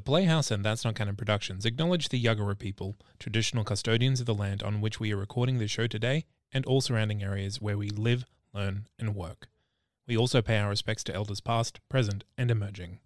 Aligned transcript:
The 0.00 0.04
Playhouse 0.04 0.50
and 0.50 0.64
That's 0.64 0.82
Not 0.82 0.94
Canon 0.94 1.14
Productions 1.14 1.66
acknowledge 1.66 2.08
the 2.08 2.24
Yuggera 2.24 2.58
people, 2.58 2.96
traditional 3.18 3.64
custodians 3.64 4.18
of 4.18 4.24
the 4.24 4.32
land 4.32 4.62
on 4.62 4.80
which 4.80 4.98
we 4.98 5.12
are 5.12 5.16
recording 5.18 5.58
this 5.58 5.70
show 5.70 5.86
today, 5.86 6.24
and 6.54 6.64
all 6.64 6.80
surrounding 6.80 7.22
areas 7.22 7.60
where 7.60 7.76
we 7.76 7.90
live, 7.90 8.24
learn, 8.54 8.86
and 8.98 9.14
work. 9.14 9.48
We 10.08 10.16
also 10.16 10.40
pay 10.40 10.56
our 10.56 10.70
respects 10.70 11.04
to 11.04 11.14
elders 11.14 11.42
past, 11.42 11.80
present, 11.90 12.24
and 12.38 12.50
emerging. 12.50 13.00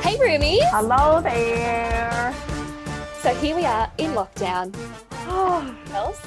Hey, 0.00 0.16
roomies! 0.16 0.64
Hello 0.70 1.20
there. 1.20 1.99
So 3.22 3.34
here 3.34 3.54
we 3.54 3.64
are 3.66 3.90
in 3.98 4.12
lockdown. 4.12 4.74
Oh, 5.28 5.76
Else? 5.92 6.20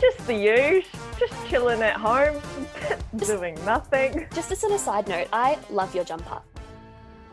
just 0.00 0.26
the 0.26 0.34
usual. 0.34 0.82
Just 1.18 1.34
chilling 1.48 1.82
at 1.82 1.96
home, 1.96 2.40
doing 3.16 3.54
nothing. 3.66 4.26
Just 4.34 4.50
as 4.50 4.64
an 4.64 4.72
aside 4.72 5.06
note, 5.06 5.28
I 5.34 5.58
love 5.68 5.94
your 5.94 6.04
jumper. 6.04 6.40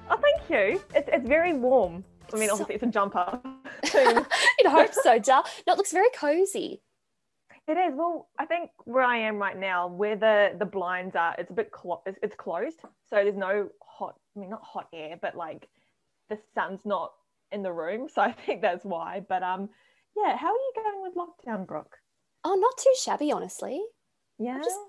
Oh, 0.10 0.18
thank 0.18 0.50
you. 0.50 0.82
It's, 0.94 1.08
it's 1.12 1.26
very 1.26 1.54
warm. 1.54 2.04
I 2.34 2.38
mean, 2.38 2.50
So- 2.50 2.56
obviously, 2.56 2.76
it's 2.76 2.84
a 2.84 2.88
jumper. 2.88 3.40
You'd 3.94 4.68
hope 4.68 4.94
so, 4.94 5.18
duh. 5.20 5.42
No, 5.66 5.74
it 5.74 5.78
looks 5.78 5.94
very 5.94 6.10
cozy. 6.14 6.82
It 7.70 7.78
is. 7.78 7.94
Well, 7.96 8.28
I 8.38 8.46
think 8.46 8.72
where 8.84 9.04
I 9.04 9.18
am 9.20 9.38
right 9.38 9.58
now, 9.58 9.88
where 9.88 10.16
the 10.18 10.54
the 10.58 10.66
blinds 10.66 11.16
are, 11.16 11.36
it's 11.38 11.50
a 11.50 11.54
bit 11.54 11.72
clo- 11.72 12.02
it's, 12.06 12.18
it's 12.24 12.36
closed, 12.36 12.80
so 13.10 13.16
there's 13.16 13.36
no 13.36 13.70
hot. 13.82 14.16
I 14.36 14.40
mean, 14.40 14.50
not 14.50 14.64
hot 14.64 14.88
air, 14.94 15.18
but 15.22 15.36
like 15.36 15.68
the 16.30 16.38
sun's 16.56 16.80
not 16.86 17.12
in 17.52 17.64
the 17.64 17.72
room, 17.72 18.08
so 18.14 18.22
I 18.22 18.32
think 18.32 18.62
that's 18.62 18.86
why. 18.86 19.22
But 19.28 19.44
um, 19.44 19.70
yeah. 20.16 20.36
How 20.38 20.48
are 20.48 20.54
you 20.54 20.74
going 20.76 21.02
with 21.04 21.16
lockdown, 21.16 21.68
Brooke? 21.68 21.96
Oh, 22.44 22.56
not 22.56 22.78
too 22.78 22.94
shabby, 23.02 23.32
honestly. 23.32 23.82
Yeah. 24.40 24.60
just- 24.64 24.80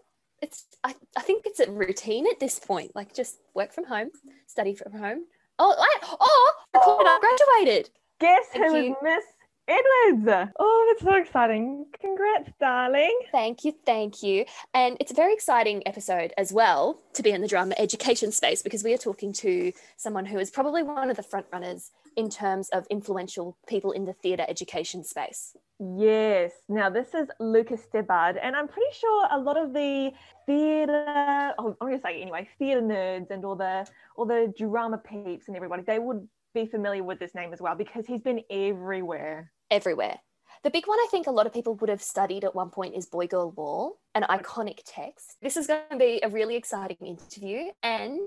It's 0.41 0.65
I, 0.85 0.95
I 1.17 1.23
think 1.23 1.43
it's 1.47 1.61
a 1.61 1.71
routine 1.71 2.27
at 2.31 2.39
this 2.41 2.59
point. 2.59 2.93
Like 2.95 3.15
just 3.15 3.39
work 3.55 3.73
from 3.73 3.85
home, 3.85 4.11
study 4.47 4.75
from 4.75 4.93
home. 4.93 5.25
Oh, 5.59 5.75
I, 5.77 6.17
oh, 6.21 6.55
I 6.75 7.19
graduated. 7.65 7.91
Guess 8.21 8.47
Thank 8.53 8.65
who 8.65 8.75
is 8.77 8.85
you. 8.85 8.97
Miss 9.03 9.25
Edwards? 9.69 10.51
Oh, 10.59 10.87
that's 10.89 11.05
so 11.05 11.17
exciting! 11.21 11.87
Congrats, 12.01 12.51
darling. 12.59 13.19
Thank 13.33 13.65
you, 13.65 13.75
thank 13.85 14.23
you. 14.23 14.45
And 14.73 14.97
it's 15.01 15.11
a 15.11 15.15
very 15.15 15.35
exciting 15.35 15.83
episode 15.87 16.33
as 16.39 16.53
well 16.53 17.01
to 17.15 17.23
be 17.23 17.31
in 17.33 17.43
the 17.43 17.49
drama 17.49 17.75
education 17.77 18.33
space 18.33 18.63
because 18.63 18.83
we 18.85 18.95
are 18.95 18.99
talking 18.99 19.33
to 19.35 19.73
someone 19.97 20.25
who 20.27 20.39
is 20.39 20.51
probably 20.51 20.83
one 20.83 21.11
of 21.11 21.17
the 21.17 21.23
front 21.23 21.47
runners 21.53 21.91
in 22.19 22.29
terms 22.29 22.69
of 22.71 22.85
influential 22.91 23.57
people 23.69 23.93
in 23.93 24.05
the 24.05 24.13
theatre 24.13 24.45
education 24.49 25.05
space. 25.05 25.57
Yes. 25.79 26.51
Now 26.69 26.91
this 26.91 27.15
is 27.15 27.29
Lucas 27.39 27.81
Stibbard, 27.85 28.37
and 28.43 28.57
I'm 28.57 28.67
pretty 28.67 28.93
sure 28.93 29.29
a 29.31 29.39
lot 29.39 29.57
of 29.57 29.73
the 29.73 30.11
theatre, 30.45 31.53
oh, 31.59 31.77
I'm 31.81 31.89
going 31.89 31.97
to 31.97 32.03
say 32.03 32.21
anyway, 32.21 32.49
theatre 32.59 32.83
nerds 32.83 33.31
and 33.31 33.45
all 33.45 33.55
the 33.55 33.87
all 34.17 34.27
the 34.27 34.53
drama 34.59 34.99
peeps 34.99 35.47
and 35.47 35.57
everybody, 35.57 35.85
they 35.87 36.01
would 36.01 36.29
be 36.55 36.67
familiar 36.67 37.05
with 37.05 37.21
this 37.21 37.37
name 37.37 37.53
as 37.53 37.61
well 37.61 37.77
because 37.77 38.05
he's 38.05 38.23
been 38.23 38.43
everywhere. 38.51 39.53
everywhere. 39.71 40.19
The 40.65 40.71
big 40.71 40.89
one 40.89 40.99
I 40.99 41.07
think 41.13 41.29
a 41.29 41.31
lot 41.31 41.47
of 41.47 41.53
people 41.53 41.77
would 41.77 41.89
have 41.89 42.03
studied 42.03 42.43
at 42.43 42.57
one 42.57 42.71
point 42.71 42.97
is 42.97 43.07
Boy 43.07 43.29
Girl 43.29 43.53
Wall, 43.53 44.01
an 44.17 44.25
iconic 44.25 44.81
text. 44.85 45.37
This 45.41 45.57
is 45.57 45.69
going 45.69 45.83
to 45.93 45.97
be 45.97 46.19
a 46.25 46.29
really 46.29 46.57
exciting 46.57 46.97
interview, 47.01 47.67
and 47.85 48.27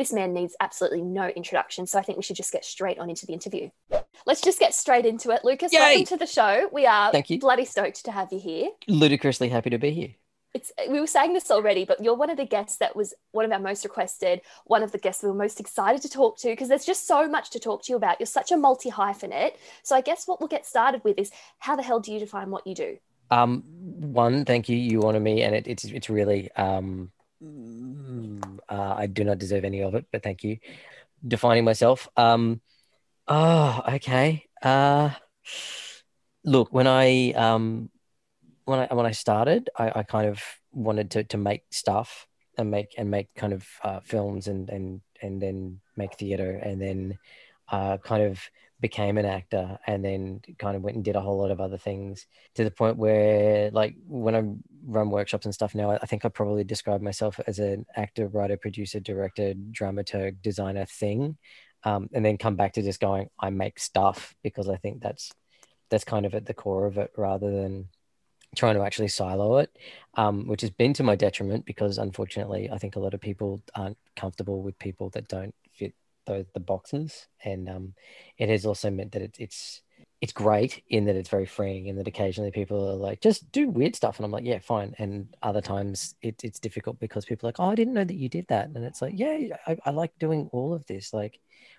this 0.00 0.12
man 0.12 0.32
needs 0.32 0.56
absolutely 0.60 1.02
no 1.02 1.28
introduction. 1.28 1.86
So 1.86 1.98
I 1.98 2.02
think 2.02 2.16
we 2.16 2.22
should 2.24 2.36
just 2.36 2.52
get 2.52 2.64
straight 2.64 2.98
on 2.98 3.10
into 3.10 3.26
the 3.26 3.34
interview. 3.34 3.68
Let's 4.26 4.40
just 4.40 4.58
get 4.58 4.74
straight 4.74 5.04
into 5.04 5.30
it. 5.30 5.44
Lucas, 5.44 5.72
Yay! 5.72 5.78
welcome 5.78 6.04
to 6.06 6.16
the 6.16 6.26
show. 6.26 6.68
We 6.72 6.86
are 6.86 7.12
Thank 7.12 7.28
you. 7.28 7.38
bloody 7.38 7.66
stoked 7.66 8.04
to 8.06 8.10
have 8.12 8.32
you 8.32 8.40
here. 8.40 8.70
ludicrously 8.88 9.50
happy 9.50 9.70
to 9.70 9.78
be 9.78 9.90
here. 9.90 10.14
It's 10.52 10.72
we 10.88 10.98
were 10.98 11.06
saying 11.06 11.34
this 11.34 11.50
already, 11.50 11.84
but 11.84 12.02
you're 12.02 12.16
one 12.16 12.30
of 12.30 12.36
the 12.36 12.44
guests 12.46 12.78
that 12.78 12.96
was 12.96 13.14
one 13.30 13.44
of 13.44 13.52
our 13.52 13.60
most 13.60 13.84
requested, 13.84 14.40
one 14.64 14.82
of 14.82 14.90
the 14.90 14.98
guests 14.98 15.22
we 15.22 15.28
were 15.28 15.34
most 15.34 15.60
excited 15.60 16.02
to 16.02 16.08
talk 16.08 16.38
to 16.38 16.48
because 16.48 16.68
there's 16.68 16.84
just 16.84 17.06
so 17.06 17.28
much 17.28 17.50
to 17.50 17.60
talk 17.60 17.84
to 17.84 17.92
you 17.92 17.96
about. 17.96 18.18
You're 18.18 18.26
such 18.26 18.50
a 18.50 18.56
multi 18.56 18.90
hyphenate. 18.90 19.52
So 19.84 19.94
I 19.94 20.00
guess 20.00 20.26
what 20.26 20.40
we'll 20.40 20.48
get 20.48 20.66
started 20.66 21.04
with 21.04 21.18
is 21.18 21.30
how 21.58 21.76
the 21.76 21.84
hell 21.84 22.00
do 22.00 22.12
you 22.12 22.18
define 22.18 22.50
what 22.50 22.66
you 22.66 22.74
do? 22.74 22.96
Um, 23.30 23.62
one, 24.12 24.44
thank 24.44 24.68
you. 24.68 24.76
You 24.76 25.02
honor 25.04 25.20
me, 25.20 25.42
and 25.42 25.54
it, 25.54 25.68
it's 25.68 25.84
it's 25.84 26.10
really 26.10 26.50
um, 26.56 27.12
uh, 28.70 28.94
I 28.96 29.06
do 29.06 29.24
not 29.24 29.38
deserve 29.38 29.64
any 29.64 29.82
of 29.82 29.94
it, 29.94 30.06
but 30.12 30.22
thank 30.22 30.44
you. 30.44 30.58
Defining 31.26 31.64
myself. 31.64 32.08
Um, 32.16 32.60
oh, 33.28 33.82
okay. 33.94 34.44
Uh, 34.62 35.10
look, 36.44 36.72
when 36.72 36.86
I 36.86 37.32
um, 37.32 37.90
when 38.64 38.80
I 38.80 38.94
when 38.94 39.06
I 39.06 39.10
started, 39.10 39.68
I, 39.76 39.92
I 39.96 40.02
kind 40.04 40.28
of 40.28 40.42
wanted 40.72 41.10
to 41.12 41.24
to 41.24 41.36
make 41.36 41.64
stuff 41.70 42.26
and 42.56 42.70
make 42.70 42.94
and 42.96 43.10
make 43.10 43.34
kind 43.34 43.52
of 43.52 43.66
uh, 43.82 44.00
films 44.00 44.46
and 44.46 44.70
and 44.70 45.00
and 45.20 45.42
then 45.42 45.80
make 45.96 46.16
theater 46.16 46.60
and 46.62 46.80
then 46.80 47.18
uh, 47.68 47.98
kind 47.98 48.22
of 48.22 48.40
became 48.80 49.18
an 49.18 49.26
actor 49.26 49.78
and 49.86 50.04
then 50.04 50.40
kind 50.58 50.76
of 50.76 50.82
went 50.82 50.96
and 50.96 51.04
did 51.04 51.16
a 51.16 51.20
whole 51.20 51.38
lot 51.38 51.50
of 51.50 51.60
other 51.60 51.76
things 51.76 52.26
to 52.54 52.64
the 52.64 52.70
point 52.70 52.96
where 52.96 53.70
like 53.70 53.94
when 54.06 54.34
I 54.34 54.42
run 54.86 55.10
workshops 55.10 55.44
and 55.44 55.54
stuff 55.54 55.74
now 55.74 55.90
I 55.90 56.06
think 56.06 56.24
I 56.24 56.28
probably 56.28 56.64
describe 56.64 57.02
myself 57.02 57.38
as 57.46 57.58
an 57.58 57.84
actor 57.96 58.28
writer 58.28 58.56
producer 58.56 58.98
director 58.98 59.54
dramaturg 59.72 60.40
designer 60.42 60.86
thing 60.86 61.36
um, 61.84 62.08
and 62.12 62.24
then 62.24 62.38
come 62.38 62.56
back 62.56 62.72
to 62.74 62.82
just 62.82 63.00
going 63.00 63.28
I 63.38 63.50
make 63.50 63.78
stuff 63.78 64.34
because 64.42 64.68
I 64.68 64.76
think 64.76 65.02
that's 65.02 65.30
that's 65.90 66.04
kind 66.04 66.24
of 66.24 66.34
at 66.34 66.46
the 66.46 66.54
core 66.54 66.86
of 66.86 66.96
it 66.96 67.12
rather 67.16 67.50
than 67.50 67.88
trying 68.56 68.74
to 68.74 68.82
actually 68.82 69.08
silo 69.08 69.58
it 69.58 69.70
um, 70.14 70.46
which 70.46 70.62
has 70.62 70.70
been 70.70 70.94
to 70.94 71.02
my 71.02 71.16
detriment 71.16 71.66
because 71.66 71.98
unfortunately 71.98 72.70
I 72.70 72.78
think 72.78 72.96
a 72.96 73.00
lot 73.00 73.14
of 73.14 73.20
people 73.20 73.62
aren't 73.76 73.98
comfortable 74.16 74.62
with 74.62 74.78
people 74.78 75.10
that 75.10 75.28
don't 75.28 75.54
fit 76.30 76.52
the, 76.52 76.60
the 76.60 76.64
boxes 76.64 77.26
and 77.44 77.68
um, 77.68 77.94
it 78.38 78.48
has 78.48 78.66
also 78.66 78.90
meant 78.90 79.12
that 79.12 79.22
it's 79.22 79.38
it's 79.38 79.82
it's 80.20 80.32
great 80.32 80.82
in 80.88 81.06
that 81.06 81.16
it's 81.16 81.28
very 81.28 81.46
freeing 81.46 81.88
and 81.88 81.98
that 81.98 82.08
occasionally 82.08 82.50
people 82.50 82.90
are 82.90 82.94
like 82.94 83.20
just 83.20 83.50
do 83.52 83.68
weird 83.68 83.96
stuff 83.96 84.18
and 84.18 84.24
i'm 84.24 84.30
like 84.30 84.44
yeah 84.44 84.58
fine 84.58 84.94
and 84.98 85.34
other 85.42 85.60
times 85.60 86.14
it, 86.22 86.42
it's 86.44 86.58
difficult 86.58 86.98
because 86.98 87.24
people 87.24 87.46
are 87.46 87.48
like 87.48 87.60
oh 87.60 87.70
i 87.70 87.74
didn't 87.74 87.94
know 87.94 88.04
that 88.04 88.16
you 88.16 88.28
did 88.28 88.46
that 88.48 88.68
and 88.68 88.84
it's 88.84 89.02
like 89.02 89.14
yeah 89.16 89.56
I, 89.66 89.78
I 89.84 89.90
like 89.90 90.12
doing 90.18 90.48
all 90.52 90.74
of 90.74 90.86
this 90.86 91.12
like 91.12 91.38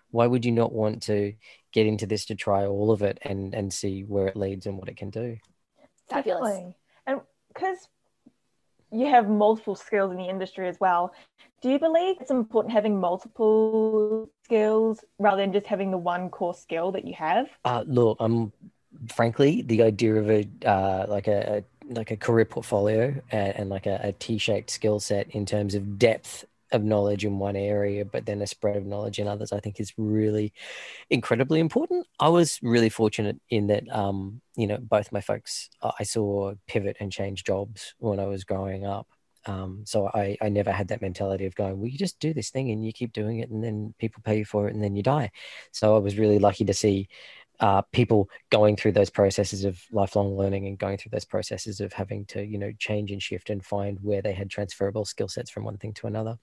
why 0.10 0.28
would 0.28 0.44
you 0.44 0.52
not 0.52 0.74
want 0.74 1.04
to 1.04 1.34
get 1.72 1.88
into 1.88 2.06
this 2.06 2.26
to 2.26 2.36
try 2.36 2.66
all 2.66 2.92
of 2.92 3.02
it 3.02 3.20
and 3.22 3.54
and 3.54 3.74
see 3.74 4.02
where 4.02 4.28
it 4.28 4.36
leads 4.36 4.66
and 4.66 4.78
what 4.78 4.90
it 4.90 4.98
can 4.98 5.10
do 5.10 5.38
Fabulous. 6.12 6.42
Definitely. 6.42 6.76
And 7.08 7.22
because 7.54 7.78
you 8.92 9.08
have 9.08 9.30
multiple 9.30 9.76
skills 9.76 10.12
in 10.12 10.18
the 10.18 10.28
industry 10.28 10.68
as 10.68 10.80
well, 10.80 11.14
do 11.62 11.70
you 11.70 11.80
believe 11.80 12.18
it's 12.20 12.32
important 12.32 12.74
having 12.74 13.00
multiple 13.00 14.30
skills 14.52 15.04
rather 15.18 15.42
than 15.42 15.54
just 15.54 15.68
having 15.68 15.92
the 15.92 15.98
one 15.98 16.30
core 16.30 16.54
skill 16.54 16.92
that 16.92 17.06
you 17.06 17.14
have? 17.14 17.48
Uh, 17.64 17.84
look, 17.88 18.18
I'm 18.20 18.52
frankly 19.08 19.62
the 19.62 19.84
idea 19.84 20.16
of 20.16 20.30
a 20.30 20.48
uh, 20.66 21.06
like 21.08 21.28
a, 21.28 21.58
a 21.58 21.94
like 21.94 22.12
a 22.12 22.18
career 22.18 22.46
portfolio 22.46 23.16
and, 23.32 23.56
and 23.56 23.70
like 23.70 23.86
a, 23.86 24.00
a 24.04 24.12
T-shaped 24.12 24.70
skill 24.70 25.00
set 25.00 25.30
in 25.32 25.46
terms 25.46 25.76
of 25.76 25.98
depth 25.98 26.46
of 26.72 26.84
knowledge 26.84 27.26
in 27.26 27.38
one 27.38 27.58
area, 27.58 28.06
but 28.06 28.26
then 28.26 28.42
a 28.42 28.48
spread 28.48 28.78
of 28.78 28.86
knowledge 28.86 29.20
in 29.20 29.28
others, 29.28 29.52
I 29.52 29.60
think 29.60 29.80
is 29.80 29.94
really 29.98 30.54
incredibly 31.10 31.60
important. 31.60 32.08
I 32.20 32.30
was 32.30 32.60
really 32.62 32.90
fortunate 32.90 33.42
in 33.50 33.68
that, 33.68 33.84
um, 33.94 34.42
you 34.56 34.68
know, 34.68 34.78
both 34.78 35.12
my 35.12 35.20
folks 35.22 35.70
I 36.00 36.04
saw 36.04 36.54
pivot 36.68 36.98
and 37.00 37.12
change 37.12 37.44
jobs 37.44 37.94
when 38.00 38.20
I 38.20 38.26
was 38.26 38.44
growing 38.44 38.86
up. 38.86 39.08
Um, 39.46 39.84
so 39.86 40.08
I, 40.08 40.38
I 40.42 40.50
never 40.50 40.72
had 40.72 40.90
that 40.90 41.02
mentality 41.02 41.46
of 41.46 41.56
going, 41.56 41.80
well, 41.80 41.88
you 41.88 41.98
just 41.98 42.20
do 42.20 42.34
this 42.34 42.50
thing 42.50 42.72
and 42.72 42.86
you 42.86 42.94
keep 42.94 43.14
doing 43.14 43.40
it 43.40 43.50
and 43.50 43.64
then 43.64 43.94
people 44.00 44.22
pay 44.24 44.40
you 44.40 44.46
for 44.46 44.68
it 44.68 44.74
and 44.74 44.84
then 44.84 44.96
you 44.96 45.04
die. 45.04 45.32
So 45.72 45.96
I 45.96 46.00
was 46.00 46.18
really 46.18 46.40
lucky 46.40 46.66
to 46.66 46.74
see 46.74 47.08
uh, 47.60 47.82
people 47.92 48.28
going 48.50 48.76
through 48.76 48.92
those 48.92 49.12
processes 49.12 49.64
of 49.64 49.80
lifelong 49.92 50.36
learning 50.36 50.66
and 50.66 50.80
going 50.80 50.98
through 50.98 51.12
those 51.12 51.26
processes 51.26 51.80
of 51.80 51.94
having 51.94 52.26
to, 52.26 52.44
you 52.44 52.58
know, 52.58 52.72
change 52.80 53.12
and 53.12 53.22
shift 53.22 53.52
and 53.52 53.64
find 53.64 54.00
where 54.02 54.22
they 54.22 54.34
had 54.34 54.50
transferable 54.50 55.06
skill 55.06 55.28
sets 55.28 55.52
from 55.52 55.64
one 55.64 55.78
thing 55.78 55.94
to 55.94 56.08
another. 56.08 56.40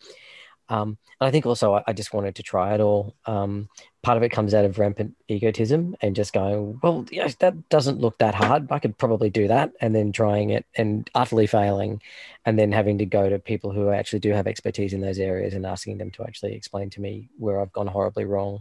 Um, 0.71 0.99
and 1.21 1.27
I 1.27 1.31
think 1.31 1.47
also 1.47 1.75
I, 1.75 1.85
I 1.87 1.93
just 1.93 2.13
wanted 2.13 2.35
to 2.37 2.43
try 2.43 2.75
it 2.75 2.81
all. 2.81 3.15
Um, 3.25 3.69
part 4.03 4.17
of 4.17 4.23
it 4.23 4.29
comes 4.29 4.55
out 4.55 4.65
of 4.65 4.79
rampant 4.79 5.17
egotism 5.29 5.97
and 6.01 6.15
just 6.15 6.33
going, 6.33 6.79
well, 6.83 7.07
yes, 7.11 7.35
that 7.37 7.69
doesn't 7.69 8.01
look 8.01 8.19
that 8.19 8.35
hard. 8.35 8.71
I 8.71 8.79
could 8.79 8.99
probably 8.99 9.31
do 9.31 9.49
that. 9.49 9.73
And 9.81 9.95
then 9.95 10.13
trying 10.13 10.51
it 10.51 10.67
and 10.77 11.09
utterly 11.15 11.47
failing, 11.47 12.03
and 12.45 12.59
then 12.59 12.73
having 12.73 12.99
to 12.99 13.07
go 13.07 13.29
to 13.29 13.39
people 13.39 13.73
who 13.73 13.91
actually 13.91 14.21
do 14.21 14.33
have 14.33 14.47
expertise 14.47 14.93
in 14.93 15.01
those 15.01 15.19
areas 15.19 15.55
and 15.55 15.67
asking 15.67 15.99
them 15.99 16.11
to 16.13 16.23
actually 16.25 16.55
explain 16.55 16.91
to 16.91 17.01
me 17.01 17.31
where 17.39 17.61
I've 17.61 17.73
gone 17.73 17.87
horribly 17.87 18.25
wrong 18.25 18.61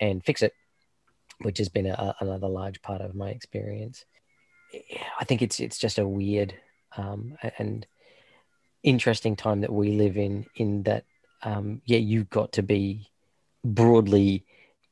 and 0.00 0.24
fix 0.24 0.42
it, 0.42 0.54
which 1.42 1.58
has 1.58 1.68
been 1.68 1.86
a, 1.86 2.14
another 2.20 2.48
large 2.48 2.80
part 2.82 3.00
of 3.00 3.14
my 3.14 3.30
experience. 3.30 4.04
I 5.18 5.24
think 5.24 5.42
it's 5.42 5.60
it's 5.60 5.78
just 5.78 5.98
a 5.98 6.06
weird 6.06 6.54
um, 6.96 7.36
and 7.58 7.86
interesting 8.82 9.34
time 9.34 9.62
that 9.62 9.72
we 9.72 9.92
live 9.92 10.16
in. 10.16 10.46
In 10.54 10.82
that, 10.84 11.04
um, 11.42 11.80
yeah, 11.84 11.98
you've 11.98 12.30
got 12.30 12.52
to 12.52 12.62
be 12.62 13.10
broadly 13.64 14.44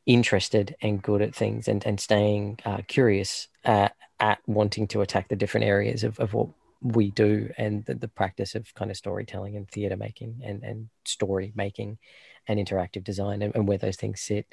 interested 0.06 0.76
and 0.80 1.02
good 1.02 1.20
at 1.20 1.34
things 1.34 1.68
and, 1.68 1.84
and 1.84 1.98
staying 1.98 2.58
uh, 2.64 2.78
curious 2.86 3.48
uh, 3.64 3.88
at 4.20 4.38
wanting 4.46 4.86
to 4.86 5.00
attack 5.00 5.28
the 5.28 5.36
different 5.36 5.66
areas 5.66 6.04
of, 6.04 6.18
of 6.20 6.32
what 6.32 6.48
we 6.80 7.10
do 7.10 7.50
and 7.58 7.84
the, 7.86 7.94
the 7.94 8.08
practice 8.08 8.54
of 8.54 8.72
kind 8.74 8.90
of 8.90 8.96
storytelling 8.96 9.56
and 9.56 9.68
theater 9.68 9.96
making 9.96 10.40
and, 10.44 10.62
and 10.62 10.88
story 11.04 11.52
making 11.56 11.98
and 12.46 12.60
interactive 12.60 13.02
design 13.02 13.42
and, 13.42 13.54
and 13.56 13.66
where 13.66 13.78
those 13.78 13.96
things 13.96 14.20
sit. 14.20 14.46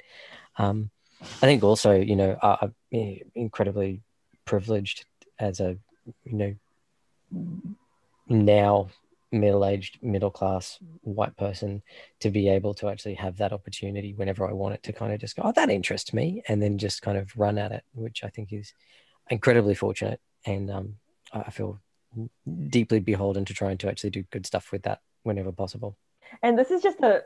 Um, 0.58 0.90
I 1.20 1.46
think 1.46 1.62
also, 1.62 1.92
you 1.92 2.16
know, 2.16 2.36
I'm 2.42 2.74
incredibly 3.34 4.02
privileged 4.44 5.06
as 5.38 5.60
a, 5.60 5.76
you 6.24 6.32
know, 6.32 6.54
now 8.28 8.88
middle-aged 9.32 9.98
middle-class 10.02 10.78
white 11.02 11.36
person 11.36 11.82
to 12.20 12.30
be 12.30 12.48
able 12.48 12.72
to 12.74 12.88
actually 12.88 13.14
have 13.14 13.36
that 13.36 13.52
opportunity 13.52 14.14
whenever 14.14 14.48
i 14.48 14.52
want 14.52 14.74
it 14.74 14.82
to 14.82 14.92
kind 14.92 15.12
of 15.12 15.20
just 15.20 15.34
go 15.36 15.42
oh 15.44 15.52
that 15.52 15.70
interests 15.70 16.12
me 16.12 16.42
and 16.48 16.62
then 16.62 16.78
just 16.78 17.02
kind 17.02 17.18
of 17.18 17.30
run 17.36 17.58
at 17.58 17.72
it 17.72 17.82
which 17.94 18.22
i 18.22 18.28
think 18.28 18.52
is 18.52 18.72
incredibly 19.30 19.74
fortunate. 19.74 20.20
And 20.46 20.70
um, 20.70 20.96
i 21.32 21.50
feel 21.50 21.80
deeply 22.68 23.00
beholden 23.00 23.44
to 23.46 23.54
trying 23.54 23.78
to 23.78 23.88
actually 23.88 24.10
do 24.10 24.22
good 24.30 24.46
stuff 24.46 24.70
with 24.70 24.82
that 24.82 25.00
whenever 25.24 25.50
possible. 25.50 25.96
And 26.42 26.56
this 26.56 26.70
is 26.70 26.80
just 26.80 27.00
a, 27.00 27.22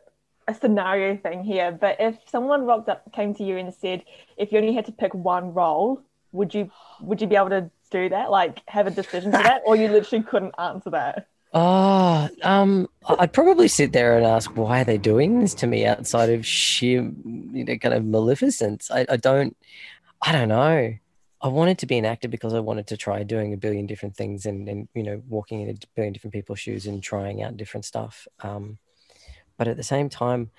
a 0.47 0.55
scenario 0.55 1.17
thing 1.17 1.45
here 1.45 1.73
but 1.73 1.97
if 1.99 2.17
someone 2.27 2.65
rocked 2.65 2.89
up 2.89 3.13
came 3.13 3.35
to 3.35 3.45
you 3.45 3.59
and 3.59 3.75
said 3.75 4.03
if 4.37 4.51
you 4.51 4.59
only 4.59 4.75
had 4.75 4.87
to 4.87 4.93
pick 4.93 5.13
one 5.13 5.53
role 5.53 6.03
would 6.33 6.55
you 6.55 6.71
would 7.01 7.21
you 7.21 7.27
be 7.27 7.37
able 7.37 7.51
to 7.51 7.71
do 7.91 8.09
that? 8.11 8.31
Like 8.31 8.63
have 8.69 8.87
a 8.87 8.91
decision 8.91 9.33
for 9.33 9.39
that? 9.43 9.63
Or 9.67 9.77
you 9.77 9.89
literally 9.89 10.25
couldn't 10.25 10.55
answer 10.59 10.91
that 10.91 11.27
Oh, 11.55 12.29
um, 12.43 12.89
I'd 13.07 13.33
probably 13.33 13.69
sit 13.69 13.93
there 13.93 14.17
and 14.17 14.27
ask 14.27 14.51
why 14.55 14.83
are 14.83 14.85
they 14.85 14.99
doing 14.99 15.41
this 15.41 15.55
to 15.55 15.67
me 15.67 15.87
outside 15.87 16.29
of 16.29 16.45
sheer, 16.45 17.03
you 17.03 17.65
know, 17.65 17.77
kind 17.79 17.95
of 17.95 18.05
maleficence. 18.05 18.91
I, 18.91 19.07
I 19.09 19.17
don't, 19.17 19.57
I 20.21 20.33
don't 20.33 20.49
know. 20.49 20.95
I 21.41 21.49
wanted 21.49 21.79
to 21.79 21.87
be 21.87 21.97
an 21.97 22.05
actor 22.05 22.29
because 22.29 22.53
I 22.53 22.61
wanted 22.61 22.87
to 22.89 22.97
try 22.97 23.23
doing 23.23 23.55
a 23.55 23.57
billion 23.57 23.87
different 23.87 24.17
things 24.17 24.45
and, 24.45 24.69
and 24.69 24.89
you 24.95 25.03
know, 25.03 25.23
walking 25.29 25.63
in 25.63 25.71
a 25.71 25.75
billion 25.95 26.13
different 26.13 26.35
people's 26.35 26.61
shoes 26.61 26.87
and 26.87 27.03
trying 27.03 27.43
out 27.43 27.57
different 27.57 27.85
stuff. 27.87 28.29
Um, 28.41 28.79
but 29.57 29.69
at 29.69 29.77
the 29.77 29.83
same 29.83 30.09
time, 30.09 30.51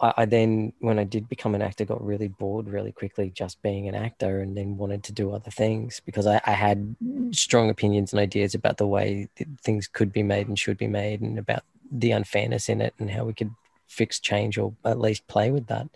I, 0.00 0.14
I, 0.18 0.24
then, 0.24 0.72
when 0.80 0.98
I 0.98 1.04
did 1.04 1.28
become 1.28 1.54
an 1.54 1.62
actor, 1.62 1.84
got 1.84 2.04
really 2.04 2.28
bored 2.28 2.68
really 2.68 2.92
quickly 2.92 3.30
just 3.30 3.60
being 3.62 3.88
an 3.88 3.94
actor 3.94 4.40
and 4.40 4.56
then 4.56 4.76
wanted 4.76 5.02
to 5.04 5.12
do 5.12 5.32
other 5.32 5.50
things 5.50 6.00
because 6.04 6.26
I, 6.26 6.40
I 6.44 6.52
had 6.52 6.96
strong 7.32 7.70
opinions 7.70 8.12
and 8.12 8.20
ideas 8.20 8.54
about 8.54 8.76
the 8.76 8.86
way 8.86 9.28
things 9.62 9.88
could 9.88 10.12
be 10.12 10.22
made 10.22 10.48
and 10.48 10.58
should 10.58 10.78
be 10.78 10.86
made 10.86 11.20
and 11.20 11.38
about 11.38 11.62
the 11.90 12.12
unfairness 12.12 12.68
in 12.68 12.80
it 12.80 12.94
and 12.98 13.10
how 13.10 13.24
we 13.24 13.34
could 13.34 13.50
fix 13.86 14.20
change 14.20 14.58
or 14.58 14.74
at 14.84 15.00
least 15.00 15.26
play 15.26 15.50
with 15.50 15.66
that. 15.66 15.88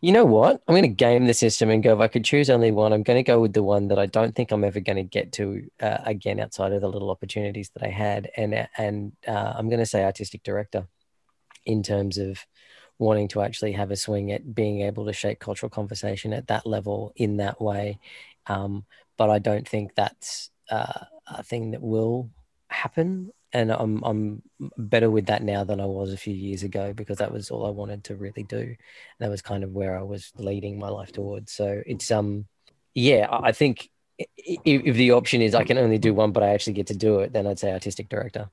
You 0.00 0.12
know 0.12 0.24
what? 0.24 0.62
I'm 0.66 0.74
going 0.74 0.82
to 0.82 0.88
game 0.88 1.26
the 1.26 1.34
system 1.34 1.68
and 1.68 1.82
go. 1.82 1.92
If 1.92 2.00
I 2.00 2.08
could 2.08 2.24
choose 2.24 2.48
only 2.48 2.70
one, 2.70 2.92
I'm 2.92 3.02
going 3.02 3.18
to 3.18 3.22
go 3.22 3.40
with 3.40 3.52
the 3.52 3.62
one 3.62 3.88
that 3.88 3.98
I 3.98 4.06
don't 4.06 4.34
think 4.34 4.50
I'm 4.50 4.64
ever 4.64 4.80
going 4.80 4.96
to 4.96 5.02
get 5.02 5.32
to 5.32 5.68
uh, 5.80 5.98
again 6.06 6.40
outside 6.40 6.72
of 6.72 6.80
the 6.80 6.88
little 6.88 7.10
opportunities 7.10 7.70
that 7.70 7.82
I 7.82 7.90
had, 7.90 8.30
and 8.36 8.68
and 8.78 9.12
uh, 9.28 9.52
I'm 9.54 9.68
going 9.68 9.80
to 9.80 9.86
say 9.86 10.02
artistic 10.02 10.44
director 10.44 10.86
in 11.66 11.82
terms 11.82 12.16
of 12.16 12.38
wanting 13.02 13.28
to 13.28 13.42
actually 13.42 13.72
have 13.72 13.90
a 13.90 13.96
swing 13.96 14.32
at 14.32 14.54
being 14.54 14.82
able 14.82 15.04
to 15.06 15.12
shape 15.12 15.40
cultural 15.40 15.68
conversation 15.68 16.32
at 16.32 16.46
that 16.46 16.66
level 16.66 17.12
in 17.16 17.36
that 17.38 17.60
way. 17.60 17.98
Um, 18.46 18.84
but 19.18 19.28
I 19.28 19.38
don't 19.38 19.68
think 19.68 19.94
that's 19.94 20.50
uh, 20.70 21.04
a 21.26 21.42
thing 21.42 21.72
that 21.72 21.82
will 21.82 22.30
happen. 22.68 23.32
And 23.52 23.70
I'm 23.70 24.02
I'm 24.02 24.42
better 24.78 25.10
with 25.10 25.26
that 25.26 25.42
now 25.42 25.62
than 25.62 25.78
I 25.78 25.84
was 25.84 26.12
a 26.12 26.16
few 26.16 26.32
years 26.34 26.62
ago 26.62 26.94
because 26.94 27.18
that 27.18 27.32
was 27.32 27.50
all 27.50 27.66
I 27.66 27.70
wanted 27.70 28.04
to 28.04 28.16
really 28.16 28.44
do. 28.44 28.76
That 29.18 29.28
was 29.28 29.42
kind 29.42 29.62
of 29.62 29.72
where 29.72 29.98
I 29.98 30.02
was 30.02 30.32
leading 30.38 30.78
my 30.78 30.88
life 30.88 31.12
towards. 31.12 31.52
So 31.52 31.82
it's 31.84 32.10
um 32.10 32.46
yeah, 32.94 33.26
I 33.30 33.52
think 33.52 33.90
if 34.18 34.96
the 34.96 35.12
option 35.12 35.42
is 35.42 35.54
I 35.54 35.64
can 35.64 35.76
only 35.76 35.98
do 35.98 36.14
one, 36.14 36.32
but 36.32 36.42
I 36.42 36.48
actually 36.48 36.74
get 36.74 36.86
to 36.88 36.96
do 36.96 37.20
it, 37.20 37.32
then 37.32 37.46
I'd 37.46 37.58
say 37.58 37.72
artistic 37.72 38.08
director. 38.08 38.48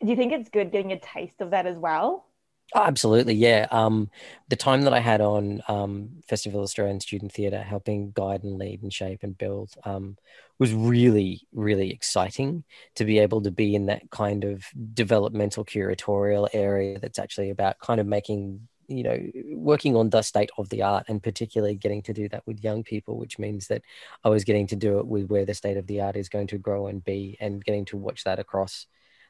Do 0.00 0.08
you 0.08 0.16
think 0.16 0.32
it's 0.32 0.50
good 0.50 0.72
getting 0.72 0.92
a 0.92 0.98
taste 0.98 1.40
of 1.40 1.50
that 1.50 1.66
as 1.66 1.78
well? 1.78 2.26
Absolutely, 2.74 3.34
yeah. 3.34 3.66
Um, 3.70 4.10
the 4.48 4.56
time 4.56 4.82
that 4.82 4.92
I 4.92 4.98
had 4.98 5.20
on 5.20 5.62
um, 5.68 6.10
Festival 6.28 6.60
Australian 6.62 7.00
Student 7.00 7.32
Theatre, 7.32 7.62
helping 7.62 8.10
guide 8.10 8.42
and 8.42 8.58
lead 8.58 8.82
and 8.82 8.92
shape 8.92 9.20
and 9.22 9.38
build, 9.38 9.70
um, 9.84 10.16
was 10.58 10.74
really, 10.74 11.46
really 11.52 11.90
exciting 11.90 12.64
to 12.96 13.04
be 13.04 13.18
able 13.20 13.40
to 13.42 13.50
be 13.52 13.74
in 13.74 13.86
that 13.86 14.10
kind 14.10 14.44
of 14.44 14.64
developmental 14.94 15.64
curatorial 15.64 16.48
area 16.52 16.98
that's 16.98 17.18
actually 17.20 17.50
about 17.50 17.78
kind 17.78 18.00
of 18.00 18.06
making, 18.06 18.66
you 18.88 19.04
know, 19.04 19.18
working 19.54 19.94
on 19.96 20.10
the 20.10 20.22
state 20.22 20.50
of 20.58 20.68
the 20.68 20.82
art 20.82 21.04
and 21.08 21.22
particularly 21.22 21.76
getting 21.76 22.02
to 22.02 22.12
do 22.12 22.28
that 22.30 22.44
with 22.46 22.64
young 22.64 22.82
people, 22.82 23.16
which 23.16 23.38
means 23.38 23.68
that 23.68 23.82
I 24.24 24.28
was 24.28 24.44
getting 24.44 24.66
to 24.68 24.76
do 24.76 24.98
it 24.98 25.06
with 25.06 25.28
where 25.30 25.44
the 25.46 25.54
state 25.54 25.76
of 25.76 25.86
the 25.86 26.00
art 26.00 26.16
is 26.16 26.28
going 26.28 26.48
to 26.48 26.58
grow 26.58 26.88
and 26.88 27.02
be 27.04 27.36
and 27.40 27.64
getting 27.64 27.84
to 27.86 27.96
watch 27.96 28.24
that 28.24 28.40
across 28.40 28.86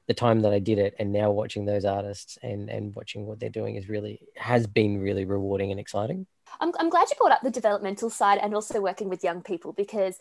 the 0.06 0.14
time 0.14 0.40
that 0.42 0.52
I 0.52 0.58
did 0.58 0.78
it 0.78 0.94
and 0.98 1.12
now 1.12 1.30
watching 1.30 1.64
those 1.64 1.84
artists 1.84 2.38
and 2.42 2.68
and 2.68 2.94
watching 2.94 3.26
what 3.26 3.40
they're 3.40 3.48
doing 3.50 3.76
is 3.76 3.88
really 3.88 4.20
has 4.36 4.66
been 4.66 4.98
really 4.98 5.24
rewarding 5.24 5.70
and 5.70 5.80
exciting. 5.80 6.26
I'm, 6.60 6.72
I'm 6.78 6.88
glad 6.88 7.08
you 7.10 7.16
brought 7.18 7.32
up 7.32 7.42
the 7.42 7.50
developmental 7.50 8.08
side 8.08 8.38
and 8.40 8.54
also 8.54 8.80
working 8.80 9.08
with 9.08 9.24
young 9.24 9.42
people 9.42 9.72
because 9.72 10.18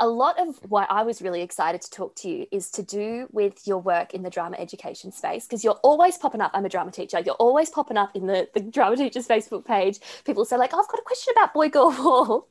a 0.00 0.08
lot 0.08 0.38
of 0.38 0.56
why 0.68 0.86
I 0.88 1.02
was 1.02 1.20
really 1.20 1.42
excited 1.42 1.80
to 1.82 1.90
talk 1.90 2.14
to 2.16 2.28
you 2.28 2.46
is 2.52 2.70
to 2.72 2.82
do 2.84 3.26
with 3.32 3.66
your 3.66 3.78
work 3.78 4.14
in 4.14 4.22
the 4.22 4.30
drama 4.30 4.56
education 4.56 5.10
space 5.10 5.44
because 5.44 5.64
you're 5.64 5.80
always 5.82 6.16
popping 6.16 6.40
up. 6.40 6.52
I'm 6.54 6.64
a 6.64 6.68
drama 6.68 6.92
teacher. 6.92 7.18
You're 7.18 7.34
always 7.34 7.68
popping 7.68 7.96
up 7.96 8.14
in 8.14 8.26
the, 8.26 8.48
the 8.54 8.60
drama 8.60 8.96
teachers 8.96 9.26
Facebook 9.26 9.64
page. 9.64 9.98
People 10.24 10.44
say 10.44 10.56
like, 10.56 10.70
oh, 10.72 10.80
I've 10.80 10.88
got 10.88 11.00
a 11.00 11.04
question 11.04 11.34
about 11.36 11.52
Boy 11.52 11.68
Girl 11.68 11.90
Wall. 11.90 12.48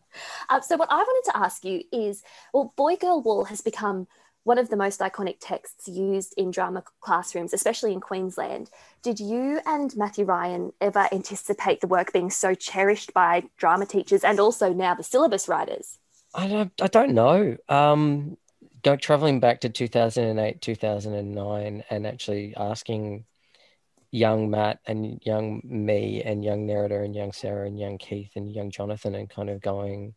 Um, 0.50 0.62
so 0.68 0.76
what 0.76 0.92
I 0.92 0.98
wanted 0.98 1.32
to 1.32 1.38
ask 1.38 1.64
you 1.64 1.84
is, 1.92 2.22
well, 2.54 2.74
Boy 2.76 2.98
Girl 2.98 3.22
Wall 3.22 3.46
has 3.46 3.62
become 3.62 4.08
one 4.48 4.58
of 4.58 4.70
the 4.70 4.78
most 4.78 5.02
iconic 5.02 5.36
texts 5.42 5.90
used 5.90 6.34
in 6.38 6.52
drama 6.52 6.82
classrooms, 7.02 7.54
especially 7.54 7.92
in 7.92 8.00
Queensland. 8.00 8.70
Did 9.04 9.20
you 9.20 9.60
and 9.66 9.94
Matthew 9.98 10.24
Ryan 10.24 10.72
ever 10.80 11.10
anticipate 11.12 11.82
the 11.82 11.88
work 11.88 12.14
being 12.14 12.30
so 12.30 12.56
cherished 12.56 13.14
by 13.14 13.44
drama 13.58 13.86
teachers 13.86 14.24
and 14.24 14.40
also 14.40 14.72
now 14.72 14.96
the 14.96 15.04
syllabus 15.04 15.50
writers? 15.50 16.00
I 16.34 16.48
don't, 16.48 16.72
I 16.82 16.88
don't 16.88 17.14
know. 17.14 17.58
Um, 17.68 18.38
go 18.84 18.96
traveling 18.96 19.42
back 19.42 19.60
to 19.62 19.70
2008, 19.70 20.62
2009, 20.62 21.84
and 21.90 22.08
actually 22.08 22.56
asking 22.56 23.26
young 24.12 24.50
Matt 24.50 24.80
and 24.86 25.20
young 25.26 25.62
me 25.66 26.24
and 26.24 26.42
young 26.42 26.66
Nerida 26.66 27.04
and 27.04 27.14
young 27.14 27.34
Sarah 27.34 27.68
and 27.68 27.78
young 27.78 27.98
Keith 27.98 28.32
and 28.38 28.50
young 28.50 28.72
Jonathan 28.72 29.14
and 29.14 29.30
kind 29.30 29.50
of 29.50 29.60
going, 29.60 30.16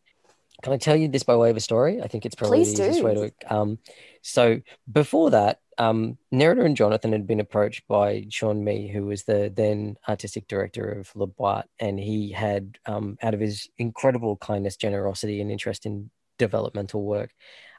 can 0.61 0.73
I 0.73 0.77
tell 0.77 0.95
you 0.95 1.07
this 1.07 1.23
by 1.23 1.35
way 1.35 1.49
of 1.49 1.57
a 1.57 1.61
story? 1.61 2.01
I 2.01 2.07
think 2.07 2.25
it's 2.25 2.35
probably 2.35 2.59
Please 2.59 2.75
the 2.75 2.83
easiest 2.83 2.99
do. 2.99 3.05
way 3.05 3.15
to. 3.15 3.53
Um, 3.53 3.79
so 4.21 4.61
before 4.91 5.31
that, 5.31 5.59
um, 5.77 6.17
Nerida 6.33 6.63
and 6.63 6.77
Jonathan 6.77 7.11
had 7.11 7.25
been 7.25 7.39
approached 7.39 7.87
by 7.87 8.25
Sean 8.29 8.63
Mee, 8.63 8.87
who 8.87 9.05
was 9.05 9.23
the 9.23 9.51
then 9.55 9.97
artistic 10.07 10.47
director 10.47 10.91
of 10.91 11.11
La 11.15 11.25
Boite, 11.25 11.65
and 11.79 11.99
he 11.99 12.31
had, 12.31 12.77
um, 12.85 13.17
out 13.21 13.33
of 13.33 13.39
his 13.39 13.69
incredible 13.77 14.37
kindness, 14.37 14.75
generosity, 14.75 15.41
and 15.41 15.49
interest 15.49 15.85
in 15.85 16.11
developmental 16.37 17.03
work, 17.03 17.31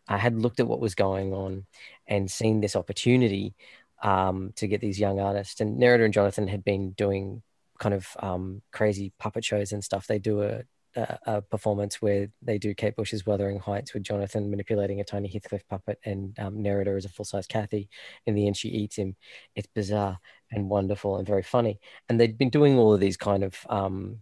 uh, 0.08 0.18
had 0.18 0.40
looked 0.40 0.58
at 0.58 0.66
what 0.66 0.80
was 0.80 0.94
going 0.94 1.32
on 1.32 1.66
and 2.06 2.30
seen 2.30 2.60
this 2.60 2.74
opportunity 2.74 3.54
um, 4.02 4.52
to 4.56 4.66
get 4.66 4.80
these 4.80 4.98
young 4.98 5.20
artists. 5.20 5.60
And 5.60 5.80
Nerida 5.80 6.04
and 6.04 6.14
Jonathan 6.14 6.48
had 6.48 6.64
been 6.64 6.90
doing 6.92 7.42
kind 7.78 7.94
of 7.94 8.08
um, 8.18 8.62
crazy 8.72 9.12
puppet 9.18 9.44
shows 9.44 9.72
and 9.72 9.84
stuff. 9.84 10.06
They 10.06 10.18
do 10.18 10.42
a 10.42 10.62
a, 10.96 11.18
a, 11.26 11.42
performance 11.42 12.00
where 12.02 12.28
they 12.42 12.58
do 12.58 12.74
Kate 12.74 12.96
Bush's 12.96 13.26
Wuthering 13.26 13.58
Heights 13.58 13.94
with 13.94 14.02
Jonathan 14.02 14.50
manipulating 14.50 15.00
a 15.00 15.04
tiny 15.04 15.28
Heathcliff 15.28 15.66
puppet 15.68 15.98
and 16.04 16.38
um, 16.38 16.58
Nerida 16.58 16.96
as 16.96 17.04
a 17.04 17.08
full 17.08 17.24
size 17.24 17.46
Cathy. 17.46 17.88
In 18.26 18.34
the 18.34 18.46
end, 18.46 18.56
she 18.56 18.68
eats 18.68 18.96
him. 18.96 19.16
It's 19.54 19.68
bizarre 19.74 20.18
and 20.50 20.68
wonderful 20.68 21.16
and 21.16 21.26
very 21.26 21.42
funny. 21.42 21.80
And 22.08 22.20
they'd 22.20 22.38
been 22.38 22.50
doing 22.50 22.78
all 22.78 22.94
of 22.94 23.00
these 23.00 23.16
kind 23.16 23.44
of 23.44 23.56
um, 23.68 24.18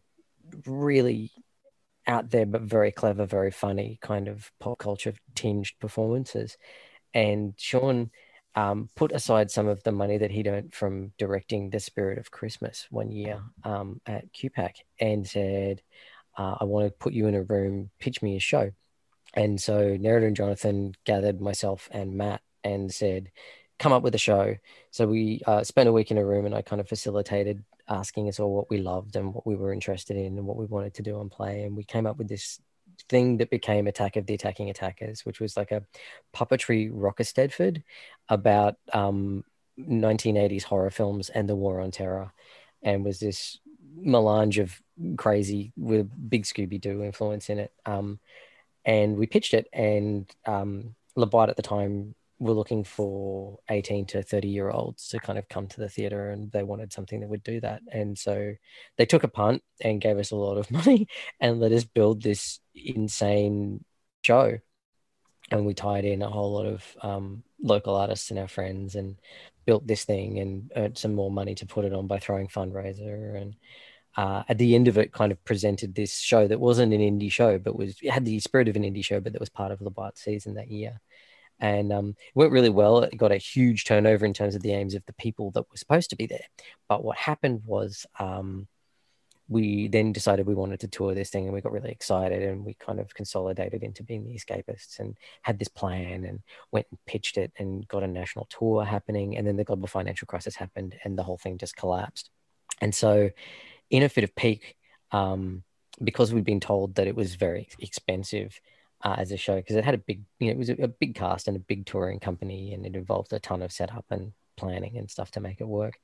really 0.66 1.32
out 2.06 2.30
there, 2.30 2.46
but 2.46 2.62
very 2.62 2.92
clever, 2.92 3.26
very 3.26 3.50
funny 3.50 3.98
kind 4.00 4.28
of 4.28 4.50
pop 4.60 4.78
culture 4.78 5.14
tinged 5.34 5.72
performances. 5.80 6.56
And 7.14 7.54
Sean 7.56 8.10
um, 8.54 8.88
put 8.96 9.12
aside 9.12 9.50
some 9.50 9.68
of 9.68 9.82
the 9.82 9.92
money 9.92 10.18
that 10.18 10.30
he'd 10.30 10.48
earned 10.48 10.74
from 10.74 11.12
directing 11.18 11.70
The 11.70 11.80
Spirit 11.80 12.18
of 12.18 12.30
Christmas 12.30 12.86
one 12.90 13.12
year 13.12 13.42
um, 13.64 14.00
at 14.06 14.32
QPAC 14.32 14.72
and 15.00 15.26
said, 15.26 15.82
uh, 16.40 16.56
I 16.58 16.64
want 16.64 16.86
to 16.86 16.90
put 16.92 17.12
you 17.12 17.26
in 17.26 17.34
a 17.34 17.42
room, 17.42 17.90
pitch 17.98 18.22
me 18.22 18.36
a 18.36 18.40
show. 18.40 18.70
And 19.34 19.60
so 19.60 19.96
Nerida 19.98 20.26
and 20.26 20.36
Jonathan 20.36 20.94
gathered 21.04 21.38
myself 21.38 21.88
and 21.92 22.14
Matt 22.14 22.40
and 22.64 22.92
said, 22.92 23.30
come 23.78 23.92
up 23.92 24.02
with 24.02 24.14
a 24.14 24.18
show. 24.18 24.56
So 24.90 25.06
we 25.06 25.42
uh, 25.46 25.64
spent 25.64 25.90
a 25.90 25.92
week 25.92 26.10
in 26.10 26.16
a 26.16 26.24
room 26.24 26.46
and 26.46 26.54
I 26.54 26.62
kind 26.62 26.80
of 26.80 26.88
facilitated 26.88 27.62
asking 27.88 28.28
us 28.28 28.40
all 28.40 28.54
what 28.54 28.70
we 28.70 28.78
loved 28.78 29.16
and 29.16 29.34
what 29.34 29.46
we 29.46 29.54
were 29.54 29.72
interested 29.72 30.16
in 30.16 30.38
and 30.38 30.46
what 30.46 30.56
we 30.56 30.64
wanted 30.64 30.94
to 30.94 31.02
do 31.02 31.18
on 31.18 31.28
play. 31.28 31.64
And 31.64 31.76
we 31.76 31.84
came 31.84 32.06
up 32.06 32.16
with 32.16 32.28
this 32.28 32.58
thing 33.10 33.36
that 33.38 33.50
became 33.50 33.86
Attack 33.86 34.16
of 34.16 34.24
the 34.24 34.34
Attacking 34.34 34.70
Attackers, 34.70 35.26
which 35.26 35.40
was 35.40 35.58
like 35.58 35.72
a 35.72 35.84
puppetry 36.34 36.88
Rocker 36.90 37.24
Stedford 37.24 37.82
about 38.30 38.76
um, 38.94 39.44
1980s 39.78 40.62
horror 40.62 40.90
films 40.90 41.28
and 41.28 41.46
the 41.46 41.56
war 41.56 41.80
on 41.80 41.90
terror. 41.90 42.32
And 42.82 43.04
was 43.04 43.20
this 43.20 43.58
melange 43.96 44.58
of 44.58 44.80
crazy 45.16 45.72
with 45.76 46.00
a 46.00 46.04
big 46.04 46.44
Scooby 46.44 46.80
Doo 46.80 47.02
influence 47.02 47.50
in 47.50 47.58
it. 47.58 47.72
Um, 47.86 48.18
and 48.84 49.16
we 49.16 49.26
pitched 49.26 49.54
it, 49.54 49.68
and 49.72 50.30
um, 50.46 50.94
at 51.16 51.56
the 51.56 51.62
time 51.62 52.14
were 52.40 52.54
looking 52.54 52.82
for 52.82 53.58
18 53.68 54.06
to 54.06 54.22
30 54.22 54.48
year 54.48 54.70
olds 54.70 55.08
to 55.08 55.20
kind 55.20 55.38
of 55.38 55.48
come 55.48 55.66
to 55.68 55.78
the 55.78 55.90
theater 55.90 56.30
and 56.30 56.50
they 56.50 56.62
wanted 56.62 56.90
something 56.90 57.20
that 57.20 57.28
would 57.28 57.42
do 57.42 57.60
that 57.60 57.82
and 57.92 58.18
so 58.18 58.54
they 58.96 59.04
took 59.04 59.22
a 59.22 59.28
punt 59.28 59.62
and 59.82 60.00
gave 60.00 60.18
us 60.18 60.30
a 60.30 60.36
lot 60.36 60.56
of 60.56 60.70
money 60.86 61.06
and 61.38 61.60
let 61.60 61.70
us 61.70 61.84
build 61.84 62.22
this 62.22 62.58
insane 62.74 63.84
show 64.24 64.58
and 65.50 65.66
we 65.66 65.74
tied 65.74 66.04
in 66.04 66.22
a 66.22 66.28
whole 66.28 66.52
lot 66.52 66.66
of 66.66 66.96
um, 67.02 67.42
local 67.60 67.94
artists 67.94 68.30
and 68.30 68.38
our 68.38 68.48
friends 68.48 68.94
and 68.94 69.16
built 69.66 69.86
this 69.86 70.04
thing 70.04 70.38
and 70.38 70.70
earned 70.76 70.98
some 70.98 71.14
more 71.14 71.30
money 71.30 71.54
to 71.54 71.66
put 71.66 71.84
it 71.84 71.92
on 71.92 72.06
by 72.06 72.18
throwing 72.18 72.48
fundraiser 72.48 73.40
and 73.40 73.54
uh, 74.16 74.42
at 74.48 74.58
the 74.58 74.74
end 74.74 74.88
of 74.88 74.98
it 74.98 75.12
kind 75.12 75.30
of 75.30 75.44
presented 75.44 75.94
this 75.94 76.18
show 76.18 76.48
that 76.48 76.58
wasn't 76.58 76.92
an 76.92 77.00
indie 77.00 77.30
show 77.30 77.58
but 77.58 77.76
was 77.76 77.96
had 78.08 78.24
the 78.24 78.40
spirit 78.40 78.68
of 78.68 78.76
an 78.76 78.82
indie 78.82 79.04
show 79.04 79.20
but 79.20 79.32
that 79.32 79.40
was 79.40 79.48
part 79.48 79.70
of 79.70 79.78
the 79.78 79.90
Boite 79.90 80.18
season 80.18 80.54
that 80.54 80.70
year 80.70 81.00
and 81.60 81.92
um, 81.92 82.08
it 82.10 82.34
went 82.34 82.52
really 82.52 82.70
well. 82.70 83.02
It 83.02 83.16
got 83.16 83.32
a 83.32 83.36
huge 83.36 83.84
turnover 83.84 84.24
in 84.24 84.32
terms 84.32 84.54
of 84.54 84.62
the 84.62 84.72
aims 84.72 84.94
of 84.94 85.04
the 85.06 85.12
people 85.12 85.50
that 85.52 85.70
were 85.70 85.76
supposed 85.76 86.10
to 86.10 86.16
be 86.16 86.26
there. 86.26 86.46
But 86.88 87.04
what 87.04 87.18
happened 87.18 87.62
was 87.66 88.06
um, 88.18 88.66
we 89.50 89.88
then 89.88 90.12
decided 90.12 90.46
we 90.46 90.54
wanted 90.54 90.78
to 90.80 90.88
tour 90.88 91.12
this 91.12 91.28
thing, 91.28 91.44
and 91.44 91.52
we 91.52 91.60
got 91.60 91.72
really 91.72 91.90
excited, 91.90 92.40
and 92.40 92.64
we 92.64 92.74
kind 92.74 93.00
of 93.00 93.12
consolidated 93.12 93.82
into 93.82 94.04
being 94.04 94.24
the 94.24 94.34
Escapists, 94.34 95.00
and 95.00 95.18
had 95.42 95.58
this 95.58 95.68
plan, 95.68 96.24
and 96.24 96.38
went 96.70 96.86
and 96.90 97.00
pitched 97.04 97.36
it, 97.36 97.52
and 97.58 97.86
got 97.88 98.04
a 98.04 98.06
national 98.06 98.46
tour 98.48 98.84
happening, 98.84 99.36
and 99.36 99.44
then 99.44 99.56
the 99.56 99.64
global 99.64 99.88
financial 99.88 100.26
crisis 100.26 100.54
happened, 100.54 100.94
and 101.04 101.18
the 101.18 101.24
whole 101.24 101.36
thing 101.36 101.58
just 101.58 101.76
collapsed. 101.76 102.30
And 102.80 102.94
so, 102.94 103.30
in 103.90 104.04
a 104.04 104.08
fit 104.08 104.22
of 104.22 104.36
pique, 104.36 104.76
um, 105.10 105.64
because 106.02 106.32
we'd 106.32 106.44
been 106.44 106.60
told 106.60 106.94
that 106.94 107.08
it 107.08 107.16
was 107.16 107.34
very 107.34 107.68
expensive 107.80 108.60
uh, 109.02 109.16
as 109.18 109.32
a 109.32 109.36
show 109.36 109.56
because 109.56 109.74
it 109.74 109.84
had 109.84 109.94
a 109.94 109.98
big, 109.98 110.22
you 110.38 110.46
know, 110.46 110.52
it 110.52 110.58
was 110.58 110.70
a, 110.70 110.74
a, 110.74 110.88
big 110.88 111.16
cast 111.16 111.48
and 111.48 111.56
a 111.56 111.60
big 111.60 111.86
touring 111.86 112.20
company, 112.20 112.72
and 112.72 112.86
it 112.86 112.94
involved 112.94 113.32
a 113.32 113.40
ton 113.40 113.62
of 113.62 113.72
setup 113.72 114.04
and 114.10 114.32
planning 114.56 114.96
and 114.96 115.10
stuff 115.10 115.32
to 115.32 115.40
make 115.40 115.60
it 115.60 115.66
work. 115.66 115.98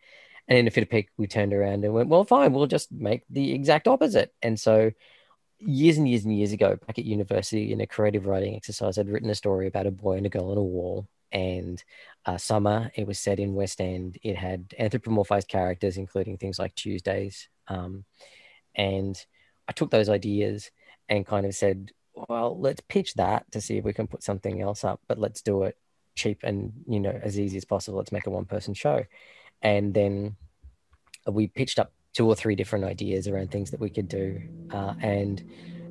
And 0.49 0.59
in 0.59 0.67
a 0.67 0.71
fit 0.71 0.85
of 0.85 0.91
pique, 0.91 1.11
we 1.17 1.27
turned 1.27 1.53
around 1.53 1.85
and 1.85 1.93
went, 1.93 2.09
well, 2.09 2.25
fine, 2.25 2.53
we'll 2.53 2.67
just 2.67 2.93
make 2.93 3.25
the 3.29 3.53
exact 3.53 3.89
opposite. 3.89 4.33
And 4.43 4.59
so, 4.59 4.93
years 5.59 5.97
and 5.97 6.09
years 6.09 6.25
and 6.25 6.37
years 6.37 6.53
ago, 6.53 6.79
back 6.87 6.99
at 6.99 7.05
university, 7.05 7.73
in 7.73 7.81
a 7.81 7.87
creative 7.87 8.27
writing 8.27 8.55
exercise, 8.55 8.99
I'd 8.99 9.09
written 9.09 9.31
a 9.31 9.35
story 9.35 9.67
about 9.67 9.87
a 9.87 9.91
boy 9.91 10.17
and 10.17 10.27
a 10.27 10.29
girl 10.29 10.51
on 10.51 10.59
a 10.59 10.63
wall. 10.63 11.09
And 11.33 11.83
uh, 12.25 12.39
summer, 12.39 12.93
it 12.95 13.07
was 13.07 13.19
set 13.19 13.41
in 13.41 13.55
West 13.55 13.81
End. 13.81 14.19
It 14.23 14.37
had 14.37 14.69
anthropomorphized 14.79 15.49
characters, 15.49 15.97
including 15.97 16.37
things 16.37 16.59
like 16.59 16.75
Tuesdays. 16.75 17.49
Um, 17.67 18.05
and 18.75 19.21
I 19.67 19.73
took 19.73 19.91
those 19.91 20.09
ideas 20.09 20.71
and 21.09 21.27
kind 21.27 21.47
of 21.47 21.55
said, 21.55 21.91
well, 22.15 22.59
let's 22.59 22.81
pitch 22.89 23.15
that 23.15 23.51
to 23.53 23.61
see 23.61 23.79
if 23.79 23.85
we 23.85 23.93
can 23.93 24.07
put 24.07 24.23
something 24.23 24.63
else 24.63 24.85
up, 24.85 25.01
but 25.09 25.19
let's 25.19 25.43
do 25.43 25.65
it 25.65 25.77
cheap 26.17 26.41
and 26.43 26.73
you 26.89 26.99
know 26.99 27.21
as 27.23 27.39
easy 27.39 27.57
as 27.59 27.65
possible. 27.65 27.99
Let's 27.99 28.11
make 28.11 28.27
a 28.27 28.31
one 28.31 28.47
person 28.47 28.75
show, 28.75 29.05
and 29.63 29.93
then 29.95 30.37
we 31.27 31.49
pitched 31.49 31.79
up 31.79 31.93
two 32.13 32.27
or 32.27 32.35
three 32.35 32.55
different 32.55 32.85
ideas 32.85 33.29
around 33.29 33.51
things 33.51 33.71
that 33.71 33.81
we 33.81 33.91
could 33.91 34.09
do, 34.09 34.41
uh, 34.71 34.95
and 35.01 35.45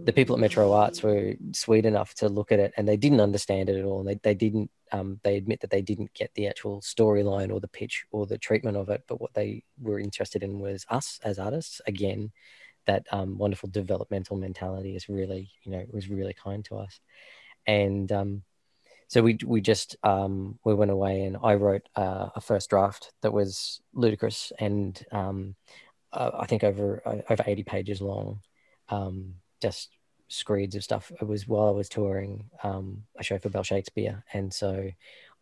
the 0.05 0.13
people 0.13 0.35
at 0.35 0.39
Metro 0.39 0.71
Arts 0.71 1.01
were 1.01 1.33
sweet 1.51 1.85
enough 1.85 2.13
to 2.15 2.29
look 2.29 2.51
at 2.51 2.59
it 2.59 2.73
and 2.77 2.87
they 2.87 2.97
didn't 2.97 3.21
understand 3.21 3.69
it 3.69 3.77
at 3.77 3.85
all. 3.85 3.99
And 3.99 4.07
they, 4.07 4.19
they 4.21 4.35
didn't, 4.35 4.69
um, 4.91 5.19
they 5.23 5.35
admit 5.35 5.61
that 5.61 5.71
they 5.71 5.81
didn't 5.81 6.13
get 6.13 6.31
the 6.35 6.47
actual 6.47 6.81
storyline 6.81 7.51
or 7.51 7.59
the 7.59 7.67
pitch 7.67 8.05
or 8.11 8.27
the 8.27 8.37
treatment 8.37 8.77
of 8.77 8.89
it. 8.89 9.03
But 9.07 9.19
what 9.19 9.33
they 9.33 9.63
were 9.81 9.99
interested 9.99 10.43
in 10.43 10.59
was 10.59 10.85
us 10.89 11.19
as 11.23 11.39
artists, 11.39 11.81
again, 11.87 12.31
that 12.85 13.07
um, 13.11 13.39
wonderful 13.39 13.69
developmental 13.69 14.37
mentality 14.37 14.95
is 14.95 15.09
really, 15.09 15.49
you 15.63 15.71
know, 15.71 15.83
was 15.91 16.07
really 16.07 16.35
kind 16.35 16.63
to 16.65 16.77
us. 16.77 16.99
And 17.65 18.11
um, 18.11 18.43
so 19.07 19.21
we 19.21 19.37
we 19.45 19.61
just 19.61 19.95
um, 20.03 20.59
we 20.63 20.73
went 20.73 20.91
away 20.91 21.23
and 21.23 21.37
I 21.43 21.55
wrote 21.55 21.87
uh, 21.95 22.29
a 22.35 22.41
first 22.41 22.69
draft 22.69 23.11
that 23.21 23.33
was 23.33 23.81
ludicrous 23.93 24.51
and 24.59 25.01
um, 25.11 25.55
uh, 26.11 26.31
I 26.39 26.45
think 26.45 26.63
over 26.63 27.01
uh, 27.05 27.21
over 27.29 27.43
eighty 27.45 27.63
pages 27.63 28.01
long, 28.01 28.39
um, 28.89 29.35
just 29.61 29.89
screeds 30.27 30.75
of 30.75 30.83
stuff. 30.83 31.11
It 31.21 31.27
was 31.27 31.47
while 31.47 31.67
I 31.67 31.71
was 31.71 31.89
touring 31.89 32.49
um, 32.63 33.03
a 33.17 33.23
show 33.23 33.37
for 33.37 33.49
Bell 33.49 33.63
Shakespeare, 33.63 34.23
and 34.33 34.53
so 34.53 34.89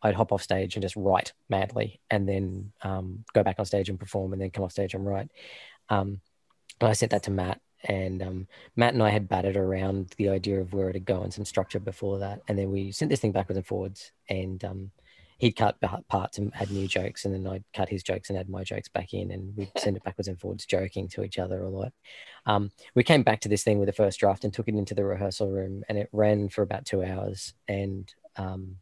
I'd 0.01 0.15
hop 0.15 0.31
off 0.31 0.41
stage 0.41 0.75
and 0.75 0.81
just 0.81 0.95
write 0.95 1.33
madly, 1.47 2.01
and 2.09 2.27
then 2.27 2.73
um, 2.81 3.23
go 3.33 3.43
back 3.43 3.59
on 3.59 3.65
stage 3.65 3.89
and 3.89 3.99
perform, 3.99 4.33
and 4.33 4.41
then 4.41 4.49
come 4.49 4.65
off 4.65 4.71
stage 4.71 4.93
and 4.93 5.05
write. 5.05 5.29
Um, 5.89 6.19
I 6.81 6.93
sent 6.93 7.11
that 7.11 7.23
to 7.23 7.31
Matt, 7.31 7.61
and 7.83 8.21
um, 8.21 8.47
Matt 8.75 8.93
and 8.93 9.03
I 9.03 9.09
had 9.09 9.27
batted 9.27 9.57
around 9.57 10.13
the 10.17 10.29
idea 10.29 10.59
of 10.59 10.73
where 10.73 10.89
it 10.89 10.93
to 10.93 10.99
go 10.99 11.21
and 11.21 11.33
some 11.33 11.45
structure 11.45 11.79
before 11.79 12.19
that, 12.19 12.41
and 12.47 12.57
then 12.57 12.71
we 12.71 12.91
sent 12.91 13.09
this 13.09 13.19
thing 13.19 13.31
backwards 13.31 13.57
and 13.57 13.65
forwards, 13.65 14.11
and 14.29 14.63
um, 14.63 14.91
he'd 15.37 15.53
cut 15.53 15.77
parts 16.07 16.37
and 16.37 16.53
add 16.55 16.71
new 16.71 16.87
jokes, 16.87 17.25
and 17.25 17.33
then 17.33 17.51
I'd 17.51 17.65
cut 17.73 17.89
his 17.89 18.03
jokes 18.03 18.29
and 18.29 18.39
add 18.39 18.49
my 18.49 18.63
jokes 18.63 18.87
back 18.87 19.13
in, 19.13 19.31
and 19.31 19.55
we'd 19.55 19.71
send 19.77 19.97
it 19.97 20.03
backwards 20.03 20.27
and 20.27 20.39
forwards, 20.39 20.65
joking 20.65 21.07
to 21.09 21.23
each 21.23 21.37
other 21.37 21.63
a 21.63 21.69
lot. 21.69 21.91
Um, 22.45 22.71
we 22.95 23.03
came 23.03 23.23
back 23.23 23.41
to 23.41 23.49
this 23.49 23.63
thing 23.63 23.79
with 23.79 23.87
the 23.87 23.93
first 23.93 24.19
draft 24.19 24.43
and 24.43 24.53
took 24.53 24.67
it 24.67 24.75
into 24.75 24.95
the 24.95 25.05
rehearsal 25.05 25.49
room, 25.49 25.83
and 25.89 25.97
it 25.97 26.09
ran 26.11 26.49
for 26.49 26.61
about 26.61 26.85
two 26.85 27.03
hours, 27.03 27.53
and 27.67 28.13
um, 28.37 28.77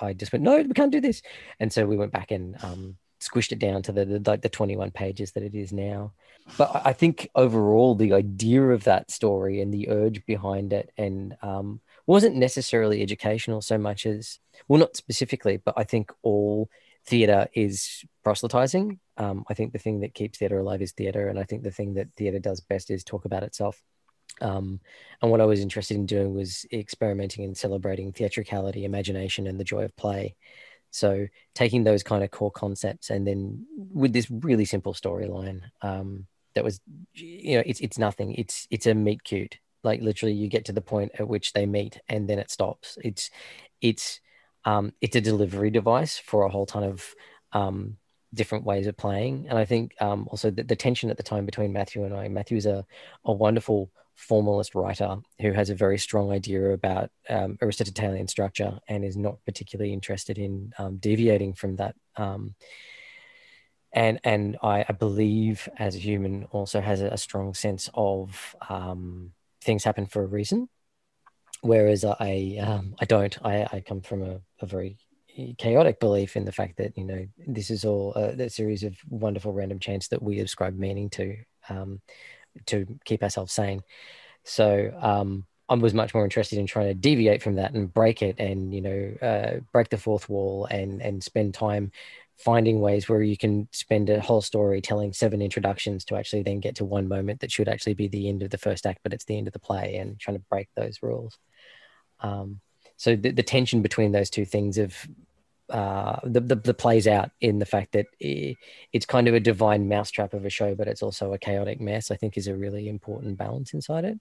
I 0.00 0.12
just 0.12 0.32
went, 0.32 0.44
no, 0.44 0.56
we 0.56 0.74
can't 0.74 0.92
do 0.92 1.00
this, 1.00 1.22
and 1.60 1.72
so 1.72 1.86
we 1.86 1.96
went 1.96 2.12
back 2.12 2.30
and 2.30 2.56
um, 2.64 2.96
squished 3.20 3.52
it 3.52 3.58
down 3.58 3.82
to 3.82 3.92
the, 3.92 4.04
the, 4.04 4.38
the 4.42 4.48
21 4.48 4.90
pages 4.90 5.32
that 5.32 5.42
it 5.42 5.54
is 5.54 5.72
now. 5.72 6.12
But 6.56 6.82
I 6.84 6.92
think 6.92 7.28
overall, 7.34 7.94
the 7.94 8.12
idea 8.12 8.62
of 8.62 8.84
that 8.84 9.10
story 9.10 9.60
and 9.60 9.72
the 9.72 9.88
urge 9.90 10.24
behind 10.26 10.72
it, 10.72 10.90
and 10.96 11.36
um, 11.42 11.80
wasn't 12.06 12.36
necessarily 12.36 13.02
educational 13.02 13.60
so 13.60 13.78
much 13.78 14.06
as, 14.06 14.38
well, 14.66 14.80
not 14.80 14.96
specifically, 14.96 15.58
but 15.58 15.74
I 15.76 15.84
think 15.84 16.10
all 16.22 16.70
theatre 17.06 17.48
is 17.54 18.04
proselytizing. 18.24 18.98
Um, 19.16 19.44
I 19.48 19.54
think 19.54 19.72
the 19.72 19.78
thing 19.78 20.00
that 20.00 20.14
keeps 20.14 20.38
theatre 20.38 20.58
alive 20.58 20.82
is 20.82 20.92
theatre, 20.92 21.28
and 21.28 21.38
I 21.38 21.44
think 21.44 21.62
the 21.62 21.70
thing 21.70 21.94
that 21.94 22.08
theatre 22.16 22.38
does 22.38 22.60
best 22.60 22.90
is 22.90 23.04
talk 23.04 23.24
about 23.26 23.42
itself. 23.42 23.80
Um, 24.40 24.80
and 25.20 25.30
what 25.30 25.40
I 25.40 25.44
was 25.44 25.60
interested 25.60 25.96
in 25.96 26.06
doing 26.06 26.34
was 26.34 26.64
experimenting 26.72 27.44
and 27.44 27.56
celebrating 27.56 28.12
theatricality, 28.12 28.84
imagination, 28.84 29.46
and 29.46 29.58
the 29.58 29.64
joy 29.64 29.84
of 29.84 29.96
play. 29.96 30.36
So 30.90 31.26
taking 31.54 31.84
those 31.84 32.02
kind 32.02 32.24
of 32.24 32.30
core 32.30 32.50
concepts 32.50 33.10
and 33.10 33.26
then 33.26 33.66
with 33.92 34.12
this 34.12 34.30
really 34.30 34.64
simple 34.64 34.94
storyline 34.94 35.62
um, 35.82 36.26
that 36.54 36.64
was, 36.64 36.80
you 37.14 37.56
know, 37.56 37.62
it's 37.64 37.80
it's 37.80 37.98
nothing. 37.98 38.34
It's 38.34 38.66
it's 38.70 38.86
a 38.86 38.94
meet 38.94 39.24
cute. 39.24 39.58
Like 39.82 40.02
literally, 40.02 40.34
you 40.34 40.48
get 40.48 40.66
to 40.66 40.72
the 40.72 40.82
point 40.82 41.12
at 41.18 41.28
which 41.28 41.52
they 41.52 41.66
meet 41.66 42.00
and 42.08 42.28
then 42.28 42.38
it 42.38 42.50
stops. 42.50 42.98
It's 43.02 43.30
it's 43.80 44.20
um, 44.64 44.92
it's 45.00 45.16
a 45.16 45.20
delivery 45.20 45.70
device 45.70 46.18
for 46.18 46.42
a 46.42 46.50
whole 46.50 46.66
ton 46.66 46.84
of 46.84 47.14
um, 47.52 47.96
different 48.32 48.64
ways 48.64 48.86
of 48.86 48.96
playing. 48.96 49.46
And 49.48 49.58
I 49.58 49.64
think 49.64 49.94
um, 50.00 50.28
also 50.30 50.50
the, 50.50 50.62
the 50.62 50.76
tension 50.76 51.10
at 51.10 51.16
the 51.16 51.22
time 51.22 51.46
between 51.46 51.72
Matthew 51.72 52.04
and 52.04 52.14
I. 52.14 52.28
Matthew 52.28 52.56
is 52.56 52.66
a 52.66 52.84
a 53.24 53.32
wonderful 53.32 53.90
formalist 54.20 54.74
writer 54.74 55.16
who 55.40 55.52
has 55.52 55.70
a 55.70 55.74
very 55.74 55.98
strong 55.98 56.30
idea 56.30 56.72
about 56.72 57.10
um, 57.30 57.56
Aristotelian 57.62 58.28
structure 58.28 58.78
and 58.86 59.02
is 59.02 59.16
not 59.16 59.42
particularly 59.46 59.94
interested 59.94 60.38
in 60.38 60.72
um, 60.78 60.98
deviating 60.98 61.54
from 61.54 61.76
that. 61.76 61.94
Um, 62.16 62.54
and 63.92 64.20
and 64.22 64.56
I, 64.62 64.84
I, 64.88 64.92
believe 64.92 65.68
as 65.78 65.96
a 65.96 65.98
human 65.98 66.44
also 66.52 66.80
has 66.80 67.00
a, 67.00 67.06
a 67.06 67.18
strong 67.18 67.54
sense 67.54 67.88
of 67.94 68.54
um, 68.68 69.32
things 69.62 69.82
happen 69.82 70.06
for 70.06 70.22
a 70.22 70.26
reason, 70.26 70.68
whereas 71.62 72.04
I 72.04 72.58
um, 72.60 72.94
I 73.00 73.04
don't. 73.06 73.36
I, 73.44 73.66
I 73.72 73.80
come 73.80 74.02
from 74.02 74.22
a, 74.22 74.40
a 74.60 74.66
very 74.66 74.96
chaotic 75.58 76.00
belief 76.00 76.36
in 76.36 76.44
the 76.44 76.52
fact 76.52 76.76
that 76.78 76.96
you 76.96 77.04
know 77.04 77.26
this 77.46 77.70
is 77.70 77.84
all 77.84 78.12
a, 78.14 78.30
a 78.30 78.50
series 78.50 78.82
of 78.82 78.96
wonderful 79.08 79.52
random 79.52 79.78
chance 79.78 80.08
that 80.08 80.22
we 80.22 80.38
ascribe 80.40 80.76
meaning 80.76 81.10
to 81.10 81.36
um, 81.68 82.00
to 82.66 82.86
keep 83.04 83.22
ourselves 83.22 83.52
sane. 83.52 83.82
So 84.44 84.92
um, 85.00 85.46
I 85.68 85.74
was 85.74 85.94
much 85.94 86.14
more 86.14 86.24
interested 86.24 86.58
in 86.58 86.66
trying 86.66 86.88
to 86.88 86.94
deviate 86.94 87.42
from 87.42 87.56
that 87.56 87.72
and 87.72 87.92
break 87.92 88.22
it, 88.22 88.40
and 88.40 88.74
you 88.74 88.80
know, 88.80 89.14
uh, 89.22 89.60
break 89.72 89.88
the 89.88 89.98
fourth 89.98 90.28
wall 90.28 90.66
and 90.66 91.00
and 91.00 91.22
spend 91.22 91.54
time 91.54 91.92
finding 92.38 92.80
ways 92.80 93.08
where 93.08 93.22
you 93.22 93.36
can 93.36 93.68
spend 93.70 94.08
a 94.08 94.18
whole 94.18 94.40
story 94.40 94.80
telling 94.80 95.12
seven 95.12 95.42
introductions 95.42 96.06
to 96.06 96.16
actually 96.16 96.42
then 96.42 96.58
get 96.58 96.74
to 96.74 96.86
one 96.86 97.06
moment 97.06 97.40
that 97.40 97.52
should 97.52 97.68
actually 97.68 97.92
be 97.92 98.08
the 98.08 98.30
end 98.30 98.42
of 98.42 98.48
the 98.48 98.56
first 98.58 98.86
act, 98.86 98.98
but 99.02 99.12
it's 99.12 99.26
the 99.26 99.36
end 99.36 99.46
of 99.46 99.52
the 99.52 99.58
play, 99.58 99.96
and 99.96 100.18
trying 100.18 100.36
to 100.36 100.44
break 100.50 100.68
those 100.74 100.98
rules. 101.02 101.38
Um, 102.20 102.60
so 103.00 103.16
the, 103.16 103.30
the 103.30 103.42
tension 103.42 103.80
between 103.80 104.12
those 104.12 104.28
two 104.28 104.44
things 104.44 104.76
of 104.76 104.94
uh, 105.70 106.20
the, 106.22 106.40
the, 106.40 106.56
the 106.56 106.74
plays 106.74 107.06
out 107.06 107.30
in 107.40 107.58
the 107.58 107.64
fact 107.64 107.92
that 107.92 108.04
it's 108.20 109.06
kind 109.06 109.26
of 109.26 109.32
a 109.32 109.40
divine 109.40 109.88
mousetrap 109.88 110.34
of 110.34 110.44
a 110.44 110.50
show, 110.50 110.74
but 110.74 110.86
it's 110.86 111.02
also 111.02 111.32
a 111.32 111.38
chaotic 111.38 111.80
mess. 111.80 112.10
I 112.10 112.16
think 112.16 112.36
is 112.36 112.46
a 112.46 112.54
really 112.54 112.90
important 112.90 113.38
balance 113.38 113.72
inside 113.72 114.04
it. 114.04 114.20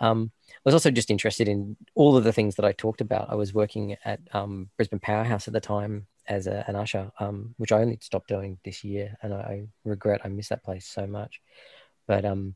Um, 0.00 0.32
I 0.50 0.60
was 0.66 0.74
also 0.74 0.90
just 0.90 1.10
interested 1.10 1.48
in 1.48 1.78
all 1.94 2.14
of 2.14 2.24
the 2.24 2.32
things 2.32 2.56
that 2.56 2.66
I 2.66 2.72
talked 2.72 3.00
about. 3.00 3.30
I 3.30 3.36
was 3.36 3.54
working 3.54 3.96
at 4.04 4.20
um, 4.34 4.68
Brisbane 4.76 5.00
Powerhouse 5.00 5.48
at 5.48 5.54
the 5.54 5.60
time 5.60 6.06
as 6.28 6.46
a, 6.46 6.62
an 6.68 6.76
usher, 6.76 7.10
um, 7.20 7.54
which 7.56 7.72
I 7.72 7.80
only 7.80 7.96
stopped 8.02 8.28
doing 8.28 8.58
this 8.66 8.84
year, 8.84 9.16
and 9.22 9.32
I, 9.32 9.38
I 9.38 9.66
regret 9.86 10.20
I 10.24 10.28
miss 10.28 10.50
that 10.50 10.62
place 10.62 10.86
so 10.86 11.06
much. 11.06 11.40
but 12.06 12.26
um, 12.26 12.54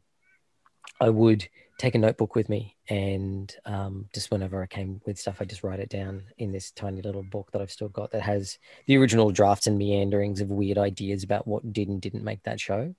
I 1.01 1.09
would 1.09 1.49
take 1.79 1.95
a 1.95 1.99
notebook 1.99 2.35
with 2.35 2.49
me 2.49 2.77
and 2.89 3.55
um, 3.65 4.09
just 4.15 4.31
whenever 4.31 4.63
I 4.63 4.67
came 4.67 5.01
with 5.07 5.19
stuff, 5.19 5.39
I 5.41 5.45
just 5.45 5.65
write 5.65 5.81
it 5.81 5.89
down 5.89 6.25
in 6.39 6.53
this 6.53 6.71
tiny 6.71 7.03
little 7.03 7.23
book 7.23 7.51
that 7.53 7.61
I've 7.61 7.71
still 7.71 7.89
got 7.89 8.13
that 8.13 8.23
has 8.23 8.59
the 8.87 8.97
original 8.97 9.31
drafts 9.31 9.67
and 9.67 9.77
meanderings 9.77 10.41
of 10.41 10.51
weird 10.51 10.79
ideas 10.79 11.25
about 11.25 11.47
what 11.47 11.73
did 11.73 11.89
and 11.89 12.01
didn't 12.01 12.25
make 12.25 12.43
that 12.45 12.61
show. 12.61 12.95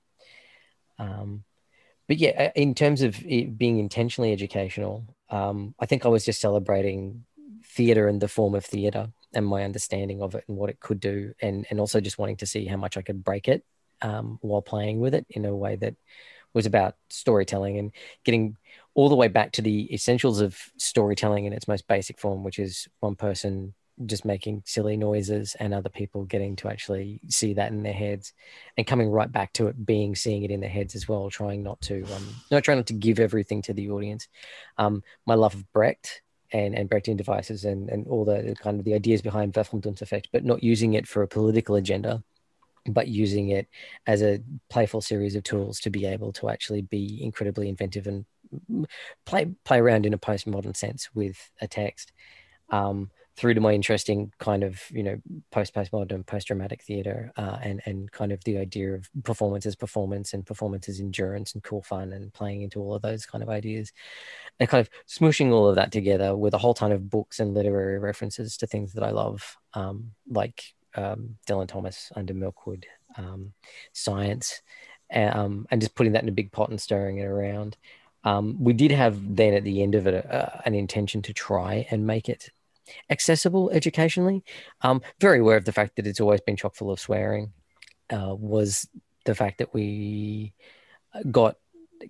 Um, 1.00 1.44
but 2.08 2.18
yeah, 2.18 2.52
in 2.56 2.76
terms 2.76 3.02
of 3.02 3.24
it 3.26 3.58
being 3.58 3.80
intentionally 3.80 4.32
educational, 4.32 5.16
um, 5.30 5.74
I 5.80 5.86
think 5.86 6.06
I 6.06 6.10
was 6.10 6.26
just 6.26 6.42
celebrating 6.42 7.26
theatre 7.64 8.08
and 8.08 8.22
the 8.22 8.28
form 8.28 8.56
of 8.56 8.66
theatre 8.66 9.08
and 9.34 9.46
my 9.46 9.64
understanding 9.64 10.22
of 10.22 10.36
it 10.36 10.44
and 10.48 10.58
what 10.58 10.70
it 10.70 10.80
could 10.80 11.00
do, 11.00 11.34
and 11.42 11.66
and 11.70 11.80
also 11.80 12.00
just 12.00 12.20
wanting 12.20 12.38
to 12.38 12.46
see 12.46 12.66
how 12.66 12.78
much 12.78 12.96
I 12.96 13.02
could 13.02 13.24
break 13.24 13.48
it 13.48 13.64
um, 14.02 14.38
while 14.42 14.62
playing 14.62 15.00
with 15.00 15.16
it 15.16 15.26
in 15.30 15.46
a 15.46 15.56
way 15.56 15.76
that 15.78 15.96
was 16.56 16.66
about 16.66 16.96
storytelling 17.12 17.78
and 17.78 17.92
getting 18.24 18.58
all 18.96 19.10
the 19.10 19.16
way 19.16 19.28
back 19.28 19.52
to 19.52 19.62
the 19.62 19.94
essentials 19.94 20.42
of 20.42 20.58
storytelling 20.78 21.46
in 21.46 21.54
its 21.54 21.68
most 21.68 21.88
basic 21.88 22.18
form, 22.18 22.44
which 22.44 22.58
is 22.58 22.88
one 23.02 23.16
person 23.16 23.76
just 24.06 24.26
making 24.26 24.62
silly 24.66 24.98
noises 24.98 25.56
and 25.60 25.74
other 25.74 25.90
people 25.90 26.26
getting 26.26 26.56
to 26.56 26.68
actually 26.68 27.22
see 27.30 27.54
that 27.54 27.72
in 27.72 27.84
their 27.84 27.94
heads 27.94 28.34
and 28.78 28.88
coming 28.88 29.10
right 29.10 29.32
back 29.32 29.54
to 29.54 29.68
it 29.68 29.86
being 29.86 30.16
seeing 30.16 30.44
it 30.44 30.52
in 30.52 30.60
their 30.60 30.70
heads 30.70 30.96
as 30.96 31.08
well 31.08 31.30
trying 31.30 31.64
not 31.64 31.80
to 31.80 32.04
um 32.14 32.28
not 32.52 32.62
trying 32.62 32.78
not 32.78 32.88
to 32.88 32.94
give 32.94 33.20
everything 33.20 33.62
to 33.62 33.74
the 33.74 33.90
audience. 33.90 34.28
Um 34.78 35.02
my 35.26 35.36
love 35.36 35.54
of 35.54 35.72
brecht 35.72 36.22
and 36.52 36.76
and 36.76 36.90
brechtian 36.90 37.16
devices 37.16 37.64
and 37.64 37.90
and 37.90 38.06
all 38.08 38.26
the 38.26 38.56
kind 38.60 38.80
of 38.80 38.86
the 38.86 38.94
ideas 38.94 39.22
behind 39.22 39.56
effect 39.56 40.28
but 40.34 40.44
not 40.44 40.62
using 40.62 40.94
it 40.94 41.08
for 41.08 41.24
a 41.24 41.28
political 41.28 41.76
agenda 41.76 42.22
but 42.88 43.08
using 43.08 43.50
it 43.50 43.68
as 44.08 44.22
a 44.22 44.42
playful 44.70 45.02
series 45.02 45.36
of 45.36 45.44
tools 45.44 45.80
to 45.80 45.90
be 45.90 46.06
able 46.06 46.32
to 46.34 46.50
actually 46.50 46.82
be 46.82 47.20
incredibly 47.22 47.70
inventive 47.70 48.08
and 48.08 48.26
play 49.26 49.46
play 49.64 49.80
around 49.80 50.06
in 50.06 50.14
a 50.14 50.18
postmodern 50.18 50.76
sense 50.76 51.10
with 51.14 51.52
a 51.62 51.68
text 51.68 52.12
um, 52.70 53.10
through 53.36 53.54
to 53.54 53.62
my 53.62 53.74
interesting 53.74 54.32
kind 54.40 54.64
of 54.64 54.82
you 54.92 55.04
know 55.04 55.22
post 55.52 55.74
postmodern 55.74 56.26
post 56.26 56.48
dramatic 56.48 56.82
theater 56.84 57.32
uh, 57.38 57.58
and 57.62 57.82
and 57.86 58.12
kind 58.12 58.32
of 58.32 58.44
the 58.44 58.58
idea 58.58 58.94
of 58.94 59.10
performance 59.24 59.66
as 59.66 59.76
performance 59.76 60.34
and 60.34 60.46
performance 60.46 60.88
as 60.88 61.00
endurance 61.00 61.54
and 61.54 61.64
cool 61.64 61.82
fun 61.82 62.14
and 62.14 62.34
playing 62.34 62.62
into 62.62 62.80
all 62.80 62.96
of 62.96 63.02
those 63.02 63.26
kind 63.26 63.44
of 63.44 63.50
ideas. 63.50 63.92
And 64.60 64.70
kind 64.70 64.80
of 64.80 64.90
smooshing 65.06 65.52
all 65.52 65.68
of 65.68 65.76
that 65.76 65.92
together 65.92 66.36
with 66.36 66.54
a 66.54 66.58
whole 66.58 66.74
ton 66.74 66.94
of 66.94 67.10
books 67.10 67.40
and 67.40 67.54
literary 67.54 68.00
references 68.00 68.56
to 68.58 68.68
things 68.68 68.94
that 68.94 69.04
I 69.04 69.12
love 69.12 69.58
um, 69.74 70.12
like 70.30 70.75
um, 70.96 71.38
Dylan 71.48 71.68
Thomas 71.68 72.12
under 72.16 72.34
Milk 72.34 72.66
Wood, 72.66 72.86
um, 73.18 73.54
science, 73.94 74.62
um, 75.14 75.66
and 75.72 75.82
just 75.82 75.96
putting 75.96 76.14
that 76.14 76.24
in 76.24 76.30
a 76.30 76.34
big 76.34 76.52
pot 76.52 76.70
and 76.70 76.82
stirring 76.82 77.18
it 77.20 77.26
around. 77.26 77.78
Um, 78.24 78.58
we 78.60 78.74
did 78.74 78.92
have 78.92 79.36
then 79.36 79.54
at 79.54 79.64
the 79.64 79.84
end 79.84 79.94
of 79.96 80.08
it 80.08 80.26
uh, 80.30 80.62
an 80.66 80.74
intention 80.74 81.22
to 81.24 81.34
try 81.34 81.88
and 81.92 82.08
make 82.08 82.28
it 82.28 82.50
accessible 83.10 83.70
educationally. 83.70 84.44
Um, 84.82 85.02
very 85.20 85.40
aware 85.40 85.58
of 85.58 85.66
the 85.66 85.72
fact 85.72 85.96
that 85.96 86.08
it's 86.08 86.20
always 86.20 86.42
been 86.42 86.58
chock 86.58 86.76
full 86.76 86.92
of 86.92 87.00
swearing. 87.00 87.54
Uh, 88.10 88.36
was 88.36 88.88
the 89.26 89.36
fact 89.36 89.58
that 89.58 89.74
we 89.74 90.54
got 91.32 91.58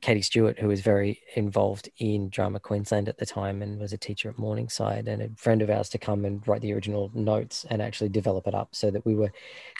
Katie 0.01 0.21
Stewart, 0.21 0.59
who 0.59 0.67
was 0.67 0.81
very 0.81 1.21
involved 1.35 1.89
in 1.97 2.29
Drama 2.29 2.59
Queensland 2.59 3.09
at 3.09 3.17
the 3.17 3.25
time 3.25 3.61
and 3.61 3.79
was 3.79 3.93
a 3.93 3.97
teacher 3.97 4.29
at 4.29 4.37
Morningside, 4.37 5.07
and 5.07 5.21
a 5.21 5.29
friend 5.35 5.61
of 5.61 5.69
ours 5.69 5.89
to 5.89 5.97
come 5.97 6.25
and 6.25 6.45
write 6.47 6.61
the 6.61 6.73
original 6.73 7.11
notes 7.13 7.65
and 7.69 7.81
actually 7.81 8.09
develop 8.09 8.47
it 8.47 8.55
up 8.55 8.69
so 8.73 8.91
that 8.91 9.05
we 9.05 9.15
were 9.15 9.31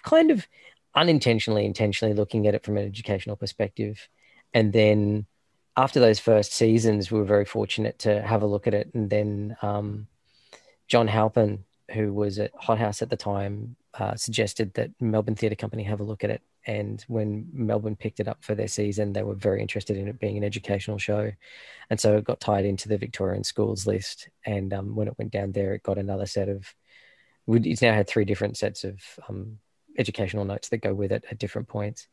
kind 0.04 0.32
of 0.32 0.48
unintentionally, 0.96 1.66
intentionally 1.66 2.14
looking 2.14 2.48
at 2.48 2.56
it 2.56 2.64
from 2.64 2.78
an 2.78 2.86
educational 2.86 3.36
perspective. 3.36 4.08
And 4.54 4.72
then 4.72 5.26
after 5.78 6.00
those 6.00 6.20
first 6.20 6.54
seasons, 6.54 7.12
we 7.12 7.20
were 7.20 7.26
very 7.26 7.46
fortunate 7.46 8.00
to 8.00 8.22
have 8.22 8.42
a 8.42 8.48
look 8.48 8.68
at 8.68 8.74
it. 8.74 8.92
And 8.94 9.10
then 9.10 9.58
um, 9.62 10.08
John 10.88 11.08
Halpin, 11.08 11.66
who 11.92 12.14
was 12.14 12.40
at 12.40 12.52
Hot 12.56 12.80
House 12.80 13.02
at 13.02 13.10
the 13.10 13.18
time, 13.18 13.76
uh, 13.94 14.16
suggested 14.16 14.74
that 14.76 14.92
Melbourne 15.00 15.36
Theatre 15.36 15.56
Company 15.56 15.84
have 15.84 16.00
a 16.00 16.04
look 16.04 16.24
at 16.24 16.30
it 16.30 16.42
and 16.66 17.04
when 17.08 17.48
Melbourne 17.54 17.96
picked 17.96 18.20
it 18.20 18.28
up 18.28 18.44
for 18.44 18.56
their 18.56 18.68
season, 18.68 19.14
they 19.14 19.24
were 19.24 19.36
very 19.36 19.62
interested 19.62 19.98
in 19.98 20.08
it 20.08 20.20
being 20.20 20.38
an 20.38 20.44
educational 20.44 20.98
show. 20.98 21.32
And 21.90 22.00
so 22.00 22.18
it 22.18 22.24
got 22.24 22.40
tied 22.40 22.66
into 22.66 22.90
the 22.90 22.98
Victorian 22.98 23.44
schools 23.44 23.86
list. 23.86 24.30
And 24.46 24.74
um, 24.74 24.96
when 24.96 25.08
it 25.08 25.18
went 25.18 25.32
down 25.32 25.52
there, 25.52 25.76
it 25.76 25.84
got 25.84 26.00
another 26.00 26.26
set 26.26 26.50
of, 26.50 26.74
it's 27.48 27.82
now 27.82 27.94
had 27.94 28.08
three 28.08 28.26
different 28.26 28.58
sets 28.58 28.84
of 28.84 29.00
um, 29.30 29.60
educational 29.98 30.46
notes 30.46 30.70
that 30.70 30.78
go 30.80 30.94
with 30.94 31.12
it 31.12 31.24
at 31.30 31.38
different 31.38 31.68
points. 31.68 32.08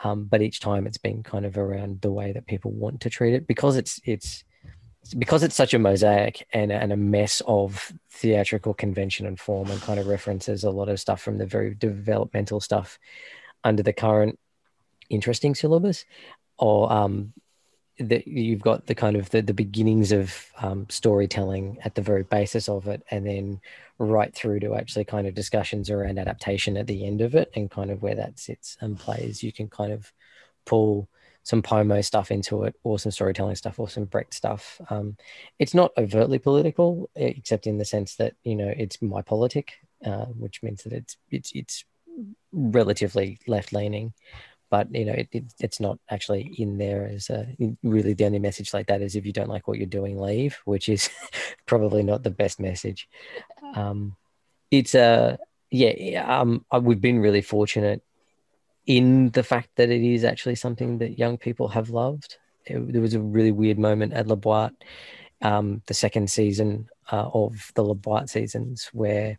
Um, 0.00 0.26
but 0.26 0.42
each 0.42 0.60
time 0.60 0.86
it's 0.86 0.98
been 0.98 1.24
kind 1.24 1.44
of 1.44 1.58
around 1.58 2.00
the 2.00 2.12
way 2.12 2.30
that 2.30 2.46
people 2.46 2.70
want 2.70 3.00
to 3.00 3.10
treat 3.10 3.34
it 3.34 3.48
because 3.48 3.76
it's, 3.76 4.00
it's, 4.04 4.44
because 5.16 5.42
it's 5.42 5.56
such 5.56 5.74
a 5.74 5.78
mosaic 5.78 6.46
and, 6.52 6.70
and 6.70 6.92
a 6.92 6.96
mess 6.96 7.42
of 7.46 7.92
theatrical 8.12 8.74
convention 8.74 9.26
and 9.26 9.40
form 9.40 9.68
and 9.70 9.80
kind 9.80 9.98
of 9.98 10.06
references 10.06 10.62
a 10.62 10.70
lot 10.70 10.88
of 10.88 11.00
stuff 11.00 11.20
from 11.20 11.38
the 11.38 11.46
very 11.46 11.74
developmental 11.74 12.60
stuff 12.60 12.98
under 13.64 13.82
the 13.82 13.92
current 13.92 14.38
interesting 15.10 15.54
syllabus? 15.54 16.04
Or 16.58 16.92
um, 16.92 17.32
that 17.98 18.28
you've 18.28 18.62
got 18.62 18.86
the 18.86 18.94
kind 18.94 19.16
of 19.16 19.30
the, 19.30 19.42
the 19.42 19.54
beginnings 19.54 20.12
of 20.12 20.52
um, 20.58 20.86
storytelling 20.88 21.78
at 21.84 21.94
the 21.94 22.02
very 22.02 22.22
basis 22.22 22.68
of 22.68 22.86
it 22.86 23.02
and 23.10 23.26
then 23.26 23.60
right 23.98 24.34
through 24.34 24.60
to 24.60 24.74
actually 24.74 25.04
kind 25.04 25.26
of 25.26 25.34
discussions 25.34 25.90
around 25.90 26.18
adaptation 26.18 26.76
at 26.76 26.86
the 26.86 27.04
end 27.04 27.20
of 27.20 27.34
it 27.34 27.50
and 27.54 27.70
kind 27.70 27.90
of 27.90 28.02
where 28.02 28.14
that 28.14 28.38
sits 28.38 28.76
and 28.80 28.98
plays. 28.98 29.42
You 29.42 29.52
can 29.52 29.68
kind 29.68 29.92
of 29.92 30.12
pull 30.64 31.08
some 31.42 31.62
pomo 31.62 32.00
stuff 32.00 32.30
into 32.30 32.64
it 32.64 32.74
or 32.84 32.98
some 32.98 33.10
storytelling 33.10 33.56
stuff 33.56 33.80
or 33.80 33.88
some 33.88 34.04
brecht 34.04 34.34
stuff. 34.34 34.80
Um, 34.90 35.16
it's 35.58 35.74
not 35.74 35.92
overtly 35.96 36.38
political 36.38 37.10
except 37.16 37.66
in 37.66 37.78
the 37.78 37.84
sense 37.84 38.16
that 38.16 38.34
you 38.44 38.54
know 38.54 38.72
it's 38.76 39.00
my 39.02 39.22
politic 39.22 39.72
uh, 40.04 40.26
which 40.26 40.62
means 40.62 40.82
that 40.84 40.92
it's 40.92 41.16
it's 41.30 41.50
it's 41.54 41.84
relatively 42.52 43.38
left 43.46 43.72
leaning, 43.72 44.12
but 44.70 44.94
you 44.94 45.04
know 45.04 45.12
it, 45.12 45.28
it, 45.32 45.44
it's 45.60 45.80
not 45.80 45.98
actually 46.10 46.54
in 46.58 46.78
there 46.78 47.06
as 47.06 47.30
a 47.30 47.46
really 47.82 48.14
the 48.14 48.24
only 48.24 48.38
message 48.38 48.74
like 48.74 48.86
that 48.86 49.02
is 49.02 49.16
if 49.16 49.26
you 49.26 49.32
don't 49.32 49.48
like 49.48 49.66
what 49.66 49.78
you're 49.78 49.86
doing, 49.86 50.20
leave, 50.20 50.58
which 50.64 50.88
is 50.88 51.10
probably 51.66 52.02
not 52.02 52.22
the 52.22 52.30
best 52.30 52.60
message. 52.60 53.08
Um, 53.74 54.16
it's 54.70 54.94
a 54.94 55.02
uh, 55.02 55.36
yeah, 55.70 56.40
um, 56.40 56.64
we've 56.80 57.00
been 57.00 57.20
really 57.20 57.42
fortunate 57.42 58.02
in 58.86 59.30
the 59.30 59.42
fact 59.42 59.68
that 59.76 59.90
it 59.90 60.02
is 60.02 60.24
actually 60.24 60.54
something 60.54 60.98
that 60.98 61.18
young 61.18 61.36
people 61.36 61.68
have 61.68 61.90
loved. 61.90 62.38
It, 62.64 62.92
there 62.92 63.02
was 63.02 63.14
a 63.14 63.20
really 63.20 63.52
weird 63.52 63.78
moment 63.78 64.14
at 64.14 64.26
La 64.26 64.34
Boite, 64.34 64.74
um, 65.42 65.82
the 65.86 65.94
second 65.94 66.30
season 66.30 66.88
uh, 67.12 67.28
of 67.32 67.70
the 67.74 67.84
La 67.84 67.94
Boite 67.94 68.30
seasons, 68.30 68.88
where 68.92 69.38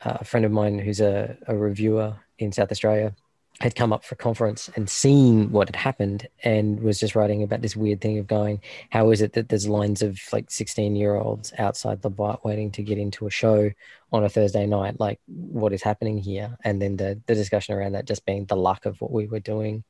a 0.00 0.24
friend 0.24 0.46
of 0.46 0.52
mine 0.52 0.78
who's 0.78 1.00
a, 1.00 1.36
a 1.46 1.56
reviewer 1.56 2.16
in 2.38 2.52
South 2.52 2.70
Australia 2.70 3.14
had 3.60 3.74
come 3.74 3.92
up 3.92 4.04
for 4.04 4.14
a 4.14 4.18
conference 4.18 4.70
and 4.76 4.88
seen 4.88 5.50
what 5.50 5.68
had 5.68 5.74
happened 5.74 6.28
and 6.44 6.80
was 6.80 7.00
just 7.00 7.16
writing 7.16 7.42
about 7.42 7.60
this 7.60 7.74
weird 7.74 8.00
thing 8.00 8.16
of 8.18 8.26
going, 8.26 8.60
how 8.90 9.10
is 9.10 9.20
it 9.20 9.32
that 9.32 9.48
there's 9.48 9.68
lines 9.68 10.00
of 10.00 10.20
like 10.32 10.48
16 10.48 10.94
year 10.94 11.16
olds 11.16 11.52
outside 11.58 12.00
the 12.00 12.10
bar 12.10 12.38
waiting 12.44 12.70
to 12.70 12.84
get 12.84 12.98
into 12.98 13.26
a 13.26 13.30
show 13.30 13.70
on 14.12 14.24
a 14.24 14.28
Thursday 14.28 14.64
night? 14.64 15.00
Like, 15.00 15.18
what 15.26 15.72
is 15.72 15.82
happening 15.82 16.18
here? 16.18 16.56
And 16.62 16.80
then 16.80 16.96
the, 16.96 17.20
the 17.26 17.34
discussion 17.34 17.74
around 17.74 17.92
that 17.92 18.06
just 18.06 18.24
being 18.24 18.44
the 18.44 18.56
luck 18.56 18.86
of 18.86 19.00
what 19.00 19.10
we 19.10 19.26
were 19.26 19.40
doing 19.40 19.82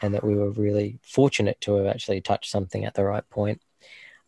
and 0.00 0.14
that 0.14 0.24
we 0.24 0.34
were 0.34 0.50
really 0.50 0.98
fortunate 1.02 1.60
to 1.60 1.74
have 1.74 1.86
actually 1.86 2.22
touched 2.22 2.50
something 2.50 2.86
at 2.86 2.94
the 2.94 3.04
right 3.04 3.28
point. 3.28 3.60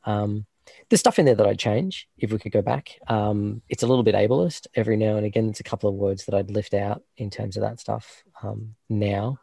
Um, 0.04 0.44
there's 0.88 1.00
stuff 1.00 1.18
in 1.18 1.26
there 1.26 1.34
that 1.34 1.46
I'd 1.46 1.58
change 1.58 2.08
if 2.18 2.32
we 2.32 2.38
could 2.38 2.52
go 2.52 2.62
back. 2.62 2.98
Um, 3.08 3.62
it's 3.68 3.82
a 3.82 3.86
little 3.86 4.02
bit 4.02 4.14
ableist 4.14 4.66
every 4.74 4.96
now 4.96 5.16
and 5.16 5.26
again. 5.26 5.48
It's 5.48 5.60
a 5.60 5.64
couple 5.64 5.88
of 5.88 5.96
words 5.96 6.24
that 6.24 6.34
I'd 6.34 6.50
lift 6.50 6.74
out 6.74 7.02
in 7.16 7.30
terms 7.30 7.56
of 7.56 7.62
that 7.62 7.80
stuff 7.80 8.22
um, 8.42 8.74
now, 8.88 9.38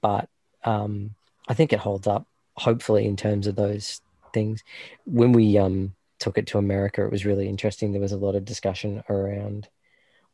but 0.00 0.28
um, 0.64 1.14
I 1.48 1.54
think 1.54 1.72
it 1.72 1.78
holds 1.78 2.06
up. 2.06 2.26
Hopefully, 2.56 3.06
in 3.06 3.16
terms 3.16 3.46
of 3.46 3.56
those 3.56 4.00
things, 4.32 4.62
when 5.04 5.32
we 5.32 5.58
um, 5.58 5.94
took 6.18 6.38
it 6.38 6.46
to 6.48 6.58
America, 6.58 7.04
it 7.04 7.12
was 7.12 7.26
really 7.26 7.48
interesting. 7.48 7.92
There 7.92 8.00
was 8.00 8.12
a 8.12 8.16
lot 8.16 8.34
of 8.34 8.44
discussion 8.44 9.02
around 9.08 9.68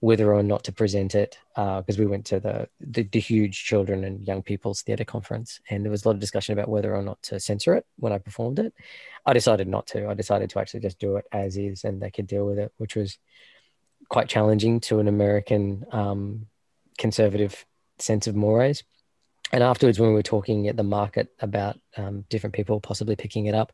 whether 0.03 0.35
or 0.35 0.43
not 0.43 0.65
to 0.65 0.73
present 0.73 1.15
it 1.15 1.39
because 1.55 1.97
uh, 1.97 2.01
we 2.01 2.07
went 2.07 2.27
to 2.27 2.41
the, 2.41 2.69
the, 2.81 3.05
the 3.05 3.21
huge 3.21 3.65
children 3.65 4.03
and 4.03 4.27
young 4.27 4.43
people's 4.43 4.83
theatre 4.83 5.05
conference 5.05 5.61
and 5.71 5.85
there 5.85 5.93
was 5.93 6.05
a 6.05 6.09
lot 6.09 6.15
of 6.15 6.21
discussion 6.21 6.53
about 6.53 6.69
whether 6.69 6.93
or 6.93 7.03
not 7.03 7.23
to 7.23 7.39
censor 7.39 7.73
it 7.77 7.87
when 8.01 8.13
I 8.13 8.19
performed 8.19 8.59
it. 8.59 8.75
I 9.25 9.33
decided 9.33 9.69
not 9.69 9.87
to. 9.89 10.09
I 10.09 10.15
decided 10.15 10.51
to 10.51 10.59
actually 10.59 10.81
just 10.81 10.99
do 10.99 11.19
it 11.19 11.25
as 11.31 11.57
is 11.57 11.85
and 11.85 12.03
they 12.03 12.11
could 12.11 12.27
deal 12.27 12.45
with 12.45 12.59
it, 12.59 12.73
which 12.79 12.97
was 12.97 13.17
quite 14.09 14.29
challenging 14.29 14.81
to 14.81 14.99
an 14.99 15.07
American 15.07 15.85
um, 15.93 16.47
conservative 16.99 17.65
sense 18.01 18.27
of 18.27 18.35
mores. 18.35 18.83
And 19.53 19.63
afterwards, 19.63 20.01
when 20.01 20.09
we 20.09 20.17
were 20.17 20.23
talking 20.25 20.67
at 20.67 20.77
the 20.77 20.83
market 20.83 21.29
about 21.39 21.79
um, 21.97 22.25
different 22.29 22.55
people 22.57 22.81
possibly 22.81 23.15
picking 23.15 23.47
it 23.47 23.55
up, 23.55 23.73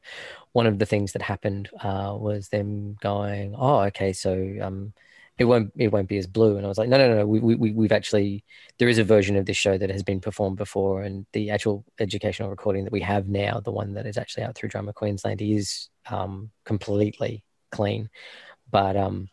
one 0.52 0.66
of 0.66 0.78
the 0.78 0.84
things 0.84 1.12
that 1.12 1.22
happened 1.22 1.70
uh, 1.80 2.14
was 2.18 2.48
them 2.48 2.96
going, 3.00 3.54
"Oh, 3.56 3.80
okay, 3.82 4.12
so 4.12 4.56
um, 4.60 4.92
it 5.38 5.44
won't 5.44 5.72
it 5.76 5.92
won't 5.92 6.08
be 6.08 6.18
as 6.18 6.26
blue. 6.26 6.56
And 6.56 6.66
i 6.66 6.68
was 6.68 6.78
like 6.78 6.88
no 6.88 6.98
no 6.98 7.16
no 7.16 7.26
we, 7.26 7.40
we, 7.40 7.72
we've 7.72 7.92
actually 7.92 8.44
there 8.78 8.88
is 8.88 8.98
a 8.98 9.04
version 9.04 9.36
of 9.36 9.46
this 9.46 9.56
show 9.56 9.78
that 9.78 9.90
has 9.90 10.02
been 10.02 10.20
performed 10.20 10.56
before 10.56 11.02
and 11.02 11.26
the 11.32 11.50
actual 11.50 11.84
educational 11.98 12.50
recording 12.50 12.84
that 12.84 12.92
we 12.92 13.00
have 13.00 13.28
now 13.28 13.60
the 13.60 13.72
one 13.72 13.94
that 13.94 14.06
is 14.06 14.18
actually 14.18 14.42
out 14.42 14.54
through 14.54 14.68
drama 14.68 14.92
queensland 14.92 15.40
is 15.40 15.88
um, 16.10 16.50
completely 16.64 17.44
clean. 17.70 18.08
But 18.70 18.96
um, 18.96 19.28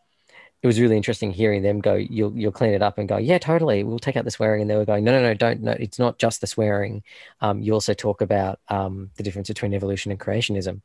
it 0.65 0.67
was 0.67 0.82
really 0.82 0.97
interesting 0.97 1.30
hearing 1.30 1.62
them 1.62 1.80
go, 1.80 1.93
you'll 1.93 2.36
you'll 2.36 2.51
clean 2.51 2.73
it 2.73 2.82
up 2.82 2.97
and 2.97 3.08
go, 3.08 3.17
yeah, 3.17 3.38
totally, 3.38 3.84
we'll 3.84 3.99
take 3.99 4.17
out 4.17 4.25
the 4.25 4.32
swearing. 4.32 4.62
And 4.62 4.69
they 4.69 4.75
were 4.75 4.84
going, 4.84 5.04
no, 5.04 5.12
no, 5.12 5.21
no, 5.21 5.36
don't. 5.36 5.62
No, 5.62 5.73
it's 5.73 5.99
not 5.99 6.17
just 6.17 6.41
the 6.41 6.47
swearing. 6.47 7.04
Um, 7.39 7.62
you 7.62 7.71
also 7.71 7.93
talk 7.93 8.21
about 8.21 8.60
um, 8.69 9.12
the 9.15 9.21
difference 9.21 9.47
between 9.47 9.75
evolution 9.75 10.10
and 10.12 10.19
creationism, 10.19 10.82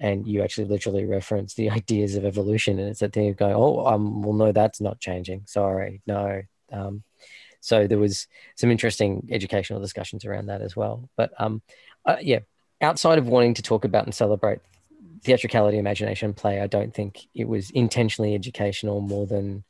and 0.00 0.24
you 0.24 0.44
actually 0.44 0.66
literally 0.66 1.04
reference 1.04 1.54
the 1.54 1.68
ideas 1.80 2.14
of 2.14 2.24
evolution. 2.24 2.78
And 2.78 2.88
it's 2.88 3.00
that 3.00 3.12
thing 3.12 3.28
of 3.28 3.36
going, 3.36 3.56
oh, 3.56 3.84
um, 3.84 4.22
well, 4.22 4.34
no, 4.34 4.52
that's 4.52 4.80
not 4.80 5.00
changing. 5.00 5.42
Sorry, 5.46 6.00
no. 6.06 6.42
Um, 6.72 7.02
so 7.60 7.88
there 7.88 7.98
was 7.98 8.28
some 8.54 8.70
interesting 8.70 9.26
educational 9.32 9.80
discussions 9.80 10.24
around 10.24 10.46
that 10.46 10.62
as 10.62 10.76
well. 10.76 11.10
But 11.16 11.32
um, 11.40 11.60
uh, 12.06 12.18
yeah, 12.20 12.38
outside 12.80 13.18
of 13.18 13.26
wanting 13.26 13.54
to 13.54 13.62
talk 13.62 13.84
about 13.84 14.04
and 14.04 14.14
celebrate 14.14 14.60
theatricality, 15.24 15.78
imagination, 15.78 16.34
play. 16.34 16.60
I 16.60 16.66
don't 16.66 16.94
think 16.94 17.26
it 17.34 17.48
was 17.48 17.70
intentionally 17.70 18.34
educational 18.34 19.00
more 19.00 19.26
than 19.26 19.64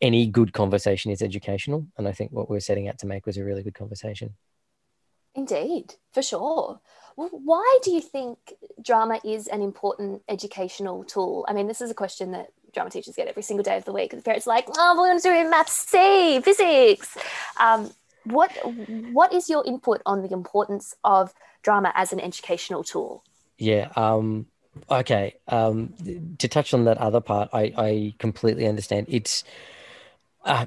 any 0.00 0.26
good 0.26 0.52
conversation 0.52 1.10
is 1.10 1.22
educational. 1.22 1.86
And 1.96 2.06
I 2.06 2.12
think 2.12 2.32
what 2.32 2.48
we 2.48 2.56
are 2.56 2.60
setting 2.60 2.88
out 2.88 2.98
to 2.98 3.06
make 3.06 3.26
was 3.26 3.36
a 3.36 3.44
really 3.44 3.62
good 3.62 3.74
conversation. 3.74 4.34
Indeed, 5.34 5.94
for 6.12 6.22
sure. 6.22 6.80
Well, 7.16 7.30
why 7.32 7.78
do 7.82 7.90
you 7.90 8.00
think 8.00 8.38
drama 8.82 9.20
is 9.24 9.46
an 9.48 9.62
important 9.62 10.22
educational 10.28 11.04
tool? 11.04 11.44
I 11.48 11.52
mean, 11.52 11.66
this 11.66 11.80
is 11.80 11.90
a 11.90 11.94
question 11.94 12.32
that 12.32 12.48
drama 12.72 12.90
teachers 12.90 13.16
get 13.16 13.28
every 13.28 13.42
single 13.42 13.62
day 13.62 13.76
of 13.76 13.84
the 13.84 13.92
week. 13.92 14.10
The 14.10 14.22
parents 14.22 14.46
are 14.46 14.50
like, 14.50 14.66
oh, 14.76 14.94
we're 14.96 15.08
going 15.08 15.20
to 15.20 15.22
do 15.22 15.50
maths 15.50 15.72
C, 15.72 16.40
physics. 16.40 17.16
Um, 17.58 17.90
what 18.24 18.50
What 19.12 19.32
is 19.32 19.48
your 19.48 19.64
input 19.66 20.02
on 20.06 20.22
the 20.22 20.32
importance 20.32 20.94
of 21.04 21.32
drama 21.62 21.92
as 21.94 22.12
an 22.12 22.20
educational 22.20 22.82
tool? 22.82 23.24
Yeah, 23.58 23.90
um, 23.96 24.46
Okay. 24.90 25.36
Um, 25.48 25.94
to 26.38 26.48
touch 26.48 26.74
on 26.74 26.84
that 26.84 26.98
other 26.98 27.20
part, 27.20 27.48
I, 27.52 27.72
I 27.76 28.14
completely 28.18 28.66
understand. 28.66 29.06
It's 29.08 29.44
uh, 30.44 30.66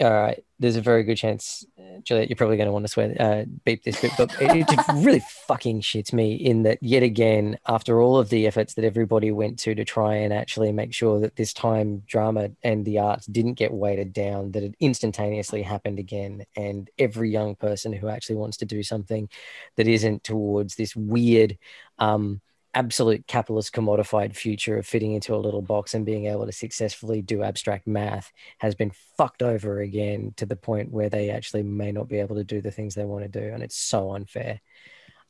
all 0.00 0.10
right. 0.10 0.42
There's 0.58 0.76
a 0.76 0.80
very 0.80 1.02
good 1.02 1.16
chance, 1.16 1.66
Juliet, 2.04 2.28
you're 2.28 2.36
probably 2.36 2.56
going 2.56 2.68
to 2.68 2.72
want 2.72 2.84
to 2.84 2.88
swear, 2.88 3.16
uh, 3.18 3.44
beep 3.64 3.82
this 3.82 4.00
bit, 4.00 4.12
but 4.16 4.32
it, 4.40 4.66
it 4.68 4.80
really 4.94 5.22
fucking 5.46 5.80
shits 5.80 6.12
me 6.12 6.34
in 6.34 6.62
that 6.62 6.78
yet 6.80 7.02
again, 7.02 7.58
after 7.66 8.00
all 8.00 8.16
of 8.16 8.28
the 8.28 8.46
efforts 8.46 8.74
that 8.74 8.84
everybody 8.84 9.32
went 9.32 9.58
to 9.60 9.74
to 9.74 9.84
try 9.84 10.14
and 10.14 10.32
actually 10.32 10.70
make 10.70 10.94
sure 10.94 11.18
that 11.18 11.34
this 11.34 11.52
time 11.52 12.04
drama 12.06 12.50
and 12.62 12.84
the 12.84 13.00
arts 13.00 13.26
didn't 13.26 13.54
get 13.54 13.72
weighted 13.72 14.12
down, 14.12 14.52
that 14.52 14.62
it 14.62 14.76
instantaneously 14.78 15.62
happened 15.62 15.98
again. 15.98 16.44
And 16.56 16.88
every 16.96 17.30
young 17.30 17.56
person 17.56 17.92
who 17.92 18.08
actually 18.08 18.36
wants 18.36 18.56
to 18.58 18.64
do 18.64 18.84
something 18.84 19.28
that 19.76 19.88
isn't 19.88 20.22
towards 20.22 20.76
this 20.76 20.94
weird, 20.94 21.58
um, 21.98 22.40
absolute 22.74 23.26
capitalist 23.26 23.72
commodified 23.72 24.34
future 24.34 24.78
of 24.78 24.86
fitting 24.86 25.12
into 25.12 25.34
a 25.34 25.36
little 25.36 25.60
box 25.60 25.94
and 25.94 26.06
being 26.06 26.26
able 26.26 26.46
to 26.46 26.52
successfully 26.52 27.20
do 27.20 27.42
abstract 27.42 27.86
math 27.86 28.32
has 28.58 28.74
been 28.74 28.92
fucked 29.16 29.42
over 29.42 29.80
again 29.80 30.32
to 30.36 30.46
the 30.46 30.56
point 30.56 30.90
where 30.90 31.10
they 31.10 31.30
actually 31.30 31.62
may 31.62 31.92
not 31.92 32.08
be 32.08 32.18
able 32.18 32.36
to 32.36 32.44
do 32.44 32.60
the 32.60 32.70
things 32.70 32.94
they 32.94 33.04
want 33.04 33.24
to 33.24 33.40
do. 33.40 33.52
And 33.52 33.62
it's 33.62 33.76
so 33.76 34.14
unfair. 34.14 34.60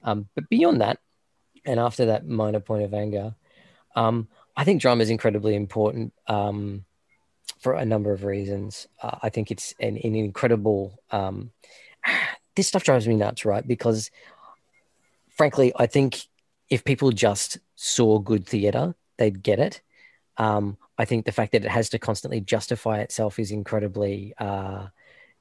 Um, 0.03 0.29
but 0.35 0.49
beyond 0.49 0.81
that, 0.81 0.99
and 1.65 1.79
after 1.79 2.07
that 2.07 2.27
minor 2.27 2.61
point 2.61 2.85
of 2.85 2.95
anger, 2.95 3.35
um, 3.95 4.29
I 4.57 4.65
think 4.65 4.81
drama 4.81 5.03
is 5.03 5.11
incredibly 5.11 5.55
important 5.55 6.13
um, 6.27 6.85
for 7.61 7.75
a 7.75 7.85
number 7.85 8.13
of 8.13 8.25
reasons. 8.25 8.87
Uh, 9.01 9.19
I 9.23 9.29
think 9.29 9.51
it's 9.51 9.75
an, 9.81 9.97
an 9.97 10.15
incredible. 10.15 10.99
Um, 11.11 11.51
this 12.57 12.69
stuff 12.69 12.85
drives 12.85 13.09
me 13.09 13.17
nuts, 13.17 13.45
right? 13.45 13.67
Because 13.67 14.11
frankly, 15.31 15.73
I 15.77 15.87
think 15.87 16.27
if 16.73 16.85
people 16.85 17.11
just 17.11 17.59
saw 17.77 18.19
good 18.19 18.47
theater, 18.47 18.95
they'd 19.19 19.43
get 19.43 19.59
it. 19.59 19.83
Um, 20.39 20.79
I 20.97 21.05
think 21.05 21.27
the 21.27 21.33
fact 21.33 21.53
that 21.53 21.67
it 21.67 21.71
has 21.71 21.91
to 21.91 21.99
constantly 21.99 22.41
justify 22.41 23.01
itself 23.01 23.39
is 23.39 23.51
incredibly 23.51 24.33
uh, 24.39 24.87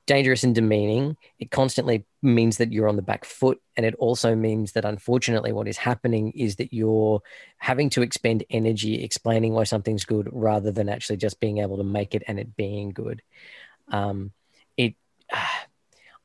dangerous 0.08 0.44
and 0.44 0.54
demeaning. 0.54 1.16
It 1.40 1.50
constantly 1.50 2.06
means 2.22 2.58
that 2.58 2.74
you're 2.74 2.90
on 2.90 2.98
the 2.98 3.02
back 3.02 3.24
foot. 3.24 3.62
And 3.78 3.86
it 3.86 3.96
also 3.96 4.36
means 4.36 4.74
that 4.74 4.84
unfortunately, 4.84 5.54
what 5.54 5.70
is 5.70 5.78
happening 5.78 6.32
is 6.32 6.58
that 6.58 6.74
you're 6.74 7.22
having 7.60 7.90
to 7.92 8.02
expend 8.02 8.44
energy 8.50 9.02
explaining 9.02 9.54
why 9.54 9.64
something's 9.64 10.04
good 10.04 10.28
rather 10.34 10.70
than 10.70 10.90
actually 10.90 11.16
just 11.16 11.40
being 11.40 11.60
able 11.60 11.78
to 11.78 11.86
make 11.86 12.14
it 12.14 12.24
and 12.28 12.42
it 12.42 12.58
being 12.58 12.90
good. 12.90 13.22
Um, 13.88 14.34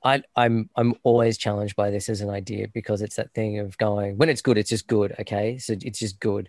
I, 0.07 0.23
I'm 0.37 0.71
I'm 0.77 0.95
always 1.03 1.37
challenged 1.37 1.75
by 1.75 1.91
this 1.91 2.09
as 2.09 2.21
an 2.21 2.31
idea 2.31 2.69
because 2.73 3.03
it's 3.03 3.17
that 3.17 3.35
thing 3.35 3.59
of 3.59 3.77
going 3.77 4.17
when 4.17 4.29
it's 4.29 4.41
good, 4.41 4.57
it's 4.57 4.71
just 4.71 4.87
good. 4.87 5.17
Okay, 5.19 5.59
so 5.59 5.75
it's 5.81 5.99
just 5.99 6.21
good. 6.21 6.49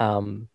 Um, 0.00 0.48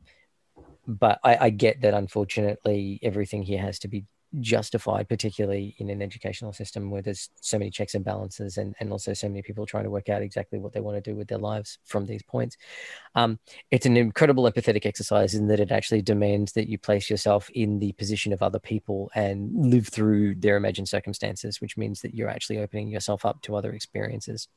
but 0.85 1.19
I, 1.23 1.37
I 1.45 1.49
get 1.49 1.81
that 1.81 1.93
unfortunately 1.93 2.99
everything 3.01 3.43
here 3.43 3.61
has 3.61 3.79
to 3.79 3.87
be 3.87 4.03
justified, 4.39 5.09
particularly 5.09 5.75
in 5.77 5.89
an 5.89 6.01
educational 6.01 6.53
system 6.53 6.89
where 6.89 7.01
there's 7.01 7.29
so 7.41 7.59
many 7.59 7.69
checks 7.69 7.95
and 7.95 8.05
balances 8.05 8.57
and, 8.57 8.75
and 8.79 8.91
also 8.91 9.13
so 9.13 9.27
many 9.27 9.41
people 9.41 9.65
trying 9.65 9.83
to 9.83 9.89
work 9.89 10.09
out 10.09 10.21
exactly 10.21 10.57
what 10.57 10.71
they 10.71 10.79
want 10.79 10.95
to 10.95 11.09
do 11.09 11.15
with 11.15 11.27
their 11.27 11.37
lives 11.37 11.79
from 11.85 12.05
these 12.05 12.23
points. 12.23 12.57
Um, 13.15 13.39
it's 13.71 13.85
an 13.85 13.97
incredible 13.97 14.49
empathetic 14.49 14.85
exercise 14.85 15.33
in 15.33 15.47
that 15.47 15.59
it 15.59 15.71
actually 15.71 16.01
demands 16.01 16.53
that 16.53 16.69
you 16.69 16.77
place 16.77 17.09
yourself 17.09 17.49
in 17.49 17.79
the 17.79 17.91
position 17.93 18.31
of 18.31 18.41
other 18.41 18.59
people 18.59 19.11
and 19.15 19.51
live 19.53 19.87
through 19.87 20.35
their 20.35 20.55
imagined 20.55 20.87
circumstances, 20.87 21.59
which 21.59 21.75
means 21.75 22.01
that 22.01 22.15
you're 22.15 22.29
actually 22.29 22.59
opening 22.59 22.89
yourself 22.89 23.25
up 23.25 23.41
to 23.41 23.55
other 23.55 23.73
experiences. 23.73 24.47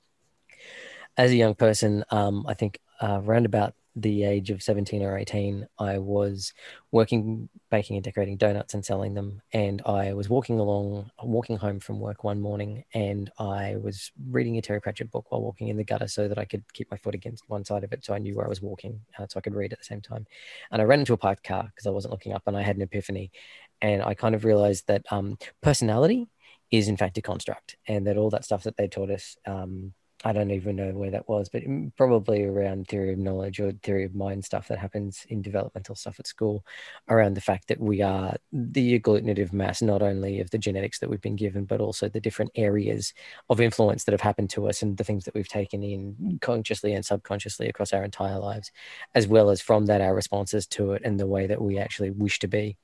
As 1.16 1.30
a 1.30 1.36
young 1.36 1.54
person, 1.54 2.04
um, 2.10 2.44
I 2.48 2.54
think 2.54 2.78
uh, 3.00 3.20
around 3.22 3.46
about 3.46 3.74
the 3.96 4.24
age 4.24 4.50
of 4.50 4.62
17 4.62 5.02
or 5.02 5.16
18, 5.16 5.68
I 5.78 5.98
was 5.98 6.52
working, 6.90 7.48
baking 7.70 7.96
and 7.96 8.04
decorating 8.04 8.36
donuts 8.36 8.74
and 8.74 8.84
selling 8.84 9.14
them. 9.14 9.40
And 9.52 9.82
I 9.86 10.14
was 10.14 10.28
walking 10.28 10.58
along, 10.58 11.10
walking 11.22 11.56
home 11.56 11.78
from 11.78 12.00
work 12.00 12.24
one 12.24 12.40
morning, 12.40 12.84
and 12.92 13.30
I 13.38 13.76
was 13.76 14.10
reading 14.28 14.58
a 14.58 14.62
Terry 14.62 14.80
Pratchett 14.80 15.12
book 15.12 15.30
while 15.30 15.42
walking 15.42 15.68
in 15.68 15.76
the 15.76 15.84
gutter 15.84 16.08
so 16.08 16.26
that 16.26 16.38
I 16.38 16.44
could 16.44 16.64
keep 16.72 16.90
my 16.90 16.96
foot 16.96 17.14
against 17.14 17.48
one 17.48 17.64
side 17.64 17.84
of 17.84 17.92
it 17.92 18.04
so 18.04 18.14
I 18.14 18.18
knew 18.18 18.34
where 18.34 18.46
I 18.46 18.48
was 18.48 18.62
walking, 18.62 19.00
uh, 19.18 19.26
so 19.28 19.38
I 19.38 19.40
could 19.40 19.54
read 19.54 19.72
at 19.72 19.78
the 19.78 19.84
same 19.84 20.00
time. 20.00 20.26
And 20.72 20.82
I 20.82 20.84
ran 20.84 21.00
into 21.00 21.12
a 21.12 21.18
parked 21.18 21.44
car 21.44 21.64
because 21.64 21.86
I 21.86 21.90
wasn't 21.90 22.12
looking 22.12 22.32
up, 22.32 22.42
and 22.46 22.56
I 22.56 22.62
had 22.62 22.76
an 22.76 22.82
epiphany. 22.82 23.30
And 23.80 24.02
I 24.02 24.14
kind 24.14 24.34
of 24.34 24.44
realized 24.44 24.88
that 24.88 25.04
um, 25.10 25.38
personality 25.62 26.26
is, 26.70 26.88
in 26.88 26.96
fact, 26.96 27.18
a 27.18 27.22
construct, 27.22 27.76
and 27.86 28.06
that 28.08 28.16
all 28.16 28.30
that 28.30 28.44
stuff 28.44 28.64
that 28.64 28.76
they 28.76 28.88
taught 28.88 29.10
us. 29.10 29.36
Um, 29.46 29.94
I 30.26 30.32
don't 30.32 30.50
even 30.50 30.76
know 30.76 30.90
where 30.92 31.10
that 31.10 31.28
was, 31.28 31.50
but 31.50 31.62
probably 31.96 32.44
around 32.44 32.88
theory 32.88 33.12
of 33.12 33.18
knowledge 33.18 33.60
or 33.60 33.72
theory 33.72 34.04
of 34.04 34.14
mind 34.14 34.42
stuff 34.44 34.68
that 34.68 34.78
happens 34.78 35.26
in 35.28 35.42
developmental 35.42 35.94
stuff 35.94 36.18
at 36.18 36.26
school 36.26 36.64
around 37.10 37.34
the 37.34 37.42
fact 37.42 37.68
that 37.68 37.78
we 37.78 38.00
are 38.00 38.34
the 38.50 38.98
agglutinative 38.98 39.52
mass, 39.52 39.82
not 39.82 40.00
only 40.00 40.40
of 40.40 40.48
the 40.50 40.56
genetics 40.56 40.98
that 40.98 41.10
we've 41.10 41.20
been 41.20 41.36
given, 41.36 41.66
but 41.66 41.80
also 41.80 42.08
the 42.08 42.20
different 42.20 42.50
areas 42.54 43.12
of 43.50 43.60
influence 43.60 44.04
that 44.04 44.12
have 44.12 44.22
happened 44.22 44.48
to 44.50 44.66
us 44.66 44.80
and 44.80 44.96
the 44.96 45.04
things 45.04 45.24
that 45.26 45.34
we've 45.34 45.48
taken 45.48 45.82
in 45.82 46.38
consciously 46.40 46.94
and 46.94 47.04
subconsciously 47.04 47.68
across 47.68 47.92
our 47.92 48.02
entire 48.02 48.38
lives, 48.38 48.72
as 49.14 49.28
well 49.28 49.50
as 49.50 49.60
from 49.60 49.84
that, 49.86 50.00
our 50.00 50.14
responses 50.14 50.66
to 50.66 50.92
it 50.92 51.02
and 51.04 51.20
the 51.20 51.26
way 51.26 51.46
that 51.46 51.60
we 51.60 51.76
actually 51.76 52.10
wish 52.10 52.38
to 52.38 52.48
be 52.48 52.78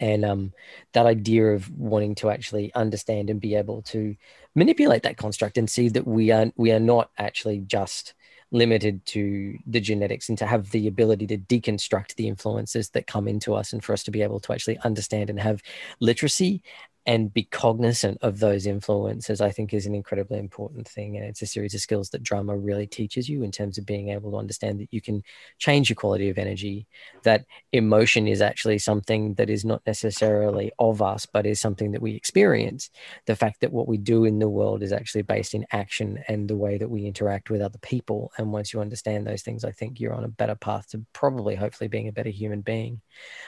and 0.00 0.24
um, 0.24 0.52
that 0.92 1.06
idea 1.06 1.46
of 1.46 1.70
wanting 1.70 2.14
to 2.16 2.30
actually 2.30 2.72
understand 2.74 3.30
and 3.30 3.40
be 3.40 3.54
able 3.54 3.82
to 3.82 4.16
manipulate 4.54 5.02
that 5.02 5.16
construct 5.16 5.58
and 5.58 5.68
see 5.68 5.88
that 5.88 6.06
we 6.06 6.30
are 6.30 6.52
we 6.56 6.72
are 6.72 6.80
not 6.80 7.10
actually 7.18 7.58
just 7.60 8.14
limited 8.50 9.04
to 9.04 9.58
the 9.66 9.80
genetics 9.80 10.28
and 10.28 10.38
to 10.38 10.46
have 10.46 10.70
the 10.70 10.88
ability 10.88 11.26
to 11.26 11.36
deconstruct 11.36 12.14
the 12.14 12.26
influences 12.26 12.88
that 12.90 13.06
come 13.06 13.28
into 13.28 13.54
us 13.54 13.72
and 13.72 13.84
for 13.84 13.92
us 13.92 14.02
to 14.02 14.10
be 14.10 14.22
able 14.22 14.40
to 14.40 14.52
actually 14.52 14.78
understand 14.78 15.28
and 15.28 15.38
have 15.38 15.62
literacy 16.00 16.62
and 17.08 17.32
be 17.32 17.44
cognizant 17.44 18.18
of 18.20 18.38
those 18.38 18.66
influences, 18.66 19.40
I 19.40 19.50
think 19.50 19.72
is 19.72 19.86
an 19.86 19.94
incredibly 19.94 20.38
important 20.38 20.86
thing. 20.86 21.16
And 21.16 21.24
it's 21.24 21.40
a 21.40 21.46
series 21.46 21.72
of 21.72 21.80
skills 21.80 22.10
that 22.10 22.22
drama 22.22 22.54
really 22.54 22.86
teaches 22.86 23.30
you 23.30 23.42
in 23.42 23.50
terms 23.50 23.78
of 23.78 23.86
being 23.86 24.10
able 24.10 24.30
to 24.32 24.36
understand 24.36 24.78
that 24.80 24.92
you 24.92 25.00
can 25.00 25.22
change 25.56 25.88
your 25.88 25.96
quality 25.96 26.28
of 26.28 26.36
energy, 26.36 26.86
that 27.22 27.46
emotion 27.72 28.28
is 28.28 28.42
actually 28.42 28.76
something 28.76 29.32
that 29.34 29.48
is 29.48 29.64
not 29.64 29.80
necessarily 29.86 30.70
of 30.78 31.00
us, 31.00 31.24
but 31.24 31.46
is 31.46 31.58
something 31.58 31.92
that 31.92 32.02
we 32.02 32.14
experience. 32.14 32.90
The 33.24 33.36
fact 33.36 33.62
that 33.62 33.72
what 33.72 33.88
we 33.88 33.96
do 33.96 34.26
in 34.26 34.38
the 34.38 34.48
world 34.50 34.82
is 34.82 34.92
actually 34.92 35.22
based 35.22 35.54
in 35.54 35.64
action 35.72 36.22
and 36.28 36.46
the 36.46 36.58
way 36.58 36.76
that 36.76 36.90
we 36.90 37.06
interact 37.06 37.48
with 37.48 37.62
other 37.62 37.78
people. 37.78 38.32
And 38.36 38.52
once 38.52 38.74
you 38.74 38.82
understand 38.82 39.26
those 39.26 39.40
things, 39.40 39.64
I 39.64 39.70
think 39.70 39.98
you're 39.98 40.12
on 40.12 40.24
a 40.24 40.28
better 40.28 40.56
path 40.56 40.90
to 40.90 41.06
probably, 41.14 41.54
hopefully, 41.54 41.88
being 41.88 42.08
a 42.08 42.12
better 42.12 42.28
human 42.28 42.60
being. 42.60 43.00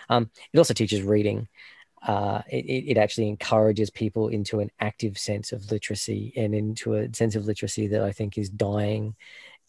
Um, 0.09 0.31
it 0.51 0.57
also 0.57 0.73
teaches 0.73 1.03
reading 1.03 1.47
uh, 2.07 2.43
it, 2.49 2.97
it 2.97 2.97
actually 2.97 3.29
encourages 3.29 3.91
people 3.91 4.29
into 4.29 4.61
an 4.61 4.71
active 4.81 5.19
sense 5.19 5.53
of 5.53 5.71
literacy 5.71 6.33
and 6.37 6.55
into 6.55 6.95
a 6.95 7.15
sense 7.15 7.37
of 7.37 7.45
literacy 7.45 7.87
that 7.89 8.03
I 8.03 8.13
think 8.13 8.39
is 8.39 8.49
dying 8.49 9.15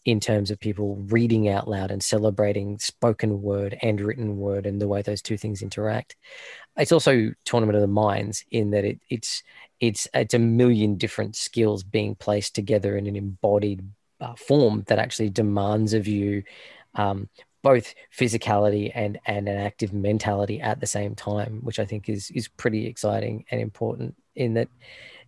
in 0.04 0.18
terms 0.18 0.50
of 0.50 0.58
people 0.58 0.96
reading 1.08 1.48
out 1.48 1.68
loud 1.68 1.90
and 1.90 2.02
celebrating 2.02 2.78
spoken 2.78 3.40
word 3.40 3.78
and 3.82 4.00
written 4.00 4.36
word 4.36 4.66
and 4.66 4.80
the 4.80 4.88
way 4.88 5.00
those 5.02 5.22
two 5.22 5.36
things 5.36 5.62
interact. 5.62 6.16
it's 6.76 6.90
also 6.90 7.32
tournament 7.44 7.76
of 7.76 7.82
the 7.82 7.86
minds 7.86 8.44
in 8.50 8.70
that 8.70 8.84
it, 8.84 9.00
it's 9.10 9.42
it's 9.78 10.08
it's 10.14 10.34
a 10.34 10.38
million 10.38 10.96
different 10.96 11.36
skills 11.36 11.82
being 11.82 12.14
placed 12.14 12.54
together 12.54 12.96
in 12.96 13.06
an 13.06 13.16
embodied 13.16 13.82
uh, 14.20 14.34
form 14.34 14.84
that 14.86 14.98
actually 14.98 15.30
demands 15.30 15.92
of 15.92 16.06
you 16.06 16.42
um, 16.94 17.28
both 17.62 17.94
physicality 18.16 18.90
and 18.94 19.18
and 19.26 19.48
an 19.48 19.58
active 19.58 19.92
mentality 19.92 20.60
at 20.60 20.80
the 20.80 20.86
same 20.86 21.14
time, 21.14 21.60
which 21.62 21.78
I 21.78 21.84
think 21.84 22.08
is 22.08 22.30
is 22.30 22.48
pretty 22.48 22.86
exciting 22.86 23.44
and 23.50 23.60
important. 23.60 24.16
In 24.34 24.54
that, 24.54 24.68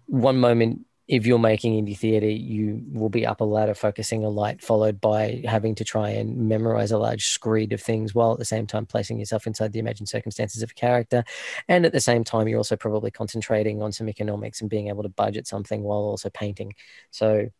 one 0.07 0.39
moment 0.39 0.87
if 1.07 1.27
you're 1.27 1.39
making 1.39 1.75
indie 1.75 1.97
theater, 1.97 2.29
you 2.29 2.83
will 2.93 3.11
be 3.11 3.27
up 3.27 3.43
a 3.43 3.45
ladder 3.45 3.75
focusing 3.75 4.25
a 4.25 4.29
light, 4.29 4.63
followed 4.63 5.03
by 5.03 5.43
having 5.45 5.75
to 5.75 5.85
try 5.85 6.09
and 6.09 6.49
memorize 6.49 6.93
a 6.93 6.99
large 6.99 7.27
screed 7.27 7.75
of 7.75 7.81
things 7.83 8.15
while 8.15 8.33
at 8.33 8.39
the 8.39 8.45
same 8.45 8.67
time 8.67 8.87
placing 8.87 9.19
yourself 9.19 9.47
inside 9.47 9.73
the 9.73 9.79
imagined 9.79 10.09
circumstances 10.09 10.63
of 10.63 10.71
a 10.71 10.75
character. 10.75 11.23
And 11.69 11.85
at 11.85 11.93
the 11.93 12.01
same 12.01 12.25
time, 12.25 12.49
you're 12.49 12.59
also 12.59 12.77
probably 12.77 13.11
concentrating 13.11 13.83
on 13.83 13.93
some 13.93 14.09
economics 14.09 14.63
and 14.63 14.71
being 14.71 14.89
able 14.89 15.03
to 15.03 15.11
budget 15.11 15.47
something 15.47 15.83
while 15.83 15.99
also 15.99 16.31
painting. 16.31 16.75
So 17.11 17.51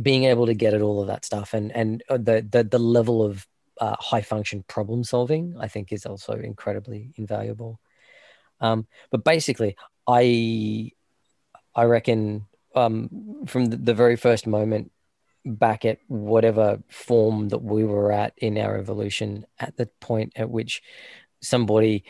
being 0.00 0.24
able 0.24 0.46
to 0.46 0.54
get 0.54 0.74
at 0.74 0.82
all 0.82 1.00
of 1.02 1.06
that 1.06 1.24
stuff 1.24 1.54
and 1.54 1.70
and 1.70 2.02
uh, 2.08 2.16
the 2.16 2.44
the, 2.50 2.64
the 2.64 2.78
level 2.78 3.22
of 3.22 3.46
uh, 3.80 3.96
high 3.98 4.22
function 4.22 4.64
problem 4.68 5.04
solving, 5.04 5.56
I 5.58 5.68
think, 5.68 5.92
is 5.92 6.06
also 6.06 6.34
incredibly 6.34 7.12
invaluable. 7.16 7.80
Um, 8.60 8.86
but 9.10 9.24
basically, 9.24 9.76
I 10.06 10.92
I 11.74 11.84
reckon 11.84 12.46
um, 12.74 13.44
from 13.46 13.66
the, 13.66 13.76
the 13.76 13.94
very 13.94 14.16
first 14.16 14.46
moment 14.46 14.92
back 15.44 15.84
at 15.84 15.98
whatever 16.06 16.82
form 16.88 17.48
that 17.48 17.62
we 17.62 17.84
were 17.84 18.12
at 18.12 18.34
in 18.36 18.56
our 18.58 18.78
evolution, 18.78 19.46
at 19.58 19.76
the 19.76 19.86
point 20.00 20.32
at 20.36 20.50
which 20.50 20.82
somebody 21.40 22.04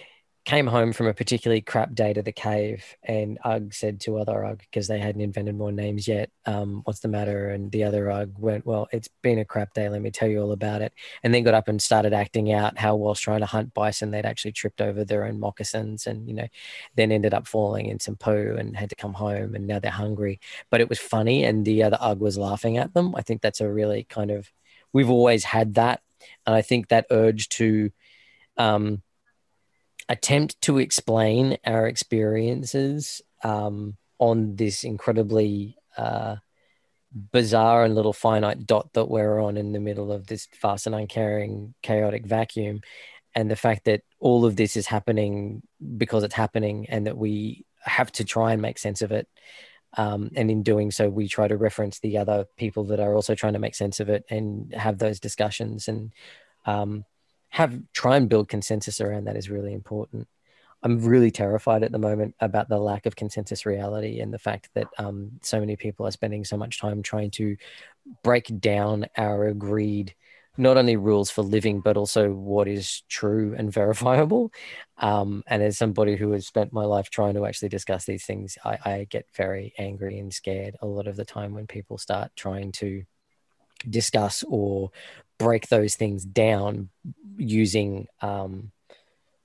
came 0.44 0.66
home 0.66 0.92
from 0.92 1.07
a 1.07 1.14
particularly 1.14 1.61
crap 1.61 1.94
day 1.94 2.12
to 2.12 2.22
the 2.22 2.33
cave, 2.33 2.96
and 3.05 3.38
Ugg 3.44 3.72
said 3.72 4.00
to 4.00 4.18
other 4.18 4.44
Ugg 4.44 4.59
because 4.59 4.88
they 4.88 4.98
hadn't 4.98 5.20
invented 5.20 5.57
more 5.57 5.70
names 5.70 6.09
yet, 6.09 6.31
um, 6.46 6.83
"What's 6.85 6.98
the 7.00 7.09
matter?" 7.09 7.50
And 7.50 7.70
the 7.70 7.85
other 7.85 8.11
Ugg 8.11 8.35
went, 8.38 8.66
"Well, 8.66 8.88
it's 8.92 9.09
been 9.22 9.38
a 9.38 9.44
crap 9.44 9.72
day. 9.72 9.88
Let 9.88 10.02
me 10.02 10.11
tell 10.11 10.28
you 10.28 10.40
all 10.42 10.50
about 10.50 10.83
it." 10.83 10.92
And 11.22 11.33
then 11.33 11.44
got 11.44 11.55
up 11.55 11.68
and 11.68 11.81
started 11.81 12.12
acting 12.12 12.52
out 12.52 12.76
how, 12.78 12.96
whilst 12.96 13.22
trying 13.22 13.40
to 13.40 13.46
hunt 13.46 13.72
bison, 13.72 14.11
they'd 14.11 14.26
actually 14.26 14.52
tripped 14.52 14.81
over 14.81 15.05
their 15.05 15.24
own 15.24 15.38
moccasins, 15.38 16.07
and 16.09 16.26
you 16.28 16.35
know, 16.35 16.48
then 16.96 17.12
ended 17.12 17.35
up 17.35 17.46
falling 17.46 17.87
in 17.87 18.00
some 18.00 18.16
poo 18.16 18.57
and 18.59 18.76
had 18.76 18.90
to 18.90 18.96
come 18.96 19.14
home, 19.14 19.55
and 19.55 19.66
now 19.68 19.78
they're 19.78 19.92
hungry. 19.92 20.40
But 20.70 20.81
it 20.81 20.88
was 20.88 20.98
funny, 20.98 21.44
and 21.44 21.64
the 21.64 21.85
other 21.85 21.98
Ugg 22.00 22.20
was 22.20 22.37
laughing 22.38 22.78
at 22.78 22.94
them. 22.94 23.14
I 23.16 23.22
think 23.22 23.42
that's 23.42 23.61
a 23.61 23.70
really 23.72 24.05
kind 24.05 24.31
of 24.33 24.52
we've 24.92 25.11
always 25.11 25.44
had 25.44 25.74
that, 25.74 26.02
and 26.46 26.55
I 26.55 26.62
think 26.62 26.88
that 26.88 27.07
urge 27.11 27.48
to 27.50 27.90
um, 28.57 29.02
attempt 30.12 30.61
to 30.61 30.79
explain 30.79 31.57
our 31.64 31.88
experiences 31.88 33.22
um, 33.42 33.96
on 34.18 34.57
this 34.57 34.85
incredibly 34.85 35.79
uh, 35.96 36.37
bizarre 37.33 37.85
and 37.85 37.94
little 37.94 38.12
finite 38.12 38.66
dot 38.66 38.92
that 38.92 39.09
we're 39.09 39.40
on 39.40 39.57
in 39.57 39.72
the 39.72 39.81
middle 39.81 40.12
of 40.12 40.27
this 40.27 40.46
fast 40.53 40.87
and 40.87 40.94
uncaring 40.94 41.75
chaotic 41.83 42.27
vacuum. 42.27 42.83
And 43.35 43.51
the 43.51 43.57
fact 43.57 43.87
that 43.87 44.03
all 44.20 44.44
of 44.44 44.55
this 44.57 44.77
is 44.77 44.87
happening 44.87 45.62
because 45.96 46.25
it's 46.25 46.35
happening 46.35 46.87
and 46.90 47.07
that 47.07 47.16
we 47.16 47.64
have 47.81 48.12
to 48.12 48.25
try 48.25 48.53
and 48.53 48.61
make 48.61 48.79
sense 48.79 49.01
of 49.01 49.12
it 49.12 49.27
um, 49.96 50.31
and 50.37 50.51
in 50.51 50.62
doing 50.62 50.90
so 50.90 51.09
we 51.09 51.27
try 51.27 51.48
to 51.48 51.57
reference 51.57 52.01
the 52.01 52.18
other 52.18 52.46
people 52.59 52.85
that 52.85 53.01
are 53.01 53.14
also 53.14 53.35
trying 53.35 53.55
to 53.55 53.59
make 53.59 53.75
sense 53.75 53.98
of 53.98 54.11
it 54.11 54.25
and 54.29 54.75
have 54.75 54.98
those 54.98 55.20
discussions 55.20 55.88
and 55.88 56.12
um, 56.66 57.05
have 57.53 57.79
try 57.93 58.17
and 58.17 58.31
build 58.31 58.49
consensus 58.49 59.01
around 59.01 59.25
that 59.25 59.37
is 59.37 59.51
really 59.51 59.75
important. 59.75 60.27
I'm 60.83 61.05
really 61.05 61.31
terrified 61.31 61.83
at 61.83 61.93
the 61.93 61.99
moment 61.99 62.35
about 62.41 62.69
the 62.71 62.79
lack 62.79 63.05
of 63.05 63.15
consensus 63.15 63.67
reality 63.67 64.21
and 64.21 64.33
the 64.33 64.38
fact 64.38 64.71
that 64.75 64.88
um, 64.99 65.33
so 65.43 65.61
many 65.61 65.77
people 65.77 66.07
are 66.07 66.11
spending 66.11 66.45
so 66.45 66.57
much 66.57 66.81
time 66.81 67.03
trying 67.03 67.31
to 67.33 67.57
break 68.25 68.59
down 68.59 69.07
our 69.19 69.47
agreed 69.47 70.15
not 70.57 70.79
only 70.79 70.97
rules 70.97 71.31
for 71.31 71.43
living 71.43 71.81
but 71.81 71.97
also 71.97 72.33
what 72.33 72.69
is 72.69 73.03
true 73.09 73.55
and 73.57 73.71
verifiable. 73.71 74.51
Um, 74.97 75.43
and 75.47 75.62
as 75.62 75.77
somebody 75.77 76.17
who 76.17 76.33
has 76.33 76.47
spent 76.47 76.73
my 76.73 76.85
life 76.85 77.11
trying 77.11 77.35
to 77.35 77.45
actually 77.45 77.69
discuss 77.69 78.07
these 78.07 78.25
things, 78.25 78.57
I, 78.65 78.79
I 78.85 79.07
get 79.11 79.27
very 79.35 79.75
angry 79.79 80.19
and 80.19 80.33
scared 80.33 80.77
a 80.81 80.87
lot 80.87 81.07
of 81.07 81.17
the 81.17 81.25
time 81.25 81.53
when 81.53 81.67
people 81.67 81.99
start 81.99 82.33
trying 82.35 82.73
to 82.73 83.05
discuss 83.88 84.45
or 84.49 84.90
break 85.38 85.68
those 85.68 85.97
things 85.97 86.25
down 86.25 86.88
using 87.37 88.07
um, 88.21 88.71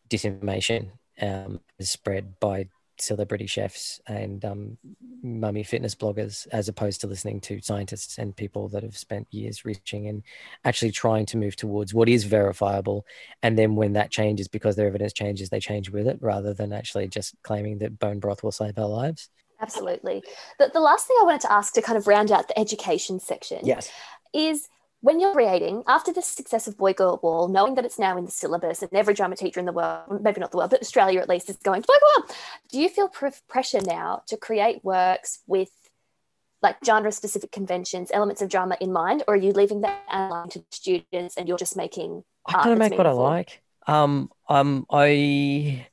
disinformation 0.10 0.90
um, 1.22 1.60
spread 1.80 2.40
by 2.40 2.68
celebrity 3.00 3.46
chefs 3.46 4.02
and 4.08 4.44
um, 4.44 4.78
mummy 5.22 5.64
fitness 5.64 5.96
bloggers 5.96 6.48
as 6.52 6.68
opposed 6.68 7.02
to 7.02 7.08
listening 7.08 7.40
to 7.42 7.62
scientists 7.62 8.18
and 8.18 8.36
people 8.36 8.68
that 8.70 8.84
have 8.84 8.98
spent 8.98 9.28
years 9.32 9.66
researching 9.66 10.08
and 10.08 10.24
actually 10.66 10.92
trying 10.92 11.26
to 11.26 11.38
move 11.38 11.56
towards 11.56 11.94
what 11.94 12.10
is 12.10 12.24
verifiable. 12.24 13.06
And 13.44 13.58
then 13.58 13.76
when 13.76 13.94
that 13.94 14.12
changes 14.12 14.48
because 14.48 14.76
their 14.76 14.88
evidence 14.88 15.14
changes 15.14 15.50
they 15.50 15.60
change 15.60 15.90
with 15.90 16.08
it 16.08 16.18
rather 16.22 16.54
than 16.54 16.74
actually 16.74 17.08
just 17.08 17.36
claiming 17.44 17.80
that 17.80 18.00
bone 18.00 18.20
broth 18.20 18.44
will 18.44 18.52
save 18.52 18.78
our 18.78 18.88
lives. 18.88 19.30
Absolutely. 19.60 20.24
The, 20.60 20.70
the 20.72 20.80
last 20.80 21.08
thing 21.08 21.18
i 21.20 21.24
wanted 21.24 21.42
to 21.42 21.52
ask 21.52 21.74
to 21.74 21.82
kind 21.82 21.98
of 21.98 22.08
round 22.08 22.32
out 22.32 22.48
the 22.48 22.60
education 22.60 23.20
section 23.20 23.60
yes 23.64 23.92
is 24.34 24.68
when 25.02 25.20
you're 25.20 25.34
creating, 25.34 25.84
after 25.88 26.12
the 26.12 26.22
success 26.22 26.68
of 26.68 26.78
Boy 26.78 26.94
Girl 26.94 27.20
Wall, 27.22 27.48
knowing 27.48 27.76
that 27.76 27.86
it's 27.86 28.00
now 28.00 28.18
in 28.18 28.26
the 28.26 28.32
syllabus 28.32 28.82
and 28.82 28.92
every 28.94 29.14
drama 29.14 29.36
teacher 29.36 29.60
in 29.60 29.66
the 29.66 29.72
world, 29.72 30.22
maybe 30.22 30.42
not 30.42 30.52
the 30.52 30.58
world, 30.58 30.72
but 30.72 30.82
Australia 30.82 31.20
at 31.20 31.30
least, 31.30 31.50
is 31.50 31.58
going, 31.58 31.82
Boy 31.82 31.94
Girl 31.94 32.24
Wall, 32.24 32.36
do 32.72 32.80
you 32.80 32.90
feel 32.90 33.08
pr- 33.08 33.28
pressure 33.48 33.82
now 33.82 34.24
to 34.28 34.38
create 34.38 34.84
works 34.84 35.40
with 35.46 35.70
like 36.64 36.78
genre 36.84 37.12
specific 37.12 37.52
conventions, 37.52 38.10
elements 38.12 38.42
of 38.42 38.50
drama 38.50 38.76
in 38.82 38.92
mind, 38.92 39.24
or 39.28 39.36
are 39.36 39.38
you 39.38 39.52
leaving 39.52 39.82
that 39.82 40.02
outline 40.10 40.50
to 40.50 40.64
students 40.72 41.38
and 41.38 41.48
you're 41.48 41.58
just 41.58 41.78
making? 41.78 42.24
I 42.48 42.54
kind 42.54 42.72
of 42.74 42.80
make 42.80 42.92
meaningful? 42.92 43.14
what 43.14 43.28
I 43.28 43.36
like. 43.36 43.62
Um, 43.86 44.32
um, 44.50 44.86
I, 44.92 45.88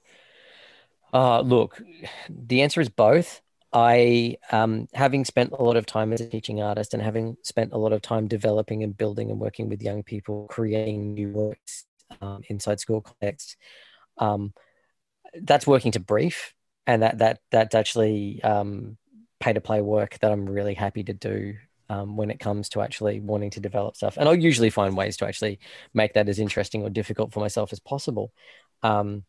uh, 1.12 1.40
look, 1.40 1.80
the 2.28 2.62
answer 2.62 2.80
is 2.80 2.88
both. 2.88 3.42
I, 3.74 4.36
um, 4.52 4.86
having 4.94 5.24
spent 5.24 5.52
a 5.52 5.62
lot 5.62 5.76
of 5.76 5.84
time 5.84 6.12
as 6.12 6.20
a 6.20 6.28
teaching 6.28 6.62
artist 6.62 6.94
and 6.94 7.02
having 7.02 7.36
spent 7.42 7.72
a 7.72 7.76
lot 7.76 7.92
of 7.92 8.00
time 8.00 8.28
developing 8.28 8.84
and 8.84 8.96
building 8.96 9.32
and 9.32 9.40
working 9.40 9.68
with 9.68 9.82
young 9.82 10.04
people, 10.04 10.46
creating 10.48 11.12
new 11.12 11.30
works 11.30 11.84
um, 12.22 12.42
inside 12.48 12.78
school 12.78 13.00
contexts, 13.00 13.56
um, 14.18 14.54
that's 15.42 15.66
working 15.66 15.90
to 15.92 16.00
brief, 16.00 16.54
and 16.86 17.02
that 17.02 17.18
that 17.18 17.40
that's 17.50 17.74
actually 17.74 18.40
um, 18.44 18.96
pay 19.40 19.52
to 19.52 19.60
play 19.60 19.82
work 19.82 20.20
that 20.20 20.30
I'm 20.30 20.46
really 20.46 20.74
happy 20.74 21.02
to 21.02 21.12
do 21.12 21.56
um, 21.88 22.16
when 22.16 22.30
it 22.30 22.38
comes 22.38 22.68
to 22.70 22.80
actually 22.80 23.18
wanting 23.18 23.50
to 23.50 23.60
develop 23.60 23.96
stuff. 23.96 24.16
And 24.16 24.28
I'll 24.28 24.36
usually 24.36 24.70
find 24.70 24.96
ways 24.96 25.16
to 25.16 25.26
actually 25.26 25.58
make 25.92 26.14
that 26.14 26.28
as 26.28 26.38
interesting 26.38 26.82
or 26.82 26.90
difficult 26.90 27.32
for 27.32 27.40
myself 27.40 27.72
as 27.72 27.80
possible. 27.80 28.32
Um, 28.84 29.24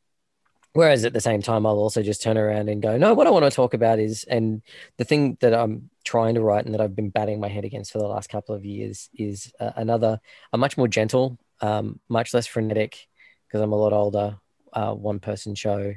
Whereas 0.75 1.05
at 1.05 1.13
the 1.13 1.21
same 1.21 1.41
time, 1.41 1.65
I'll 1.65 1.77
also 1.77 2.03
just 2.03 2.21
turn 2.21 2.37
around 2.37 2.67
and 2.67 2.81
go, 2.81 2.97
no, 2.97 3.13
what 3.13 3.27
I 3.27 3.29
want 3.29 3.45
to 3.45 3.49
talk 3.49 3.73
about 3.73 3.97
is, 3.97 4.25
and 4.25 4.61
the 4.97 5.05
thing 5.05 5.37
that 5.39 5.53
I'm 5.53 5.89
trying 6.03 6.35
to 6.35 6.41
write 6.41 6.65
and 6.65 6.73
that 6.73 6.81
I've 6.81 6.97
been 6.97 7.11
batting 7.11 7.39
my 7.39 7.47
head 7.47 7.63
against 7.63 7.93
for 7.93 7.99
the 7.99 8.09
last 8.09 8.29
couple 8.29 8.53
of 8.53 8.65
years 8.65 9.09
is 9.17 9.53
uh, 9.57 9.71
another, 9.77 10.19
a 10.51 10.57
much 10.57 10.75
more 10.75 10.89
gentle, 10.89 11.39
um, 11.61 12.01
much 12.09 12.33
less 12.33 12.45
frenetic, 12.45 13.07
because 13.47 13.61
I'm 13.61 13.71
a 13.71 13.77
lot 13.77 13.93
older, 13.93 14.37
uh, 14.73 14.93
one 14.93 15.21
person 15.21 15.55
show 15.55 15.93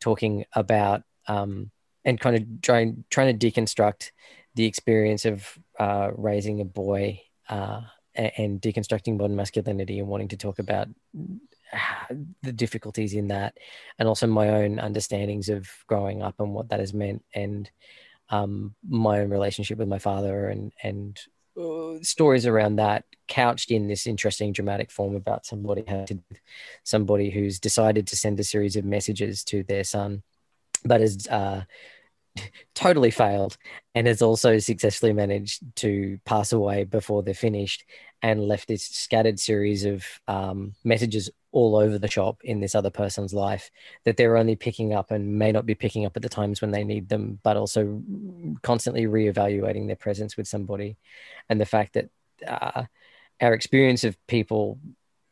talking 0.00 0.44
about 0.52 1.02
um, 1.26 1.72
and 2.04 2.20
kind 2.20 2.36
of 2.36 2.62
trying, 2.62 3.02
trying 3.10 3.36
to 3.36 3.50
deconstruct 3.50 4.12
the 4.54 4.64
experience 4.64 5.24
of 5.24 5.58
uh, 5.80 6.12
raising 6.14 6.60
a 6.60 6.64
boy 6.64 7.20
uh, 7.48 7.80
and 8.14 8.62
deconstructing 8.62 9.18
modern 9.18 9.34
masculinity 9.34 9.98
and 9.98 10.06
wanting 10.06 10.28
to 10.28 10.36
talk 10.36 10.60
about 10.60 10.86
the 12.42 12.52
difficulties 12.52 13.14
in 13.14 13.28
that, 13.28 13.56
and 13.98 14.08
also 14.08 14.26
my 14.26 14.48
own 14.48 14.78
understandings 14.78 15.48
of 15.48 15.68
growing 15.86 16.22
up 16.22 16.36
and 16.38 16.52
what 16.54 16.68
that 16.70 16.80
has 16.80 16.94
meant, 16.94 17.24
and 17.34 17.70
um, 18.28 18.74
my 18.88 19.20
own 19.20 19.30
relationship 19.30 19.78
with 19.78 19.88
my 19.88 19.98
father, 19.98 20.48
and 20.48 20.72
and 20.82 21.20
uh, 21.60 21.94
stories 22.02 22.46
around 22.46 22.76
that, 22.76 23.04
couched 23.28 23.70
in 23.70 23.88
this 23.88 24.06
interesting 24.06 24.52
dramatic 24.52 24.90
form 24.90 25.14
about 25.14 25.46
somebody 25.46 25.84
somebody 26.84 27.30
who's 27.30 27.58
decided 27.58 28.06
to 28.06 28.16
send 28.16 28.38
a 28.40 28.44
series 28.44 28.76
of 28.76 28.84
messages 28.84 29.44
to 29.44 29.62
their 29.64 29.84
son, 29.84 30.22
but 30.84 31.00
has 31.00 31.26
uh, 31.28 31.62
totally 32.74 33.10
failed 33.10 33.56
and 33.94 34.06
has 34.06 34.22
also 34.22 34.58
successfully 34.58 35.12
managed 35.12 35.62
to 35.76 36.18
pass 36.24 36.52
away 36.52 36.84
before 36.84 37.22
they're 37.22 37.34
finished 37.34 37.84
and 38.22 38.40
left 38.40 38.68
this 38.68 38.84
scattered 38.84 39.40
series 39.40 39.84
of 39.84 40.04
um, 40.28 40.74
messages 40.84 41.30
all 41.52 41.76
over 41.76 41.98
the 41.98 42.08
shop 42.08 42.38
in 42.44 42.60
this 42.60 42.74
other 42.74 42.90
person's 42.90 43.34
life 43.34 43.70
that 44.04 44.16
they're 44.16 44.36
only 44.36 44.56
picking 44.56 44.94
up 44.94 45.10
and 45.10 45.38
may 45.38 45.50
not 45.50 45.66
be 45.66 45.74
picking 45.74 46.06
up 46.06 46.16
at 46.16 46.22
the 46.22 46.28
times 46.28 46.60
when 46.60 46.70
they 46.70 46.84
need 46.84 47.08
them, 47.08 47.40
but 47.42 47.56
also 47.56 48.02
constantly 48.62 49.06
reevaluating 49.06 49.86
their 49.86 49.96
presence 49.96 50.36
with 50.36 50.46
somebody. 50.46 50.96
And 51.48 51.60
the 51.60 51.66
fact 51.66 51.94
that 51.94 52.08
uh, 52.46 52.84
our 53.40 53.52
experience 53.52 54.04
of 54.04 54.16
people 54.26 54.78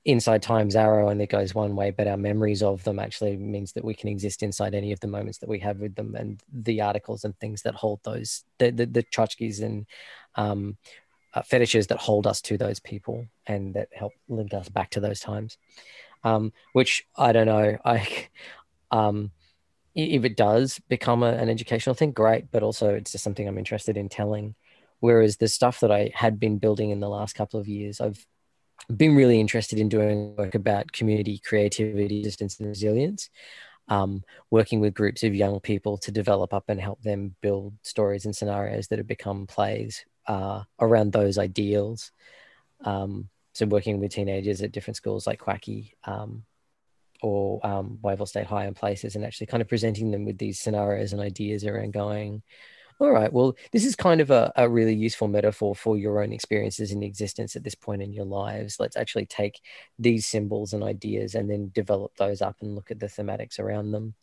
inside 0.04 0.42
time's 0.42 0.74
arrow 0.74 1.09
and 1.09 1.20
it 1.20 1.28
goes 1.28 1.54
one 1.54 1.76
way, 1.76 1.90
but 1.90 2.09
our 2.09 2.16
memories 2.16 2.62
of 2.62 2.83
them 2.85 2.98
actually 2.98 3.37
means 3.37 3.72
that 3.72 3.85
we 3.85 3.94
can 3.94 4.09
exist 4.09 4.42
inside 4.42 4.74
any 4.74 4.90
of 4.90 5.00
the 5.00 5.07
moments 5.07 5.38
that 5.38 5.48
we 5.48 5.59
have 5.59 5.81
with 5.81 5.94
them 5.96 6.14
and 6.14 6.42
the 6.52 6.81
articles 6.81 7.24
and 7.24 7.38
things 7.38 7.62
that 7.62 7.74
hold 7.74 8.00
those, 8.04 8.44
the, 8.59 8.70
the, 8.70 8.87
the 8.87 9.02
tchotchkes 9.02 9.62
and 9.62 9.87
um, 10.37 10.78
uh, 11.35 11.42
fetishes 11.42 11.88
that 11.88 11.98
hold 11.98 12.26
us 12.26 12.40
to 12.40 12.57
those 12.57 12.81
people 12.81 13.26
and 13.46 13.74
that 13.74 13.88
help 13.92 14.12
link 14.28 14.54
us 14.54 14.68
back 14.68 14.90
to 14.90 15.00
those 15.00 15.20
times. 15.20 15.59
Um, 16.24 16.52
which 16.72 17.07
I 17.16 17.33
don't 17.33 17.46
know. 17.46 17.78
I, 17.85 18.28
um, 18.90 19.31
if 19.94 20.24
it 20.24 20.37
does 20.37 20.81
become 20.88 21.22
a, 21.22 21.33
an 21.33 21.48
educational 21.48 21.94
thing, 21.94 22.12
great. 22.12 22.50
But 22.50 22.62
also, 22.62 22.94
it's 22.94 23.12
just 23.12 23.24
something 23.24 23.46
I'm 23.46 23.59
interested 23.59 23.96
in 23.96 24.09
telling. 24.09 24.54
Whereas 25.00 25.37
the 25.37 25.48
stuff 25.48 25.81
that 25.81 25.92
I 25.92 26.11
had 26.14 26.40
been 26.40 26.59
building 26.59 26.90
in 26.90 27.00
the 27.00 27.09
last 27.09 27.35
couple 27.35 27.61
of 27.61 27.68
years, 27.68 28.00
I've 28.00 28.24
been 28.94 29.14
really 29.14 29.40
interested 29.40 29.78
in 29.78 29.88
doing 29.88 30.35
work 30.37 30.54
about 30.54 30.92
community 30.92 31.40
creativity, 31.44 32.22
distance, 32.22 32.59
and 32.59 32.68
resilience. 32.68 33.31
Um, 33.90 34.22
working 34.50 34.81
with 34.81 34.92
groups 34.92 35.22
of 35.22 35.35
young 35.35 35.61
people 35.61 35.96
to 35.98 36.12
develop 36.12 36.52
up 36.52 36.64
and 36.68 36.78
help 36.78 37.00
them 37.00 37.35
build 37.40 37.72
stories 37.83 38.26
and 38.26 38.37
scenarios 38.37 38.88
that 38.88 38.98
have 38.98 39.07
become 39.07 39.46
plays 39.46 40.04
uh, 40.26 40.64
around 40.78 41.12
those 41.12 41.38
ideals. 41.38 42.12
Um, 42.85 43.31
so 43.59 43.66
working 43.66 43.99
with 43.99 44.12
teenagers 44.12 44.62
at 44.62 44.71
different 44.73 44.97
schools 44.97 45.27
like 45.27 45.40
Quacky 45.40 45.94
um, 46.05 46.44
or 47.23 47.64
um, 47.66 47.99
Wavell 48.03 48.27
State 48.27 48.47
High 48.47 48.66
and 48.66 48.77
places, 48.77 49.16
and 49.16 49.25
actually 49.25 49.49
kind 49.49 49.61
of 49.61 49.68
presenting 49.68 50.12
them 50.12 50.25
with 50.25 50.38
these 50.38 50.61
scenarios 50.61 51.12
and 51.12 51.21
ideas 51.21 51.64
around 51.64 51.92
going, 51.92 52.42
all 53.01 53.11
right, 53.11 53.33
well, 53.33 53.57
this 53.73 53.85
is 53.85 53.97
kind 53.97 54.21
of 54.21 54.31
a, 54.31 54.53
a 54.55 54.68
really 54.68 54.94
useful 54.94 55.27
metaphor 55.27 55.75
for 55.75 55.97
your 55.97 56.23
own 56.23 56.33
experiences 56.33 56.92
in 56.92 57.03
existence 57.03 57.57
at 57.57 57.64
this 57.64 57.75
point 57.75 58.01
in 58.03 58.12
your 58.12 58.25
lives. 58.25 58.79
Let's 58.79 58.97
actually 58.97 59.27
take 59.27 59.61
these 59.99 60.27
symbols 60.27 60.73
and 60.73 60.85
ideas 60.85 61.35
and 61.35 61.51
then 61.51 61.73
develop 61.75 62.12
those 62.16 62.40
up 62.40 62.57
and 62.61 62.77
look 62.77 62.92
at 62.92 63.01
the 63.01 63.07
thematics 63.07 63.59
around 63.59 63.90
them. 63.90 64.14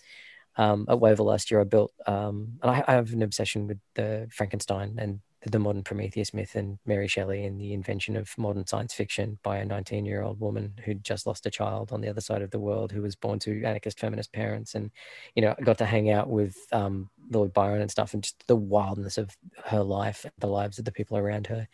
Um, 0.58 0.86
at 0.88 1.00
Wavell 1.00 1.26
last 1.26 1.52
year, 1.52 1.60
I 1.60 1.66
built, 1.66 1.92
um, 2.08 2.54
and 2.62 2.72
I, 2.72 2.84
I 2.88 2.94
have 2.94 3.12
an 3.12 3.22
obsession 3.22 3.68
with 3.68 3.80
the 3.96 4.28
Frankenstein 4.32 4.96
and 4.98 5.20
the 5.52 5.60
modern 5.60 5.84
Prometheus 5.84 6.34
myth 6.34 6.56
and 6.56 6.80
Mary 6.86 7.08
Shelley 7.08 7.46
and 7.46 7.60
the 7.60 7.74
invention 7.74 8.16
of 8.16 8.36
modern 8.38 8.66
science 8.66 8.94
fiction 8.94 9.38
by 9.44 9.58
a 9.58 9.66
19 9.66 10.06
year 10.06 10.22
old 10.22 10.40
woman 10.40 10.74
who'd 10.84 11.04
just 11.04 11.28
lost 11.28 11.46
a 11.46 11.52
child 11.52 11.92
on 11.92 12.02
the 12.02 12.10
other 12.10 12.22
side 12.22 12.42
of 12.42 12.52
the 12.52 12.60
world 12.60 12.92
who 12.92 13.02
was 13.02 13.16
born 13.16 13.40
to 13.40 13.64
anarchist 13.64 14.00
feminist 14.00 14.34
parents. 14.34 14.76
And, 14.76 14.92
you 15.36 15.42
know, 15.42 15.56
got 15.64 15.78
to 15.80 15.86
hang 15.86 16.10
out 16.10 16.30
with 16.30 16.56
um, 16.72 17.10
Lord 17.30 17.54
Byron 17.54 17.82
and 17.82 17.92
stuff 17.92 18.14
and 18.14 18.24
just 18.24 18.48
the 18.48 18.56
wildness 18.56 19.18
of 19.18 19.38
her 19.66 19.84
life, 19.84 20.26
the 20.40 20.48
lives 20.48 20.80
of 20.80 20.86
the 20.86 20.92
people 20.92 21.18
around 21.18 21.48
her 21.48 21.68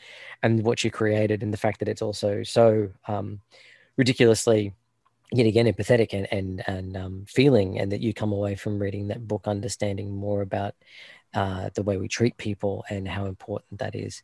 and 0.43 0.63
what 0.63 0.79
she 0.79 0.89
created 0.89 1.43
and 1.43 1.53
the 1.53 1.57
fact 1.57 1.79
that 1.79 1.89
it's 1.89 2.01
also 2.01 2.43
so 2.43 2.89
um, 3.07 3.39
ridiculously 3.97 4.73
yet 5.33 5.47
again 5.47 5.65
empathetic 5.65 6.13
and 6.13 6.27
and, 6.31 6.63
and 6.67 6.97
um, 6.97 7.25
feeling 7.27 7.79
and 7.79 7.91
that 7.91 8.01
you 8.01 8.13
come 8.13 8.33
away 8.33 8.55
from 8.55 8.79
reading 8.79 9.07
that 9.07 9.27
book 9.27 9.47
understanding 9.47 10.11
more 10.11 10.41
about 10.41 10.75
uh, 11.33 11.69
the 11.75 11.83
way 11.83 11.97
we 11.97 12.07
treat 12.07 12.37
people 12.37 12.83
and 12.89 13.07
how 13.07 13.25
important 13.25 13.79
that 13.79 13.95
is. 13.95 14.23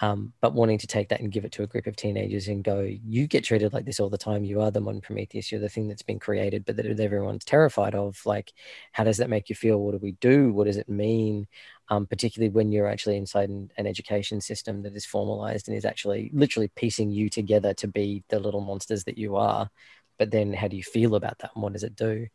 Um, 0.00 0.34
but 0.42 0.52
wanting 0.52 0.76
to 0.78 0.86
take 0.86 1.08
that 1.08 1.20
and 1.20 1.32
give 1.32 1.46
it 1.46 1.52
to 1.52 1.62
a 1.62 1.66
group 1.66 1.86
of 1.86 1.96
teenagers 1.96 2.48
and 2.48 2.62
go, 2.62 2.80
you 2.80 3.26
get 3.26 3.44
treated 3.44 3.72
like 3.72 3.86
this 3.86 3.98
all 3.98 4.10
the 4.10 4.18
time. 4.18 4.44
You 4.44 4.60
are 4.60 4.70
the 4.70 4.80
modern 4.80 5.00
Prometheus. 5.00 5.50
You're 5.50 5.60
the 5.60 5.70
thing 5.70 5.88
that's 5.88 6.02
been 6.02 6.18
created, 6.18 6.66
but 6.66 6.76
that 6.76 7.00
everyone's 7.00 7.44
terrified 7.44 7.94
of. 7.94 8.20
Like, 8.26 8.52
how 8.92 9.04
does 9.04 9.16
that 9.16 9.30
make 9.30 9.48
you 9.48 9.54
feel? 9.54 9.78
What 9.78 9.92
do 9.92 9.98
we 9.98 10.12
do? 10.12 10.52
What 10.52 10.66
does 10.66 10.76
it 10.76 10.88
mean? 10.88 11.46
Um, 11.88 12.06
particularly 12.06 12.50
when 12.50 12.72
you're 12.72 12.88
actually 12.88 13.16
inside 13.16 13.48
an, 13.48 13.70
an, 13.78 13.86
education 13.86 14.40
system 14.40 14.82
that 14.82 14.96
is 14.96 15.06
formalized 15.06 15.68
and 15.68 15.76
is 15.76 15.84
actually 15.84 16.30
literally 16.34 16.68
piecing 16.74 17.10
you 17.10 17.30
together 17.30 17.72
to 17.74 17.86
be 17.86 18.24
the 18.28 18.40
little 18.40 18.60
monsters 18.60 19.04
that 19.04 19.16
you 19.16 19.36
are. 19.36 19.70
But 20.18 20.32
then, 20.32 20.52
how 20.52 20.66
do 20.68 20.76
you 20.76 20.82
feel 20.82 21.14
about 21.14 21.38
that? 21.38 21.52
And 21.54 21.62
what 21.62 21.74
does 21.74 21.84
it 21.84 21.94
do? 21.94 22.26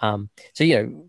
Um, 0.00 0.30
so, 0.54 0.64
you 0.64 0.76
know, 0.76 1.08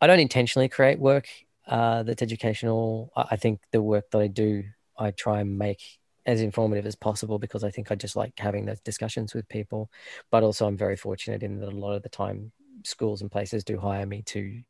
I 0.00 0.06
don't 0.06 0.20
intentionally 0.20 0.68
create 0.68 0.98
work 0.98 1.28
uh, 1.66 2.02
that's 2.02 2.22
educational. 2.22 3.12
I 3.14 3.36
think 3.36 3.60
the 3.70 3.82
work 3.82 4.10
that 4.10 4.18
I 4.18 4.26
do, 4.26 4.64
I 4.98 5.12
try 5.12 5.40
and 5.40 5.56
make 5.56 5.82
as 6.26 6.40
informative 6.40 6.86
as 6.86 6.96
possible 6.96 7.38
because 7.38 7.64
I 7.64 7.70
think 7.70 7.90
I 7.90 7.94
just 7.94 8.16
like 8.16 8.32
having 8.38 8.66
those 8.66 8.80
discussions 8.80 9.34
with 9.34 9.48
people. 9.48 9.90
But 10.30 10.42
also, 10.42 10.66
I'm 10.66 10.76
very 10.76 10.96
fortunate 10.96 11.42
in 11.42 11.60
that 11.60 11.68
a 11.68 11.76
lot 11.76 11.94
of 11.94 12.02
the 12.02 12.08
time, 12.08 12.52
schools 12.84 13.20
and 13.20 13.30
places 13.30 13.62
do 13.62 13.78
hire 13.78 14.06
me 14.06 14.22
to 14.22 14.62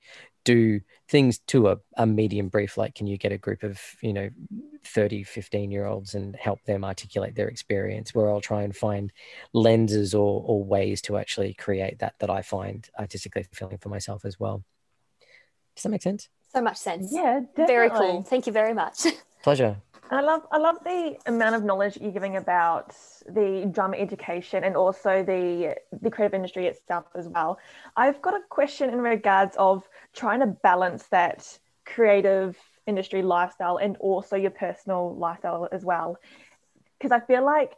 do 0.44 0.80
things 1.08 1.38
to 1.46 1.68
a, 1.68 1.76
a 1.96 2.06
medium 2.06 2.48
brief 2.48 2.76
like 2.76 2.94
can 2.94 3.06
you 3.06 3.16
get 3.18 3.30
a 3.30 3.38
group 3.38 3.62
of 3.62 3.80
you 4.00 4.12
know 4.12 4.28
30 4.84 5.22
15 5.22 5.70
year 5.70 5.86
olds 5.86 6.14
and 6.14 6.34
help 6.34 6.60
them 6.64 6.84
articulate 6.84 7.34
their 7.34 7.48
experience 7.48 8.14
where 8.14 8.30
i'll 8.30 8.40
try 8.40 8.62
and 8.62 8.74
find 8.74 9.12
lenses 9.52 10.14
or, 10.14 10.42
or 10.44 10.64
ways 10.64 11.00
to 11.02 11.18
actually 11.18 11.54
create 11.54 11.98
that 11.98 12.14
that 12.18 12.30
i 12.30 12.42
find 12.42 12.88
artistically 12.98 13.42
fulfilling 13.42 13.78
for 13.78 13.90
myself 13.90 14.24
as 14.24 14.40
well 14.40 14.64
does 15.80 15.84
that 15.84 15.90
make 15.90 16.02
sense? 16.02 16.28
So 16.52 16.60
much 16.60 16.76
sense. 16.76 17.10
Yeah, 17.10 17.40
definitely. 17.56 17.66
Very 17.66 17.90
cool. 17.90 18.22
Thank 18.22 18.46
you 18.46 18.52
very 18.52 18.74
much. 18.74 19.06
Pleasure. 19.42 19.78
I 20.10 20.20
love 20.20 20.42
I 20.52 20.58
love 20.58 20.76
the 20.84 21.16
amount 21.26 21.54
of 21.54 21.64
knowledge 21.64 21.96
you're 21.98 22.12
giving 22.12 22.36
about 22.36 22.94
the 23.26 23.70
drama 23.72 23.96
education 23.96 24.64
and 24.64 24.76
also 24.76 25.22
the 25.22 25.76
the 26.02 26.10
creative 26.10 26.34
industry 26.34 26.66
itself 26.66 27.06
as 27.14 27.28
well. 27.28 27.58
I've 27.96 28.20
got 28.20 28.34
a 28.34 28.40
question 28.50 28.90
in 28.90 29.00
regards 29.00 29.56
of 29.56 29.88
trying 30.12 30.40
to 30.40 30.48
balance 30.48 31.04
that 31.04 31.58
creative 31.86 32.58
industry 32.86 33.22
lifestyle 33.22 33.78
and 33.78 33.96
also 33.98 34.36
your 34.36 34.50
personal 34.50 35.16
lifestyle 35.16 35.68
as 35.72 35.82
well. 35.82 36.18
Because 36.98 37.12
I 37.12 37.20
feel 37.20 37.44
like 37.44 37.72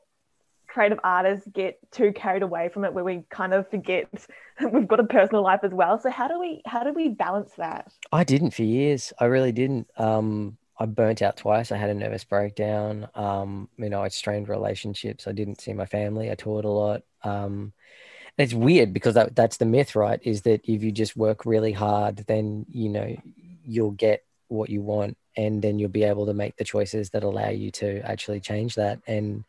creative 0.73 0.99
artists 1.05 1.47
get 1.53 1.79
too 1.91 2.13
carried 2.13 2.43
away 2.43 2.71
from 2.71 2.85
it 2.85 2.95
where 2.95 3.05
we 3.05 3.23
kind 3.29 3.53
of 3.53 3.69
forget 3.69 4.09
we've 4.73 4.89
got 4.89 5.01
a 5.01 5.05
personal 5.05 5.43
life 5.43 5.61
as 5.63 5.73
well. 5.73 5.99
So 5.99 6.11
how 6.11 6.29
do 6.29 6.41
we 6.41 6.63
how 6.65 6.83
do 6.83 6.93
we 6.93 7.09
balance 7.09 7.53
that? 7.59 7.93
I 8.11 8.25
didn't 8.25 8.53
for 8.53 8.63
years. 8.63 9.13
I 9.19 9.27
really 9.27 9.53
didn't. 9.53 9.89
Um 9.97 10.57
i 10.79 10.87
burnt 10.87 11.21
out 11.21 11.37
twice. 11.37 11.71
I 11.71 11.77
had 11.77 11.91
a 11.91 11.95
nervous 11.95 12.25
breakdown. 12.25 13.09
Um 13.15 13.69
you 13.77 13.91
know 13.91 14.03
i 14.03 14.09
strained 14.09 14.49
relationships. 14.49 15.27
I 15.27 15.33
didn't 15.33 15.61
see 15.61 15.75
my 15.75 15.87
family. 15.87 16.31
I 16.31 16.35
toured 16.35 16.65
a 16.65 16.71
lot. 16.71 17.03
Um 17.23 17.73
it's 18.39 18.55
weird 18.55 18.95
because 18.95 19.13
that, 19.15 19.37
that's 19.37 19.59
the 19.59 19.67
myth 19.67 19.95
right? 19.95 20.21
Is 20.25 20.41
that 20.43 20.63
if 20.65 20.83
you 20.83 20.91
just 20.91 21.17
work 21.17 21.45
really 21.45 21.73
hard 21.73 22.17
then 22.27 22.65
you 22.71 22.89
know 22.89 23.15
you'll 23.65 23.91
get 23.93 24.25
what 24.49 24.71
you 24.71 24.81
want 24.81 25.17
and 25.37 25.63
then 25.63 25.79
you'll 25.79 25.89
be 25.89 26.05
able 26.05 26.27
to 26.27 26.35
make 26.35 26.57
the 26.57 26.65
choices 26.65 27.11
that 27.11 27.25
allow 27.25 27.49
you 27.49 27.71
to 27.71 28.01
actually 28.01 28.41
change 28.41 28.75
that. 28.75 28.99
And 29.07 29.45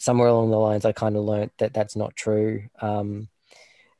somewhere 0.00 0.28
along 0.28 0.50
the 0.50 0.58
lines, 0.58 0.84
I 0.84 0.92
kind 0.92 1.16
of 1.16 1.24
learned 1.24 1.52
that 1.58 1.74
that's 1.74 1.96
not 1.96 2.16
true. 2.16 2.64
Um, 2.80 3.28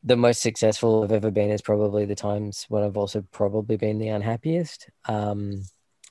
the 0.02 0.16
most 0.16 0.42
successful 0.42 1.04
I've 1.04 1.12
ever 1.12 1.30
been 1.30 1.50
is 1.50 1.62
probably 1.62 2.06
the 2.06 2.14
times 2.14 2.66
when 2.68 2.82
I've 2.82 2.96
also 2.96 3.22
probably 3.32 3.76
been 3.76 3.98
the 3.98 4.08
unhappiest, 4.08 4.88
um, 5.06 5.62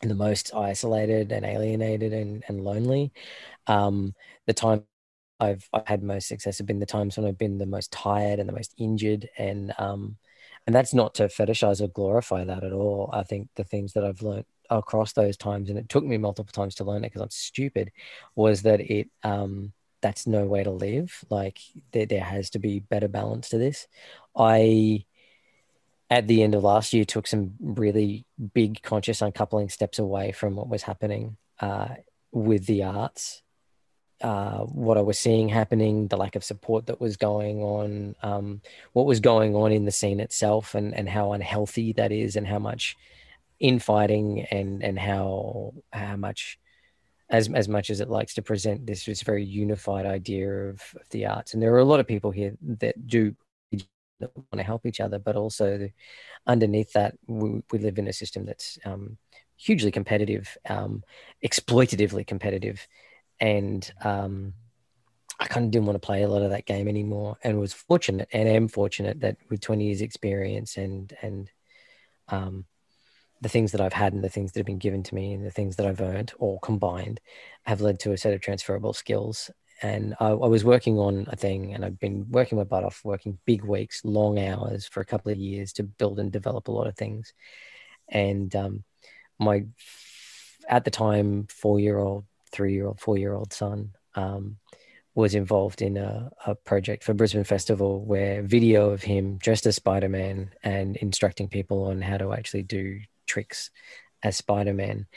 the 0.02 0.16
most 0.16 0.54
isolated 0.54 1.32
and 1.32 1.46
alienated 1.46 2.14
and, 2.14 2.44
and 2.48 2.64
lonely. 2.64 3.12
Um, 3.68 4.14
the 4.48 4.54
time 4.54 4.84
I've, 5.40 5.68
I've 5.74 5.88
had 5.88 6.04
most 6.04 6.28
success 6.28 6.58
have 6.60 6.68
been 6.68 6.80
the 6.80 6.86
times 6.86 7.18
when 7.18 7.26
I've 7.28 7.38
been 7.38 7.58
the 7.58 7.66
most 7.66 7.92
tired 7.92 8.40
and 8.40 8.48
the 8.48 8.54
most 8.54 8.74
injured 8.78 9.30
and 9.38 9.74
um, 9.80 10.18
and 10.68 10.76
that's 10.76 10.94
not 10.94 11.16
to 11.16 11.24
fetishize 11.24 11.82
or 11.82 11.88
glorify 11.88 12.44
that 12.44 12.64
at 12.64 12.74
all. 12.74 13.10
I 13.12 13.24
think 13.24 13.50
the 13.56 13.64
things 13.64 13.94
that 13.94 14.06
I've 14.06 14.22
learned 14.22 14.46
across 14.70 15.14
those 15.14 15.36
times, 15.38 15.70
and 15.70 15.80
it 15.80 15.90
took 15.90 16.04
me 16.04 16.18
multiple 16.18 16.52
times 16.52 16.76
to 16.76 16.84
learn 16.84 17.04
it 17.04 17.08
because 17.10 17.24
I'm 17.24 17.30
stupid, 17.32 17.92
was 18.36 18.62
that 18.64 18.82
it 18.82 19.10
um, 19.24 19.74
that's 20.02 20.28
no 20.28 20.46
way 20.46 20.64
to 20.64 20.72
live. 20.72 21.24
Like 21.30 21.60
there, 21.92 22.06
there 22.06 22.24
has 22.24 22.50
to 22.52 22.60
be 22.60 22.80
better 22.80 23.08
balance 23.08 23.50
to 23.50 23.58
this. 23.58 23.88
I, 24.36 25.06
at 26.10 26.28
the 26.28 26.44
end 26.44 26.56
of 26.56 26.64
last 26.64 26.94
year, 26.94 27.06
took 27.06 27.28
some 27.28 27.54
really 27.60 28.26
big 28.54 28.82
conscious 28.82 29.22
uncoupling 29.22 29.70
steps 29.70 30.00
away 30.00 30.32
from 30.32 30.56
what 30.56 30.70
was 30.70 30.84
happening 30.84 31.38
uh, 31.60 31.90
with 32.32 32.66
the 32.66 32.84
arts. 32.84 33.42
Uh, 34.22 34.60
what 34.66 34.98
I 34.98 35.02
was 35.02 35.18
seeing 35.18 35.48
happening, 35.48 36.08
the 36.08 36.18
lack 36.18 36.36
of 36.36 36.44
support 36.44 36.88
that 36.88 37.00
was 37.00 37.16
going 37.16 37.62
on, 37.62 38.16
um, 38.22 38.62
what 38.92 39.06
was 39.06 39.22
going 39.22 39.56
on 39.56 39.72
in 39.72 39.86
the 39.86 39.92
scene 39.92 40.20
itself, 40.20 40.76
and 40.76 40.94
and 40.94 41.08
how 41.08 41.32
unhealthy 41.32 41.94
that 41.94 42.12
is, 42.12 42.36
and 42.36 42.46
how 42.46 42.60
much 42.60 42.98
infighting 43.62 44.46
and 44.52 44.84
and 44.84 45.00
how 45.00 45.74
how 45.94 46.18
much 46.18 46.60
as 47.30 47.50
as 47.54 47.68
much 47.68 47.90
as 47.90 48.00
it 48.00 48.10
likes 48.10 48.34
to 48.36 48.42
present 48.42 48.86
this 48.86 49.06
this 49.06 49.22
very 49.22 49.44
unified 49.44 50.06
idea 50.06 50.50
of, 50.50 50.82
of 50.96 51.10
the 51.12 51.26
arts. 51.26 51.54
And 51.54 51.62
there 51.62 51.74
are 51.74 51.80
a 51.80 51.86
lot 51.86 52.00
of 52.00 52.08
people 52.08 52.32
here 52.32 52.54
that 52.62 53.08
do 53.08 53.36
that 54.20 54.36
want 54.36 54.58
to 54.58 54.64
help 54.64 54.86
each 54.86 55.00
other, 55.00 55.20
but 55.20 55.36
also 55.36 55.90
underneath 56.46 56.92
that, 56.94 57.16
we, 57.28 57.62
we 57.72 57.80
live 57.80 57.98
in 57.98 58.08
a 58.08 58.14
system 58.14 58.46
that's 58.46 58.78
um, 58.86 59.18
hugely 59.56 59.92
competitive, 59.92 60.58
um, 60.68 61.04
exploitatively 61.44 62.26
competitive, 62.26 62.86
and 63.40 63.92
um, 64.04 64.54
I 65.40 65.46
kind 65.48 65.66
of 65.66 65.72
didn't 65.72 65.86
want 65.86 65.96
to 65.96 66.06
play 66.06 66.24
a 66.24 66.28
lot 66.28 66.42
of 66.42 66.50
that 66.50 66.66
game 66.66 66.88
anymore. 66.88 67.38
And 67.44 67.60
was 67.60 67.74
fortunate, 67.74 68.28
and 68.34 68.50
am 68.50 68.68
fortunate 68.68 69.22
that 69.22 69.38
with 69.50 69.62
20 69.62 69.86
years 69.86 70.02
experience 70.02 70.78
and 70.78 71.14
and 71.22 71.50
um, 72.28 72.66
the 73.42 73.50
things 73.50 73.72
that 73.72 73.82
I've 73.82 73.94
had 73.94 74.14
and 74.14 74.24
the 74.24 74.30
things 74.30 74.52
that 74.52 74.60
have 74.60 74.66
been 74.66 74.80
given 74.80 75.04
to 75.04 75.16
me 75.16 75.34
and 75.34 75.46
the 75.46 75.52
things 75.52 75.78
that 75.78 75.86
I've 75.86 76.02
earned 76.02 76.34
all 76.40 76.60
combined 76.60 77.22
have 77.66 77.82
led 77.82 78.00
to 78.02 78.12
a 78.12 78.18
set 78.18 78.34
of 78.34 78.42
transferable 78.42 78.94
skills 78.94 79.50
and 79.82 80.16
I, 80.20 80.28
I, 80.28 80.48
was 80.48 80.66
working 80.66 81.00
on 81.00 81.26
a 81.30 81.36
thing, 81.36 81.74
and 81.74 81.86
I've 81.86 82.00
been 82.00 82.30
working 82.30 82.58
my 82.58 82.64
butt 82.66 82.84
off, 82.84 83.02
working 83.04 83.40
big 83.46 83.64
weeks, 83.64 84.04
long 84.04 84.38
hours 84.38 84.86
for 84.86 85.00
a 85.00 85.06
couple 85.06 85.32
of 85.32 85.38
years 85.38 85.72
to 85.74 85.84
build 85.84 86.20
and 86.20 86.32
develop 86.32 86.68
a 86.68 86.72
lot 86.72 86.88
of 86.88 86.96
things. 86.96 87.34
And 88.10 88.54
um, 88.56 88.84
my, 89.40 89.66
at 90.68 90.84
the 90.84 90.92
time, 90.92 91.48
four 91.50 91.80
year 91.80 91.98
old, 91.98 92.26
three 92.52 92.74
year 92.74 92.88
old, 92.88 93.00
four 93.00 93.18
year 93.18 93.34
old 93.34 93.54
son 93.54 93.92
um, 94.16 94.58
was 95.16 95.34
involved 95.34 95.82
in 95.82 95.98
a, 95.98 96.30
a, 96.46 96.56
project 96.56 97.04
for 97.04 97.14
Brisbane 97.14 97.44
Festival 97.44 98.04
where 98.04 98.42
video 98.42 98.90
of 98.90 99.04
him 99.04 99.38
dressed 99.38 99.66
as 99.66 99.76
Spider 99.78 100.10
Man 100.10 100.52
and 100.62 100.98
instructing 100.98 101.48
people 101.48 101.86
on 101.86 102.02
how 102.02 102.18
to 102.18 102.34
actually 102.34 102.64
do 102.64 103.00
tricks 103.30 103.72
as 104.24 104.36
Spider 104.36 104.74
Man 104.74 105.08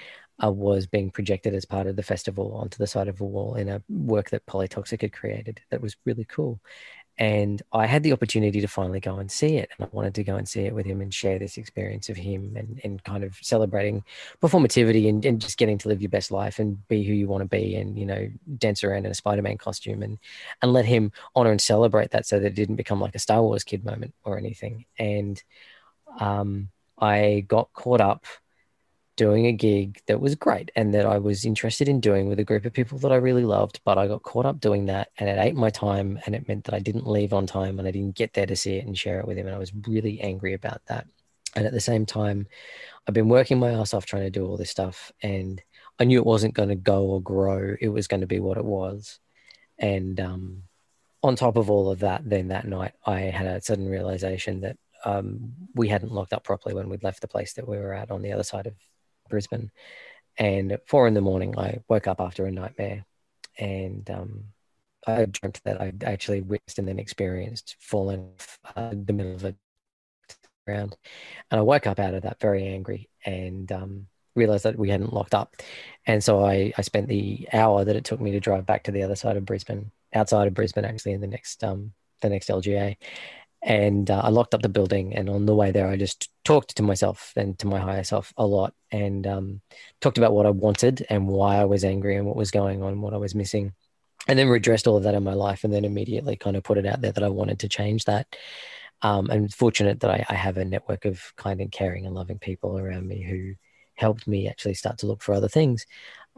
uh, 0.43 0.51
was 0.51 0.87
being 0.87 1.11
projected 1.11 1.55
as 1.55 1.65
part 1.65 1.87
of 1.87 1.97
the 1.97 2.03
festival 2.03 2.55
onto 2.55 2.79
the 2.79 2.87
side 2.87 3.09
of 3.09 3.21
a 3.21 3.25
wall 3.25 3.55
in 3.55 3.69
a 3.69 3.83
work 3.89 4.31
that 4.31 4.47
Polytoxic 4.47 5.01
had 5.03 5.13
created. 5.13 5.61
That 5.71 5.83
was 5.83 5.97
really 6.05 6.25
cool. 6.25 6.61
And 7.19 7.61
I 7.73 7.87
had 7.87 8.03
the 8.03 8.13
opportunity 8.13 8.63
to 8.63 8.67
finally 8.67 8.99
go 8.99 9.19
and 9.19 9.31
see 9.31 9.57
it. 9.57 9.69
And 9.77 9.87
I 9.87 9.89
wanted 9.93 10.15
to 10.15 10.25
go 10.25 10.37
and 10.37 10.49
see 10.49 10.63
it 10.63 10.75
with 10.75 10.87
him 10.87 11.03
and 11.03 11.13
share 11.13 11.39
this 11.39 11.59
experience 11.59 12.09
of 12.09 12.17
him 12.17 12.55
and, 12.57 12.81
and 12.83 13.05
kind 13.05 13.23
of 13.23 13.37
celebrating 13.43 14.03
performativity 14.41 15.09
and, 15.09 15.25
and 15.25 15.41
just 15.41 15.59
getting 15.59 15.77
to 15.79 15.89
live 15.89 16.01
your 16.01 16.09
best 16.09 16.31
life 16.31 16.59
and 16.59 16.89
be 16.89 17.05
who 17.05 17.13
you 17.13 17.29
want 17.29 17.43
to 17.43 17.49
be 17.49 17.77
and, 17.77 17.99
you 17.99 18.07
know, 18.07 18.31
dance 18.57 18.83
around 18.83 19.05
in 19.05 19.13
a 19.13 19.15
Spider 19.15 19.43
Man 19.43 19.59
costume 19.59 20.03
and, 20.03 20.19
and 20.63 20.73
let 20.73 20.87
him 20.87 21.13
honor 21.35 21.51
and 21.51 21.61
celebrate 21.61 22.13
that 22.13 22.27
so 22.27 22.41
that 22.41 22.47
it 22.47 22.55
didn't 22.55 22.77
become 22.77 23.01
like 23.01 23.15
a 23.15 23.21
Star 23.21 23.43
Wars 23.43 23.63
kid 23.63 23.85
moment 23.85 24.15
or 24.25 24.39
anything. 24.39 24.87
And 24.99 25.41
um, 26.19 26.71
I 27.03 27.45
got 27.49 27.73
caught 27.73 28.01
up 28.01 28.25
doing 29.17 29.47
a 29.47 29.53
gig 29.53 30.01
that 30.07 30.21
was 30.21 30.37
great 30.37 30.71
and 30.77 30.95
that 30.95 31.05
I 31.05 31.19
was 31.19 31.45
interested 31.45 31.89
in 31.89 32.01
doing 32.01 32.29
with 32.29 32.39
a 32.39 32.45
group 32.45 32.65
of 32.65 32.73
people 32.73 32.99
that 33.01 33.13
I 33.13 33.17
really 33.17 33.45
loved, 33.45 33.81
but 33.85 33.99
I 33.99 34.07
got 34.07 34.23
caught 34.23 34.47
up 34.47 34.61
doing 34.61 34.87
that 34.87 35.09
and 35.19 35.29
it 35.29 35.39
ate 35.39 35.57
my 35.57 35.69
time 35.69 36.19
and 36.25 36.35
it 36.35 36.47
meant 36.49 36.65
that 36.65 36.75
I 36.75 36.79
didn't 36.79 37.07
leave 37.07 37.33
on 37.33 37.47
time 37.47 37.79
and 37.79 37.87
I 37.87 37.91
didn't 37.91 38.17
get 38.17 38.33
there 38.33 38.47
to 38.47 38.57
see 38.57 38.77
it 38.77 38.87
and 38.87 38.97
share 38.97 39.19
it 39.19 39.27
with 39.27 39.37
him. 39.37 39.47
And 39.47 39.55
I 39.55 39.59
was 39.59 39.73
really 39.87 40.21
angry 40.21 40.55
about 40.55 40.81
that. 40.87 41.07
And 41.55 41.67
at 41.67 41.73
the 41.73 41.81
same 41.81 42.07
time, 42.07 42.47
I've 43.07 43.15
been 43.15 43.29
working 43.29 43.59
my 43.59 43.73
ass 43.73 43.93
off 43.93 44.07
trying 44.07 44.23
to 44.23 44.31
do 44.31 44.47
all 44.47 44.57
this 44.57 44.71
stuff 44.71 45.13
and 45.23 45.61
I 45.99 46.05
knew 46.05 46.19
it 46.19 46.27
wasn't 46.27 46.55
going 46.55 46.71
to 46.71 46.77
go 46.77 47.05
or 47.05 47.21
grow. 47.21 47.75
It 47.81 47.89
was 47.89 48.07
going 48.07 48.21
to 48.21 48.27
be 48.27 48.41
what 48.41 48.59
it 48.59 48.65
was. 48.65 49.19
And 49.79 50.19
um, 50.21 50.63
on 51.23 51.37
top 51.37 51.57
of 51.57 51.69
all 51.69 51.91
of 51.91 51.99
that, 51.99 52.23
then 52.25 52.49
that 52.49 52.67
night, 52.67 52.93
I 53.05 53.21
had 53.21 53.47
a 53.47 53.61
sudden 53.61 53.89
realization 53.89 54.61
that 54.63 54.79
um, 55.05 55.53
we 55.75 55.89
hadn't 55.89 56.13
locked 56.13 56.33
up 56.33 56.45
properly 56.45 56.75
when 56.75 56.89
we'd 56.89 57.05
left 57.05 57.21
the 57.21 57.29
place 57.29 57.55
that 57.55 57.69
we 57.69 57.79
were 57.79 57.95
at 57.95 58.11
on 58.11 58.23
the 58.23 58.33
other 58.33 58.43
side 58.43 58.67
of 58.67 58.75
Brisbane. 59.29 59.71
And 60.39 60.73
at 60.73 60.89
four 60.89 61.07
in 61.07 61.15
the 61.15 61.21
morning, 61.21 61.59
I 61.59 61.81
woke 61.89 62.07
up 62.07 62.21
after 62.21 62.47
a 62.47 62.53
nightmare 62.53 63.05
and 63.59 64.09
um, 64.11 64.45
I 65.07 65.27
dreamt 65.27 65.61
that 65.65 65.81
I 65.81 65.93
actually 66.05 66.41
witnessed 66.41 66.79
and 66.79 66.89
then 66.89 66.99
experienced 66.99 67.77
falling 67.81 68.31
uh, 68.77 68.91
the 68.93 69.13
middle 69.13 69.35
of 69.35 69.45
a 69.45 69.55
ground. 70.67 70.97
And 71.51 71.59
I 71.59 71.63
woke 71.63 71.87
up 71.87 71.99
out 71.99 72.15
of 72.15 72.23
that 72.23 72.41
very 72.41 72.67
angry 72.67 73.11
and 73.27 73.71
um, 73.73 74.07
realized 74.35 74.65
that 74.65 74.79
we 74.79 74.91
hadn't 74.91 75.13
locked 75.13 75.35
up. 75.35 75.57
And 76.07 76.23
so 76.23 76.45
I, 76.45 76.73
I 76.79 76.83
spent 76.83 77.09
the 77.09 77.49
hour 77.53 77.85
that 77.85 77.97
it 77.97 78.05
took 78.05 78.21
me 78.21 78.33
to 78.33 78.41
drive 78.41 78.67
back 78.67 78.85
to 78.85 78.91
the 78.91 79.03
other 79.03 79.17
side 79.17 79.37
of 79.37 79.45
Brisbane, 79.45 79.91
outside 80.15 80.47
of 80.47 80.55
Brisbane, 80.55 80.85
actually, 80.85 81.13
in 81.13 81.21
the 81.21 81.27
next 81.27 81.63
um, 81.65 81.93
the 82.21 82.29
next 82.29 82.49
LGA, 82.49 82.97
and 83.63 84.11
uh, 84.11 84.21
I 84.25 84.31
locked 84.31 84.55
up 84.55 84.63
the 84.63 84.69
building. 84.69 85.15
And 85.15 85.31
on 85.31 85.47
the 85.47 85.55
way 85.55 85.71
there, 85.71 85.89
I 85.89 85.97
just 85.97 86.31
talked 86.45 86.77
to 86.77 86.83
myself 86.83 87.33
and 87.37 87.59
to 87.61 87.67
my 87.67 87.79
higher 87.79 88.05
self 88.05 88.33
a 88.37 88.47
lot, 88.47 88.75
and 88.91 89.27
um, 89.27 89.61
talked 90.01 90.19
about 90.19 90.33
what 90.33 90.47
I 90.47 90.51
wanted 90.51 91.07
and 91.09 91.29
why 91.29 91.57
I 91.57 91.65
was 91.65 91.85
angry 91.85 92.17
and 92.17 92.27
what 92.27 92.37
was 92.37 92.51
going 92.51 92.83
on, 92.83 93.01
what 93.01 93.15
I 93.15 93.19
was 93.19 93.35
missing, 93.35 93.73
and 94.27 94.39
then 94.39 94.49
redressed 94.49 94.87
all 94.87 94.97
of 94.97 95.05
that 95.05 95.15
in 95.15 95.23
my 95.23 95.35
life, 95.35 95.65
and 95.65 95.73
then 95.73 95.85
immediately 95.85 96.37
kind 96.37 96.57
of 96.57 96.65
put 96.65 96.79
it 96.79 96.87
out 96.87 97.01
there 97.01 97.13
that 97.13 97.25
I 97.25 97.29
wanted 97.29 97.61
to 97.61 97.69
change 97.69 98.05
that. 98.07 98.27
Um, 99.03 99.29
I'm 99.31 99.49
fortunate 99.49 100.01
that 100.01 100.11
I, 100.11 100.25
I 100.29 100.35
have 100.35 100.59
a 100.59 100.65
network 100.65 101.05
of 101.05 101.21
kind 101.37 101.61
and 101.61 101.73
caring 101.73 102.07
and 102.07 102.15
loving 102.15 102.39
people 102.39 102.79
around 102.79 103.07
me 103.07 103.23
who 103.23 103.55
helped 103.95 104.27
me 104.27 104.49
actually 104.49 104.75
start 104.75 104.99
to 104.99 105.07
look 105.07 105.23
for 105.23 105.35
other 105.35 105.49
things. 105.49 105.87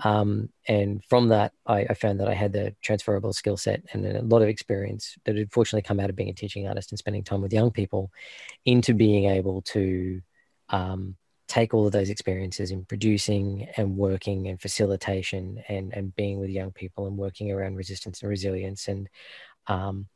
Um, 0.03 0.49
and 0.67 1.05
from 1.05 1.29
that, 1.29 1.53
I, 1.67 1.87
I, 1.89 1.95
found 1.95 2.19
that 2.19 2.29
I 2.29 2.35
had 2.35 2.53
the 2.53 2.75
transferable 2.83 3.33
skill 3.33 3.57
set 3.57 3.85
and 3.93 4.05
a 4.05 4.23
lot 4.23 4.43
of 4.43 4.49
experience 4.49 5.17
that 5.25 5.37
had 5.37 5.53
fortunately 5.53 5.87
come 5.87 6.01
out 6.01 6.11
of 6.11 6.17
being 6.17 6.31
a 6.31 6.35
teaching 6.35 6.67
artist 6.67 6.91
and 6.91 6.99
spending 6.99 7.23
time 7.23 7.41
with 7.41 7.53
young 7.53 7.71
people 7.71 8.11
into 8.65 8.93
being 8.93 9.27
able 9.27 9.63
to 9.63 10.21
um, 10.71 11.15
take 11.47 11.75
all 11.75 11.87
of 11.87 11.93
those 11.93 12.11
experiences 12.11 12.73
in 12.73 12.85
producing 12.85 13.69
and 13.77 13.97
working 13.97 14.49
and 14.49 14.61
facilitation 14.61 15.63
and, 15.69 15.93
and 15.93 16.15
being 16.17 16.41
with 16.41 16.51
young 16.51 16.73
people 16.73 17.07
and 17.07 17.17
working 17.17 17.53
around 17.53 17.77
resistance 17.77 18.23
and 18.23 18.31
resilience. 18.31 18.89
And 18.89 19.09
um, 19.69 20.09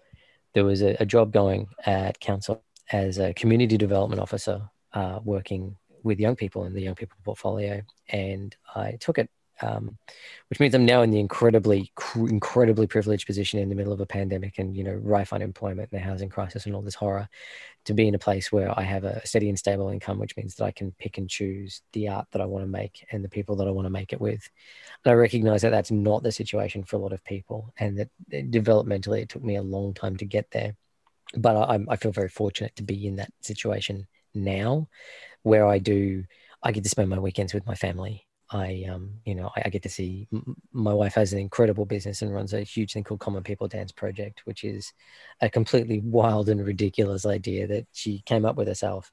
there 0.55 0.65
was 0.65 0.83
a, 0.83 0.97
a, 1.01 1.07
job 1.07 1.33
going 1.33 1.69
at 1.85 2.19
council 2.19 2.65
as 2.91 3.19
a 3.19 3.35
community 3.35 3.77
development 3.77 4.21
officer 4.21 4.63
uh, 4.95 5.21
working 5.23 5.77
with 6.03 6.19
young 6.19 6.35
people 6.35 6.65
in 6.65 6.73
the 6.73 6.81
young 6.81 6.95
people 6.95 7.17
portfolio. 7.25 7.83
And 8.09 8.57
I 8.75 8.93
took 8.99 9.19
it 9.19 9.31
um, 9.61 9.99
which 10.49 10.61
means 10.61 10.75
I'm 10.75 10.87
now 10.87 11.03
in 11.03 11.11
the 11.11 11.21
incredibly, 11.21 11.93
incredibly 12.15 12.87
privileged 12.87 13.27
position 13.27 13.59
in 13.59 13.69
the 13.69 13.75
middle 13.75 13.93
of 13.93 14.01
a 14.01 14.07
pandemic 14.07 14.59
and 14.59 14.77
you 14.77 14.85
know 14.85 14.95
rife 14.95 15.33
unemployment 15.33 15.91
and 15.91 16.01
the 16.01 16.05
housing 16.05 16.29
crisis 16.29 16.67
and 16.67 16.75
all 16.75 16.83
this 16.83 16.95
horror, 16.95 17.29
to 17.85 17.95
be 17.95 18.07
in 18.07 18.15
a 18.15 18.19
place 18.19 18.53
where 18.53 18.77
I 18.79 18.83
have 18.83 19.05
a 19.05 19.27
steady 19.27 19.49
and 19.49 19.59
stable 19.59 19.89
income, 19.89 20.19
which 20.19 20.37
means 20.37 20.55
that 20.57 20.65
I 20.65 20.71
can 20.71 20.93
pick 20.93 21.19
and 21.19 21.29
choose 21.29 21.83
the 21.93 22.09
art 22.09 22.27
that 22.33 22.43
I 22.43 22.47
want 22.47 22.65
to 22.65 22.69
make 22.69 23.07
and 23.11 23.25
the 23.25 23.29
people 23.29 23.57
that 23.57 23.69
I 23.69 23.73
want 23.73 23.87
to 23.87 23.91
make 23.91 24.13
it 24.13 24.21
with. 24.21 24.49
And 25.05 25.13
I 25.13 25.15
recognize 25.15 25.63
that 25.63 25.71
that's 25.71 25.91
not 25.91 26.23
the 26.23 26.33
situation 26.33 26.85
for 26.85 26.97
a 26.97 27.01
lot 27.01 27.13
of 27.13 27.25
people, 27.25 27.73
and 27.79 27.99
that 27.99 28.11
developmentally 28.31 29.23
it 29.23 29.29
took 29.29 29.43
me 29.43 29.57
a 29.57 29.63
long 29.63 29.95
time 29.95 30.17
to 30.19 30.25
get 30.25 30.51
there. 30.51 30.77
But 31.37 31.57
I, 31.57 31.79
I 31.89 31.97
feel 31.97 32.13
very 32.13 32.29
fortunate 32.29 32.77
to 32.77 32.83
be 32.83 33.07
in 33.07 33.17
that 33.17 33.33
situation 33.41 34.07
now, 34.35 34.89
where 35.43 35.67
I 35.67 35.79
do. 35.79 36.25
I 36.61 36.73
get 36.73 36.83
to 36.83 36.91
spend 36.91 37.09
my 37.09 37.21
weekends 37.21 37.55
with 37.55 37.67
my 37.67 37.77
family 37.77 38.27
I, 38.51 38.87
um, 38.91 39.15
you 39.25 39.35
know, 39.35 39.51
I, 39.57 39.63
I 39.67 39.69
get 39.69 39.83
to 39.83 39.89
see 39.89 40.27
m- 40.33 40.57
my 40.73 40.93
wife 40.93 41.15
has 41.15 41.33
an 41.33 41.39
incredible 41.39 41.85
business 41.85 42.23
and 42.23 42.33
runs 42.33 42.55
a 42.55 42.63
huge 42.63 42.93
thing 42.93 43.05
called 43.05 43.21
Common 43.21 43.43
People 43.43 43.69
Dance 43.69 43.93
Project, 43.93 44.43
which 44.45 44.65
is 44.65 44.93
a 45.41 45.51
completely 45.51 46.01
wild 46.01 46.49
and 46.49 46.65
ridiculous 46.65 47.27
idea 47.27 47.67
that 47.67 47.87
she 47.93 48.23
came 48.27 48.45
up 48.45 48.57
with 48.57 48.69
herself. 48.69 49.13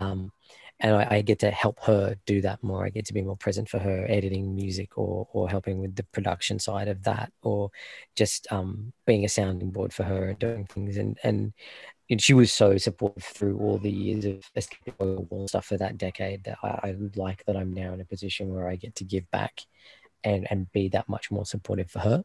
Um, 0.00 0.32
and 0.80 0.94
I, 0.94 1.06
I, 1.10 1.20
get 1.22 1.38
to 1.38 1.50
help 1.50 1.80
her 1.84 2.16
do 2.26 2.42
that 2.42 2.62
more. 2.62 2.84
I 2.84 2.90
get 2.90 3.06
to 3.06 3.14
be 3.14 3.22
more 3.22 3.36
present 3.36 3.68
for 3.68 3.78
her, 3.78 4.04
editing 4.10 4.54
music 4.54 4.98
or 4.98 5.26
or 5.32 5.48
helping 5.48 5.78
with 5.78 5.96
the 5.96 6.02
production 6.04 6.58
side 6.58 6.88
of 6.88 7.02
that, 7.04 7.32
or 7.42 7.70
just 8.14 8.46
um, 8.52 8.92
being 9.06 9.24
a 9.24 9.28
sounding 9.28 9.70
board 9.70 9.94
for 9.94 10.02
her 10.02 10.28
and 10.28 10.38
doing 10.38 10.66
things. 10.66 10.98
And 10.98 11.18
and 11.22 11.54
and 12.08 12.22
she 12.22 12.34
was 12.34 12.52
so 12.52 12.76
supportive 12.78 13.24
through 13.24 13.58
all 13.58 13.78
the 13.78 13.90
years 13.90 14.24
of 14.24 15.48
stuff 15.48 15.66
for 15.66 15.76
that 15.76 15.98
decade 15.98 16.44
that 16.44 16.58
I, 16.62 16.68
I, 16.68 16.96
like 17.16 17.44
that 17.46 17.56
I'm 17.56 17.72
now 17.72 17.92
in 17.92 18.00
a 18.00 18.04
position 18.04 18.54
where 18.54 18.68
I 18.68 18.76
get 18.76 18.94
to 18.96 19.04
give 19.04 19.28
back 19.30 19.62
and 20.24 20.46
and 20.50 20.70
be 20.72 20.88
that 20.90 21.08
much 21.08 21.30
more 21.30 21.46
supportive 21.46 21.90
for 21.90 22.00
her. 22.00 22.24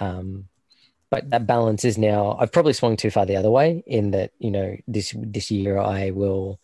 Um, 0.00 0.48
but 1.10 1.30
that 1.30 1.46
balance 1.46 1.84
is 1.84 1.98
now 1.98 2.36
I've 2.40 2.52
probably 2.52 2.72
swung 2.72 2.96
too 2.96 3.10
far 3.10 3.26
the 3.26 3.36
other 3.36 3.50
way 3.50 3.82
in 3.86 4.10
that 4.12 4.32
you 4.38 4.50
know 4.50 4.76
this 4.88 5.14
this 5.16 5.50
year 5.50 5.78
I 5.78 6.10
will 6.10 6.60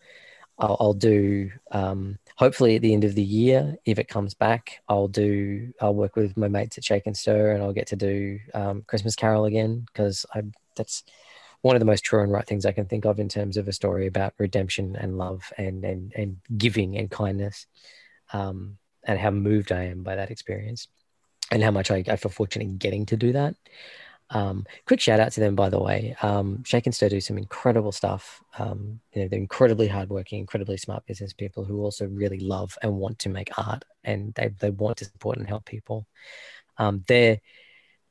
I'll, 0.59 0.77
I'll 0.79 0.93
do 0.93 1.51
um, 1.71 2.19
hopefully 2.35 2.75
at 2.75 2.81
the 2.81 2.93
end 2.93 3.03
of 3.03 3.15
the 3.15 3.23
year 3.23 3.75
if 3.85 3.99
it 3.99 4.07
comes 4.07 4.33
back 4.33 4.81
I'll 4.89 5.07
do 5.07 5.73
I'll 5.81 5.95
work 5.95 6.15
with 6.15 6.35
my 6.35 6.47
mates 6.47 6.77
at 6.77 6.83
Shake 6.83 7.07
and 7.07 7.17
Stir 7.17 7.51
and 7.53 7.63
I'll 7.63 7.73
get 7.73 7.87
to 7.87 7.95
do 7.95 8.39
um, 8.53 8.83
Christmas 8.85 9.15
Carol 9.15 9.45
again 9.45 9.85
because 9.87 10.25
I 10.35 10.43
that's 10.75 11.03
one 11.63 11.77
of 11.77 11.79
the 11.79 11.85
most 11.85 12.03
true 12.03 12.21
and 12.21 12.31
right 12.31 12.45
things 12.45 12.65
I 12.65 12.73
can 12.73 12.85
think 12.85 13.05
of 13.05 13.19
in 13.19 13.29
terms 13.29 13.55
of 13.55 13.67
a 13.67 13.73
story 13.73 14.05
about 14.05 14.33
redemption 14.37 14.97
and 14.97 15.17
love 15.17 15.51
and 15.57 15.83
and 15.85 16.13
and 16.13 16.37
giving 16.57 16.97
and 16.97 17.09
kindness, 17.09 17.67
um, 18.33 18.77
and 19.05 19.17
how 19.17 19.31
moved 19.31 19.71
I 19.71 19.85
am 19.85 20.03
by 20.03 20.15
that 20.17 20.29
experience, 20.29 20.89
and 21.51 21.63
how 21.63 21.71
much 21.71 21.89
I, 21.89 22.03
I 22.07 22.17
feel 22.17 22.31
fortunate 22.31 22.65
in 22.65 22.77
getting 22.77 23.05
to 23.07 23.17
do 23.17 23.31
that. 23.31 23.55
Um, 24.29 24.65
quick 24.85 24.99
shout 24.99 25.21
out 25.21 25.31
to 25.33 25.39
them, 25.39 25.55
by 25.55 25.69
the 25.69 25.79
way. 25.79 26.17
Um, 26.21 26.63
Shake 26.65 26.85
and 26.85 26.93
Stir 26.93 27.07
do 27.09 27.21
some 27.21 27.37
incredible 27.37 27.93
stuff. 27.93 28.43
Um, 28.59 28.99
you 29.13 29.21
know, 29.21 29.27
they're 29.29 29.39
incredibly 29.39 29.87
hardworking, 29.87 30.39
incredibly 30.39 30.77
smart 30.77 31.05
business 31.05 31.31
people 31.33 31.63
who 31.63 31.81
also 31.81 32.07
really 32.07 32.39
love 32.39 32.77
and 32.81 32.97
want 32.97 33.19
to 33.19 33.29
make 33.29 33.57
art, 33.57 33.85
and 34.03 34.33
they 34.33 34.49
they 34.59 34.69
want 34.69 34.97
to 34.97 35.05
support 35.05 35.37
and 35.37 35.47
help 35.47 35.63
people. 35.63 36.07
Um, 36.77 37.05
their 37.07 37.39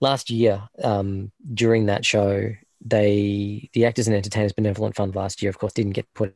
last 0.01 0.31
year 0.31 0.63
um, 0.83 1.33
during 1.53 1.87
that 1.87 2.07
show, 2.07 2.55
they 2.85 3.68
the 3.72 3.85
Actors 3.85 4.07
and 4.07 4.16
Entertainers 4.16 4.53
Benevolent 4.53 4.97
Fund 4.97 5.14
last 5.14 5.43
year, 5.43 5.51
of 5.51 5.59
course, 5.59 5.72
didn't 5.72 5.93
get 5.93 6.07
put 6.14 6.35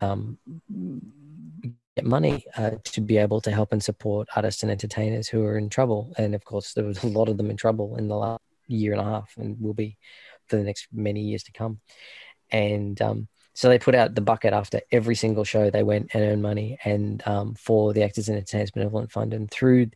um, 0.00 0.38
get 1.96 2.04
money 2.04 2.44
uh, 2.56 2.72
to 2.84 3.00
be 3.00 3.18
able 3.18 3.40
to 3.40 3.50
help 3.50 3.72
and 3.72 3.82
support 3.82 4.28
artists 4.36 4.62
and 4.62 4.70
entertainers 4.70 5.28
who 5.28 5.44
are 5.44 5.58
in 5.58 5.68
trouble. 5.68 6.12
And 6.16 6.34
of 6.34 6.44
course, 6.44 6.74
there 6.74 6.84
was 6.84 7.02
a 7.02 7.08
lot 7.08 7.28
of 7.28 7.36
them 7.36 7.50
in 7.50 7.56
trouble 7.56 7.96
in 7.96 8.08
the 8.08 8.16
last 8.16 8.42
year 8.68 8.92
and 8.92 9.00
a 9.00 9.04
half, 9.04 9.32
and 9.36 9.60
will 9.60 9.74
be 9.74 9.96
for 10.48 10.56
the 10.56 10.64
next 10.64 10.88
many 10.92 11.20
years 11.20 11.42
to 11.44 11.52
come. 11.52 11.80
And 12.50 13.00
um, 13.00 13.28
so 13.54 13.68
they 13.68 13.78
put 13.78 13.94
out 13.94 14.14
the 14.14 14.20
bucket 14.20 14.52
after 14.52 14.80
every 14.90 15.14
single 15.14 15.44
show. 15.44 15.70
They 15.70 15.82
went 15.82 16.10
and 16.14 16.22
earned 16.22 16.42
money, 16.42 16.78
and 16.84 17.22
um, 17.26 17.54
for 17.54 17.92
the 17.92 18.02
Actors 18.02 18.28
and 18.28 18.36
Entertainers 18.36 18.70
Benevolent 18.70 19.12
Fund, 19.12 19.34
and 19.34 19.50
through 19.50 19.90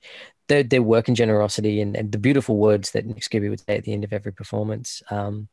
their, 0.48 0.62
their 0.62 0.82
work 0.82 1.08
and 1.08 1.16
generosity 1.16 1.80
and, 1.80 1.96
and 1.96 2.12
the 2.12 2.18
beautiful 2.18 2.56
words 2.56 2.92
that 2.92 3.06
Nick 3.06 3.20
Skubij 3.20 3.50
would 3.50 3.60
say 3.60 3.76
at 3.76 3.84
the 3.84 3.92
end 3.92 4.04
of 4.04 4.12
every 4.12 4.32
performance. 4.32 5.02
Um, 5.10 5.48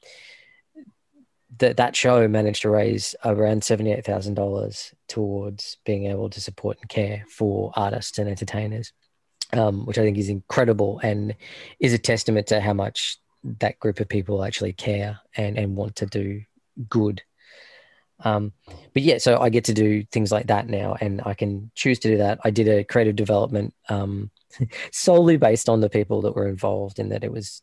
that 1.59 1.77
that 1.77 1.95
show 1.95 2.27
managed 2.27 2.63
to 2.63 2.69
raise 2.69 3.15
around 3.23 3.63
seventy 3.63 3.91
eight 3.91 4.05
thousand 4.05 4.33
dollars 4.33 4.93
towards 5.07 5.77
being 5.85 6.05
able 6.05 6.29
to 6.29 6.41
support 6.41 6.77
and 6.81 6.89
care 6.89 7.25
for 7.29 7.71
artists 7.75 8.17
and 8.17 8.29
entertainers, 8.29 8.91
um, 9.53 9.85
which 9.85 9.97
I 9.97 10.01
think 10.01 10.17
is 10.17 10.29
incredible 10.29 10.99
and 11.03 11.35
is 11.79 11.93
a 11.93 11.97
testament 11.97 12.47
to 12.47 12.59
how 12.59 12.73
much 12.73 13.17
that 13.59 13.79
group 13.79 13.99
of 13.99 14.07
people 14.07 14.43
actually 14.43 14.73
care 14.73 15.19
and 15.35 15.57
and 15.57 15.75
want 15.75 15.95
to 15.97 16.05
do 16.05 16.41
good. 16.89 17.21
Um, 18.23 18.53
but 18.93 19.03
yeah, 19.03 19.17
so 19.17 19.39
I 19.39 19.49
get 19.49 19.65
to 19.65 19.73
do 19.73 20.03
things 20.11 20.31
like 20.31 20.47
that 20.47 20.67
now, 20.67 20.95
and 20.99 21.21
I 21.25 21.33
can 21.33 21.71
choose 21.75 21.99
to 21.99 22.09
do 22.09 22.17
that. 22.17 22.39
I 22.43 22.51
did 22.51 22.67
a 22.67 22.83
creative 22.83 23.15
development 23.15 23.73
um, 23.89 24.31
solely 24.91 25.37
based 25.37 25.69
on 25.69 25.81
the 25.81 25.89
people 25.89 26.21
that 26.21 26.35
were 26.35 26.47
involved, 26.47 26.99
in 26.99 27.09
that 27.09 27.23
it 27.23 27.31
was 27.31 27.61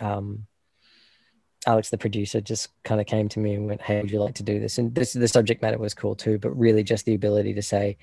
um, 0.00 0.46
Alex, 1.66 1.90
the 1.90 1.98
producer, 1.98 2.40
just 2.40 2.70
kind 2.84 3.00
of 3.00 3.06
came 3.06 3.28
to 3.30 3.40
me 3.40 3.54
and 3.54 3.66
went, 3.66 3.82
"Hey, 3.82 4.00
would 4.00 4.10
you 4.10 4.20
like 4.20 4.36
to 4.36 4.42
do 4.42 4.58
this?" 4.60 4.78
And 4.78 4.94
this 4.94 5.12
the 5.12 5.28
subject 5.28 5.62
matter 5.62 5.78
was 5.78 5.94
cool 5.94 6.14
too, 6.14 6.38
but 6.38 6.58
really 6.58 6.82
just 6.82 7.04
the 7.04 7.14
ability 7.14 7.54
to 7.54 7.62
say, 7.62 7.98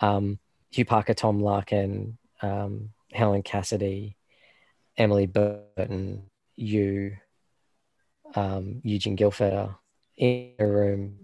um, 0.00 0.38
Hugh 0.70 0.84
Parker, 0.84 1.14
Tom 1.14 1.40
Larkin, 1.40 2.18
um, 2.42 2.90
Helen 3.12 3.42
Cassidy, 3.42 4.16
Emily 4.96 5.26
Burton, 5.26 6.24
you, 6.56 7.16
um, 8.34 8.80
Eugene 8.82 9.16
Gilfedder, 9.16 9.74
in 10.16 10.52
a 10.58 10.66
room, 10.66 11.18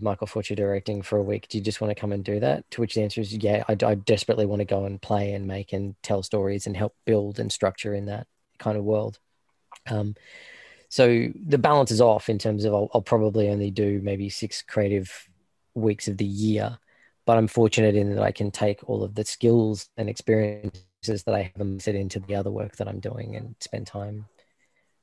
Michael 0.00 0.26
Futcher 0.26 0.56
directing 0.56 1.02
for 1.02 1.18
a 1.18 1.22
week. 1.22 1.48
Do 1.48 1.58
you 1.58 1.64
just 1.64 1.80
want 1.80 1.90
to 1.90 2.00
come 2.00 2.12
and 2.12 2.24
do 2.24 2.40
that? 2.40 2.70
To 2.72 2.80
which 2.80 2.94
the 2.94 3.02
answer 3.02 3.20
is, 3.20 3.32
yeah, 3.32 3.64
I, 3.68 3.76
I 3.84 3.94
desperately 3.94 4.46
want 4.46 4.60
to 4.60 4.64
go 4.64 4.84
and 4.84 5.00
play 5.00 5.32
and 5.32 5.46
make 5.46 5.72
and 5.72 5.94
tell 6.02 6.22
stories 6.22 6.66
and 6.66 6.76
help 6.76 6.94
build 7.04 7.38
and 7.38 7.50
structure 7.50 7.94
in 7.94 8.06
that 8.06 8.26
kind 8.58 8.76
of 8.76 8.84
world. 8.84 9.18
Um, 9.90 10.14
so 10.88 11.28
the 11.46 11.58
balance 11.58 11.90
is 11.90 12.00
off 12.00 12.28
in 12.28 12.38
terms 12.38 12.64
of 12.64 12.74
I'll, 12.74 12.90
I'll, 12.94 13.02
probably 13.02 13.48
only 13.50 13.70
do 13.70 14.00
maybe 14.02 14.28
six 14.30 14.62
creative 14.62 15.28
weeks 15.74 16.08
of 16.08 16.16
the 16.16 16.24
year, 16.24 16.78
but 17.26 17.36
I'm 17.36 17.48
fortunate 17.48 17.94
in 17.94 18.14
that 18.14 18.24
I 18.24 18.32
can 18.32 18.50
take 18.50 18.88
all 18.88 19.02
of 19.02 19.14
the 19.14 19.24
skills 19.24 19.90
and 19.96 20.08
experiences 20.08 21.24
that 21.24 21.34
I 21.34 21.42
have 21.42 21.60
and 21.60 21.80
set 21.80 21.94
into 21.94 22.20
the 22.20 22.34
other 22.34 22.50
work 22.50 22.76
that 22.76 22.88
I'm 22.88 23.00
doing 23.00 23.36
and 23.36 23.54
spend 23.60 23.86
time 23.86 24.26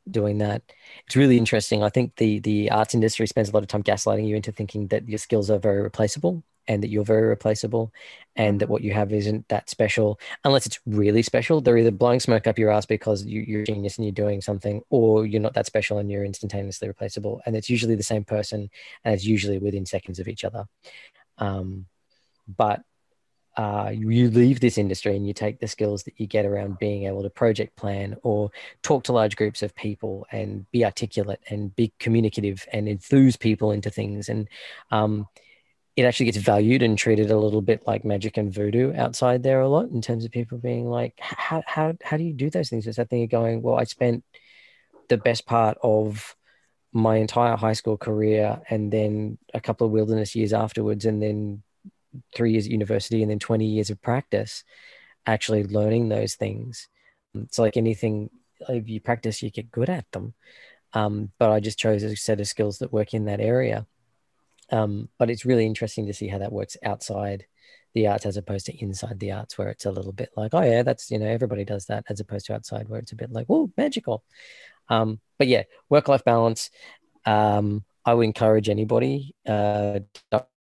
doing 0.09 0.37
that. 0.39 0.61
It's 1.05 1.15
really 1.15 1.37
interesting. 1.37 1.83
I 1.83 1.89
think 1.89 2.15
the 2.17 2.39
the 2.39 2.71
arts 2.71 2.93
industry 2.93 3.27
spends 3.27 3.49
a 3.49 3.53
lot 3.53 3.63
of 3.63 3.67
time 3.67 3.83
gaslighting 3.83 4.27
you 4.27 4.35
into 4.35 4.51
thinking 4.51 4.87
that 4.87 5.07
your 5.07 5.17
skills 5.17 5.49
are 5.49 5.59
very 5.59 5.81
replaceable 5.81 6.43
and 6.67 6.81
that 6.81 6.89
you're 6.89 7.03
very 7.03 7.27
replaceable 7.27 7.93
and 8.35 8.59
that 8.59 8.69
what 8.69 8.81
you 8.81 8.91
have 8.91 9.13
isn't 9.13 9.47
that 9.49 9.69
special 9.69 10.19
unless 10.43 10.65
it's 10.65 10.79
really 10.85 11.21
special 11.21 11.61
they're 11.61 11.77
either 11.77 11.91
blowing 11.91 12.19
smoke 12.19 12.47
up 12.47 12.57
your 12.57 12.71
ass 12.71 12.85
because 12.85 13.23
you, 13.25 13.57
are 13.57 13.61
a 13.61 13.65
genius 13.65 13.97
and 13.97 14.05
you're 14.05 14.11
doing 14.11 14.41
something 14.41 14.81
or 14.89 15.25
you're 15.25 15.41
not 15.41 15.53
that 15.53 15.65
special 15.65 15.99
and 15.99 16.09
you're 16.09 16.25
instantaneously 16.25 16.87
replaceable 16.87 17.41
and 17.45 17.55
it's 17.55 17.69
usually 17.69 17.95
the 17.95 18.03
same 18.03 18.23
person 18.23 18.69
and 19.03 19.13
it's 19.13 19.25
usually 19.25 19.59
within 19.59 19.85
seconds 19.85 20.19
of 20.19 20.27
each 20.27 20.43
other 20.43 20.65
um, 21.37 21.85
but 22.47 22.81
uh, 23.57 23.89
you 23.93 24.29
leave 24.29 24.59
this 24.59 24.77
industry 24.77 25.15
and 25.15 25.25
you 25.25 25.33
take 25.33 25.59
the 25.59 25.67
skills 25.67 26.03
that 26.03 26.19
you 26.19 26.27
get 26.27 26.45
around 26.45 26.77
being 26.77 27.05
able 27.05 27.23
to 27.23 27.29
project 27.29 27.75
plan 27.77 28.15
or 28.23 28.51
talk 28.81 29.03
to 29.03 29.13
large 29.13 29.35
groups 29.35 29.63
of 29.63 29.73
people 29.75 30.27
and 30.31 30.69
be 30.71 30.83
articulate 30.83 31.39
and 31.49 31.75
be 31.75 31.93
communicative 31.99 32.67
and 32.73 32.89
enthuse 32.89 33.37
people 33.37 33.71
into 33.71 33.89
things 33.89 34.27
and 34.27 34.49
um, 34.91 35.27
it 35.95 36.03
actually 36.03 36.25
gets 36.25 36.37
valued 36.37 36.83
and 36.83 36.97
treated 36.97 37.31
a 37.31 37.37
little 37.37 37.61
bit 37.61 37.87
like 37.87 38.03
magic 38.03 38.35
and 38.35 38.53
voodoo 38.53 38.93
outside 38.95 39.43
there 39.43 39.61
a 39.61 39.69
lot 39.69 39.89
in 39.89 40.01
terms 40.01 40.25
of 40.25 40.31
people 40.31 40.57
being 40.57 40.89
like, 40.89 41.13
how, 41.19 41.63
how, 41.65 41.93
how 42.03 42.17
do 42.17 42.23
you 42.23 42.33
do 42.33 42.49
those 42.49 42.69
things? 42.69 42.85
It's 42.85 42.97
that 42.97 43.09
thing 43.09 43.23
of 43.23 43.29
going, 43.29 43.61
well, 43.61 43.77
I 43.77 43.85
spent 43.85 44.23
the 45.07 45.17
best 45.17 45.45
part 45.45 45.77
of 45.81 46.35
my 46.91 47.17
entire 47.17 47.55
high 47.55 47.73
school 47.73 47.97
career 47.97 48.61
and 48.69 48.91
then 48.91 49.37
a 49.53 49.61
couple 49.61 49.87
of 49.87 49.93
wilderness 49.93 50.35
years 50.35 50.51
afterwards 50.51 51.05
and 51.05 51.21
then 51.21 51.63
three 52.35 52.51
years 52.51 52.65
at 52.65 52.71
university 52.71 53.21
and 53.21 53.31
then 53.31 53.39
20 53.39 53.65
years 53.65 53.89
of 53.89 54.01
practice 54.01 54.63
actually 55.25 55.63
learning 55.63 56.09
those 56.09 56.35
things. 56.35 56.87
It's 57.33 57.59
like 57.59 57.77
anything, 57.77 58.29
if 58.69 58.87
you 58.87 59.01
practice, 59.01 59.41
you 59.41 59.49
get 59.51 59.71
good 59.71 59.89
at 59.89 60.09
them. 60.11 60.33
Um, 60.93 61.31
but 61.39 61.51
I 61.51 61.59
just 61.59 61.79
chose 61.79 62.03
a 62.03 62.15
set 62.15 62.39
of 62.39 62.47
skills 62.47 62.79
that 62.79 62.93
work 62.93 63.13
in 63.13 63.25
that 63.25 63.41
area 63.41 63.85
um, 64.71 65.09
but 65.17 65.29
it's 65.29 65.45
really 65.45 65.65
interesting 65.65 66.07
to 66.07 66.13
see 66.13 66.27
how 66.27 66.39
that 66.39 66.51
works 66.51 66.77
outside 66.83 67.45
the 67.93 68.07
arts 68.07 68.25
as 68.25 68.37
opposed 68.37 68.65
to 68.65 68.77
inside 68.83 69.19
the 69.19 69.31
arts, 69.31 69.57
where 69.57 69.69
it's 69.69 69.85
a 69.85 69.91
little 69.91 70.11
bit 70.11 70.29
like, 70.35 70.53
oh 70.53 70.61
yeah, 70.61 70.83
that's 70.83 71.11
you 71.11 71.19
know 71.19 71.27
everybody 71.27 71.63
does 71.63 71.85
that, 71.85 72.05
as 72.09 72.19
opposed 72.19 72.47
to 72.47 72.53
outside 72.53 72.89
where 72.89 72.99
it's 72.99 73.11
a 73.11 73.15
bit 73.15 73.31
like, 73.31 73.45
oh, 73.49 73.71
magical. 73.77 74.23
Um, 74.89 75.19
but 75.37 75.47
yeah, 75.47 75.63
work 75.89 76.07
life 76.07 76.23
balance. 76.23 76.69
Um, 77.25 77.85
I 78.05 78.13
would 78.13 78.25
encourage 78.25 78.69
anybody 78.69 79.35
uh, 79.47 79.99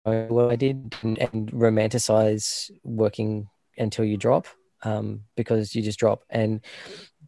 I 0.05 0.57
did 0.57 0.95
and, 1.03 1.19
and, 1.19 1.53
romanticize 1.53 2.71
working 2.83 3.49
until 3.79 4.05
you 4.05 4.17
drop 4.17 4.47
um, 4.83 5.23
because 5.37 5.75
you 5.75 5.83
just 5.83 5.99
drop. 5.99 6.25
And 6.29 6.61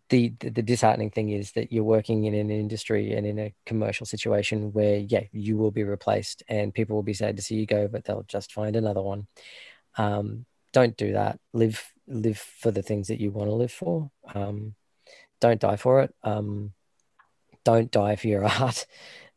the, 0.09 0.35
the, 0.41 0.51
the 0.51 0.63
disheartening 0.63 1.11
thing 1.11 1.31
is 1.31 1.53
that 1.53 1.73
you're 1.73 1.85
working 1.85 2.25
in 2.25 2.35
an 2.35 2.51
industry 2.51 3.13
and 3.13 3.27
in 3.27 3.39
a 3.39 3.55
commercial 3.65 4.07
situation 4.07 4.73
where 4.73 4.99
yeah 4.99 5.23
you 5.33 5.57
will 5.57 5.71
be 5.71 5.85
replaced 5.85 6.43
and 6.49 6.75
people 6.75 6.97
will 6.97 7.03
be 7.03 7.15
sad 7.15 7.37
to 7.37 7.43
see 7.43 7.55
you 7.55 7.67
go 7.67 7.89
but 7.89 8.05
they'll 8.05 8.25
just 8.25 8.53
find 8.53 8.77
another 8.77 9.03
one. 9.03 9.27
Um, 9.97 10.45
don't 10.73 10.97
do 10.97 11.13
that. 11.13 11.39
Live 11.53 11.93
live 12.09 12.39
for 12.39 12.73
the 12.73 12.83
things 12.83 13.09
that 13.09 13.21
you 13.21 13.31
want 13.31 13.49
to 13.49 13.55
live 13.55 13.73
for. 13.73 14.11
Um, 14.35 14.75
don't 15.41 15.61
die 15.61 15.77
for 15.77 16.03
it. 16.03 16.15
Um, 16.25 16.73
don't 17.65 17.91
die 17.91 18.17
for 18.17 18.27
your 18.27 18.45
art. 18.61 18.87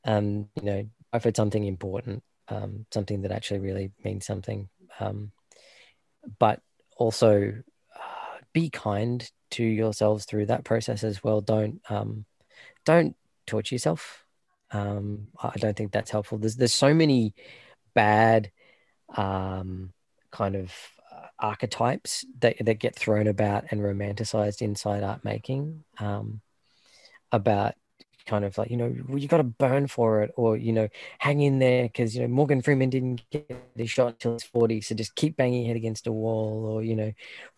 Um, 0.04 0.50
you 0.56 0.64
know 0.64 0.90
die 1.14 1.20
for 1.20 1.32
something 1.34 1.64
important 1.64 2.24
um, 2.50 2.86
something 2.92 3.22
that 3.22 3.32
actually 3.32 3.60
really 3.60 3.92
means 4.04 4.26
something 4.26 4.70
um, 5.00 5.32
but 6.40 6.62
also 6.98 7.54
uh, 7.96 8.38
be 8.54 8.70
kind 8.70 9.30
to 9.52 9.64
yourselves 9.64 10.26
through 10.26 10.48
that 10.48 10.64
process 10.64 11.04
as 11.04 11.24
well. 11.24 11.42
Don't 11.42 11.82
um, 11.90 12.26
don't 12.86 13.16
torture 13.46 13.76
yourself. 13.76 14.24
Um, 14.72 15.28
I 15.42 15.58
don't 15.58 15.76
think 15.78 15.92
that's 15.92 16.12
helpful. 16.12 16.38
There's 16.38 16.56
there's 16.56 16.74
so 16.74 16.94
many 16.94 17.34
bad 17.94 18.52
um, 19.16 19.94
kind 20.32 20.56
of 20.56 20.74
uh, 21.12 21.28
archetypes 21.40 22.26
that 22.40 22.58
that 22.60 22.80
get 22.80 22.96
thrown 22.96 23.28
about 23.28 23.66
and 23.72 23.82
romanticized 23.82 24.62
inside 24.62 25.04
art 25.04 25.24
making 25.24 25.84
um, 26.00 26.42
about 27.32 27.76
kind 28.28 28.46
of 28.46 28.58
like 28.58 28.70
you 28.70 28.78
know 28.78 28.94
you 29.16 29.28
got 29.28 29.38
to 29.38 29.44
burn 29.44 29.88
for 29.88 30.22
it 30.22 30.32
or 30.36 30.56
you 30.56 30.72
know 30.72 30.88
hang 31.20 31.42
in 31.42 31.60
there 31.60 31.84
because 31.84 32.16
you 32.16 32.22
know 32.22 32.28
morgan 32.28 32.62
freeman 32.62 32.90
didn't 32.90 33.22
get 33.32 33.50
his 33.76 33.90
shot 33.90 34.10
until 34.10 34.34
he's 34.34 34.44
40 34.44 34.82
so 34.82 34.96
just 34.96 35.16
keep 35.16 35.38
banging 35.38 35.64
your 35.64 35.68
head 35.68 35.78
against 35.78 36.08
a 36.08 36.12
wall 36.12 36.66
or 36.66 36.84
you 36.84 36.96
know 36.96 37.12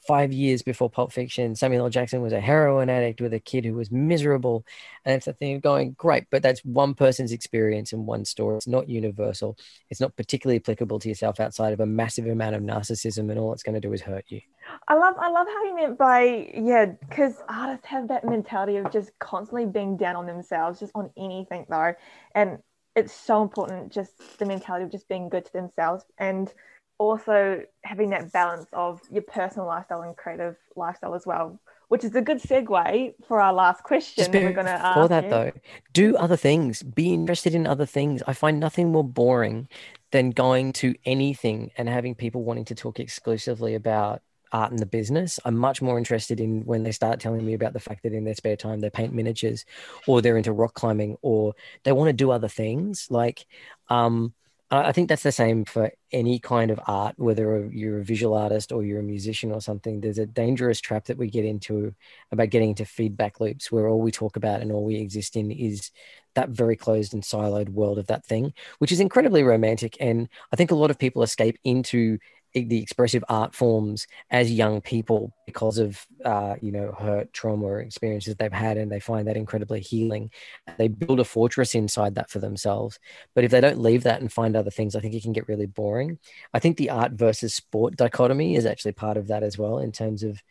five 0.07 0.31
years 0.31 0.61
before 0.61 0.89
pulp 0.89 1.11
fiction 1.11 1.55
samuel 1.55 1.85
l. 1.85 1.89
Jackson 1.89 2.21
was 2.21 2.33
a 2.33 2.39
heroin 2.39 2.89
addict 2.89 3.19
with 3.19 3.33
a 3.33 3.39
kid 3.39 3.65
who 3.65 3.73
was 3.73 3.91
miserable 3.91 4.65
and 5.05 5.15
it's 5.15 5.27
a 5.27 5.33
thing 5.33 5.55
of 5.55 5.61
going 5.61 5.95
great 5.97 6.25
but 6.31 6.41
that's 6.41 6.63
one 6.63 6.93
person's 6.93 7.31
experience 7.31 7.93
and 7.93 8.05
one 8.05 8.25
story. 8.25 8.57
It's 8.57 8.67
not 8.67 8.89
universal. 8.89 9.57
It's 9.89 9.99
not 9.99 10.15
particularly 10.15 10.59
applicable 10.59 10.99
to 10.99 11.09
yourself 11.09 11.39
outside 11.39 11.73
of 11.73 11.79
a 11.79 11.85
massive 11.85 12.27
amount 12.27 12.55
of 12.55 12.61
narcissism 12.61 13.29
and 13.29 13.39
all 13.39 13.53
it's 13.53 13.63
going 13.63 13.75
to 13.75 13.81
do 13.81 13.93
is 13.93 14.01
hurt 14.01 14.25
you 14.29 14.41
I 14.87 14.95
love 14.95 15.15
I 15.19 15.29
love 15.29 15.47
how 15.47 15.63
you 15.65 15.75
meant 15.75 15.97
by 15.97 16.51
yeah, 16.55 16.85
because 16.85 17.35
artists 17.47 17.85
have 17.87 18.07
that 18.07 18.25
mentality 18.25 18.77
of 18.77 18.91
just 18.91 19.11
constantly 19.19 19.65
being 19.65 19.97
down 19.97 20.15
on 20.15 20.25
themselves, 20.25 20.79
just 20.79 20.91
on 20.95 21.11
anything 21.17 21.65
though. 21.69 21.93
And 22.33 22.59
it's 22.95 23.13
so 23.13 23.41
important 23.41 23.91
just 23.91 24.39
the 24.39 24.45
mentality 24.45 24.85
of 24.85 24.91
just 24.91 25.07
being 25.07 25.29
good 25.29 25.45
to 25.45 25.53
themselves 25.53 26.03
and 26.17 26.51
also 26.97 27.61
having 27.83 28.09
that 28.09 28.31
balance 28.31 28.67
of 28.73 29.01
your 29.11 29.23
personal 29.23 29.67
lifestyle 29.67 30.01
and 30.01 30.15
creative 30.17 30.57
lifestyle 30.75 31.15
as 31.15 31.25
well, 31.25 31.59
which 31.87 32.03
is 32.03 32.13
a 32.15 32.21
good 32.21 32.41
segue 32.41 33.13
for 33.27 33.39
our 33.41 33.53
last 33.53 33.83
question 33.83 34.31
we're 34.31 34.51
going 34.51 34.65
to 34.65 34.71
ask. 34.71 34.95
For 34.95 35.07
that 35.07 35.23
you. 35.25 35.29
though, 35.29 35.51
do 35.93 36.17
other 36.17 36.35
things. 36.35 36.83
Be 36.83 37.13
interested 37.13 37.55
in 37.55 37.65
other 37.65 37.85
things. 37.85 38.21
I 38.27 38.33
find 38.33 38.59
nothing 38.59 38.91
more 38.91 39.03
boring 39.03 39.69
than 40.11 40.31
going 40.31 40.73
to 40.73 40.95
anything 41.05 41.71
and 41.77 41.87
having 41.87 42.15
people 42.15 42.43
wanting 42.43 42.65
to 42.65 42.75
talk 42.75 42.99
exclusively 42.99 43.75
about 43.75 44.21
art 44.51 44.71
and 44.71 44.79
the 44.79 44.85
business. 44.85 45.39
I'm 45.45 45.57
much 45.57 45.81
more 45.81 45.97
interested 45.97 46.39
in 46.39 46.65
when 46.65 46.83
they 46.83 46.91
start 46.91 47.19
telling 47.19 47.45
me 47.45 47.53
about 47.53 47.73
the 47.73 47.79
fact 47.79 48.03
that 48.03 48.13
in 48.13 48.23
their 48.23 48.35
spare 48.35 48.55
time 48.55 48.79
they 48.79 48.89
paint 48.89 49.13
miniatures 49.13 49.65
or 50.07 50.21
they're 50.21 50.37
into 50.37 50.51
rock 50.51 50.73
climbing 50.73 51.17
or 51.21 51.53
they 51.83 51.91
want 51.91 52.09
to 52.09 52.13
do 52.13 52.31
other 52.31 52.47
things. 52.47 53.07
Like, 53.09 53.45
um, 53.89 54.33
I 54.71 54.91
think 54.91 55.09
that's 55.09 55.23
the 55.23 55.31
same 55.31 55.65
for 55.65 55.91
any 56.11 56.37
kind 56.37 56.69
of 56.69 56.79
art, 56.85 57.15
whether 57.17 57.67
you're 57.71 58.01
a 58.01 58.05
visual 58.05 58.37
artist 58.37 58.71
or 58.71 58.83
you're 58.83 58.99
a 58.99 59.03
musician 59.03 59.51
or 59.51 59.61
something. 59.61 59.99
There's 59.99 60.19
a 60.19 60.27
dangerous 60.27 60.79
trap 60.79 61.05
that 61.05 61.17
we 61.17 61.27
get 61.31 61.43
into 61.43 61.95
about 62.31 62.51
getting 62.51 62.69
into 62.69 62.85
feedback 62.85 63.39
loops 63.39 63.71
where 63.71 63.87
all 63.87 63.99
we 63.99 64.11
talk 64.11 64.35
about 64.35 64.61
and 64.61 64.71
all 64.71 64.83
we 64.83 64.97
exist 64.97 65.35
in 65.35 65.49
is 65.49 65.89
that 66.35 66.49
very 66.49 66.75
closed 66.75 67.15
and 67.15 67.23
siloed 67.23 67.69
world 67.69 67.97
of 67.97 68.05
that 68.07 68.25
thing, 68.25 68.53
which 68.77 68.91
is 68.91 68.99
incredibly 68.99 69.41
romantic. 69.41 69.97
And 69.99 70.29
I 70.53 70.55
think 70.55 70.69
a 70.69 70.75
lot 70.75 70.91
of 70.91 70.99
people 70.99 71.23
escape 71.23 71.57
into 71.63 72.19
the 72.53 72.81
expressive 72.81 73.23
art 73.29 73.53
forms 73.53 74.07
as 74.31 74.51
young 74.51 74.81
people 74.81 75.33
because 75.45 75.77
of 75.77 76.05
uh, 76.25 76.55
you 76.61 76.71
know 76.71 76.91
hurt 76.91 77.31
trauma 77.33 77.65
or 77.65 77.79
experiences 77.79 78.35
they've 78.35 78.51
had 78.51 78.77
and 78.77 78.91
they 78.91 78.99
find 78.99 79.27
that 79.27 79.37
incredibly 79.37 79.81
healing. 79.81 80.31
They 80.77 80.87
build 80.87 81.19
a 81.19 81.25
fortress 81.25 81.75
inside 81.75 82.15
that 82.15 82.29
for 82.29 82.39
themselves. 82.39 82.99
But 83.35 83.43
if 83.43 83.51
they 83.51 83.61
don't 83.61 83.79
leave 83.79 84.03
that 84.03 84.21
and 84.21 84.31
find 84.31 84.55
other 84.55 84.71
things 84.71 84.95
i 84.95 84.99
think 84.99 85.13
it 85.13 85.23
can 85.23 85.33
get 85.33 85.47
really 85.47 85.67
boring. 85.67 86.19
I 86.53 86.59
think 86.59 86.77
the 86.77 86.89
art 86.89 87.13
versus 87.13 87.53
sport 87.53 87.95
dichotomy 87.95 88.55
is 88.55 88.65
actually 88.65 88.93
part 88.93 89.17
of 89.17 89.27
that 89.27 89.43
as 89.43 89.57
well 89.57 89.79
in 89.79 89.91
terms 89.91 90.23
of 90.23 90.41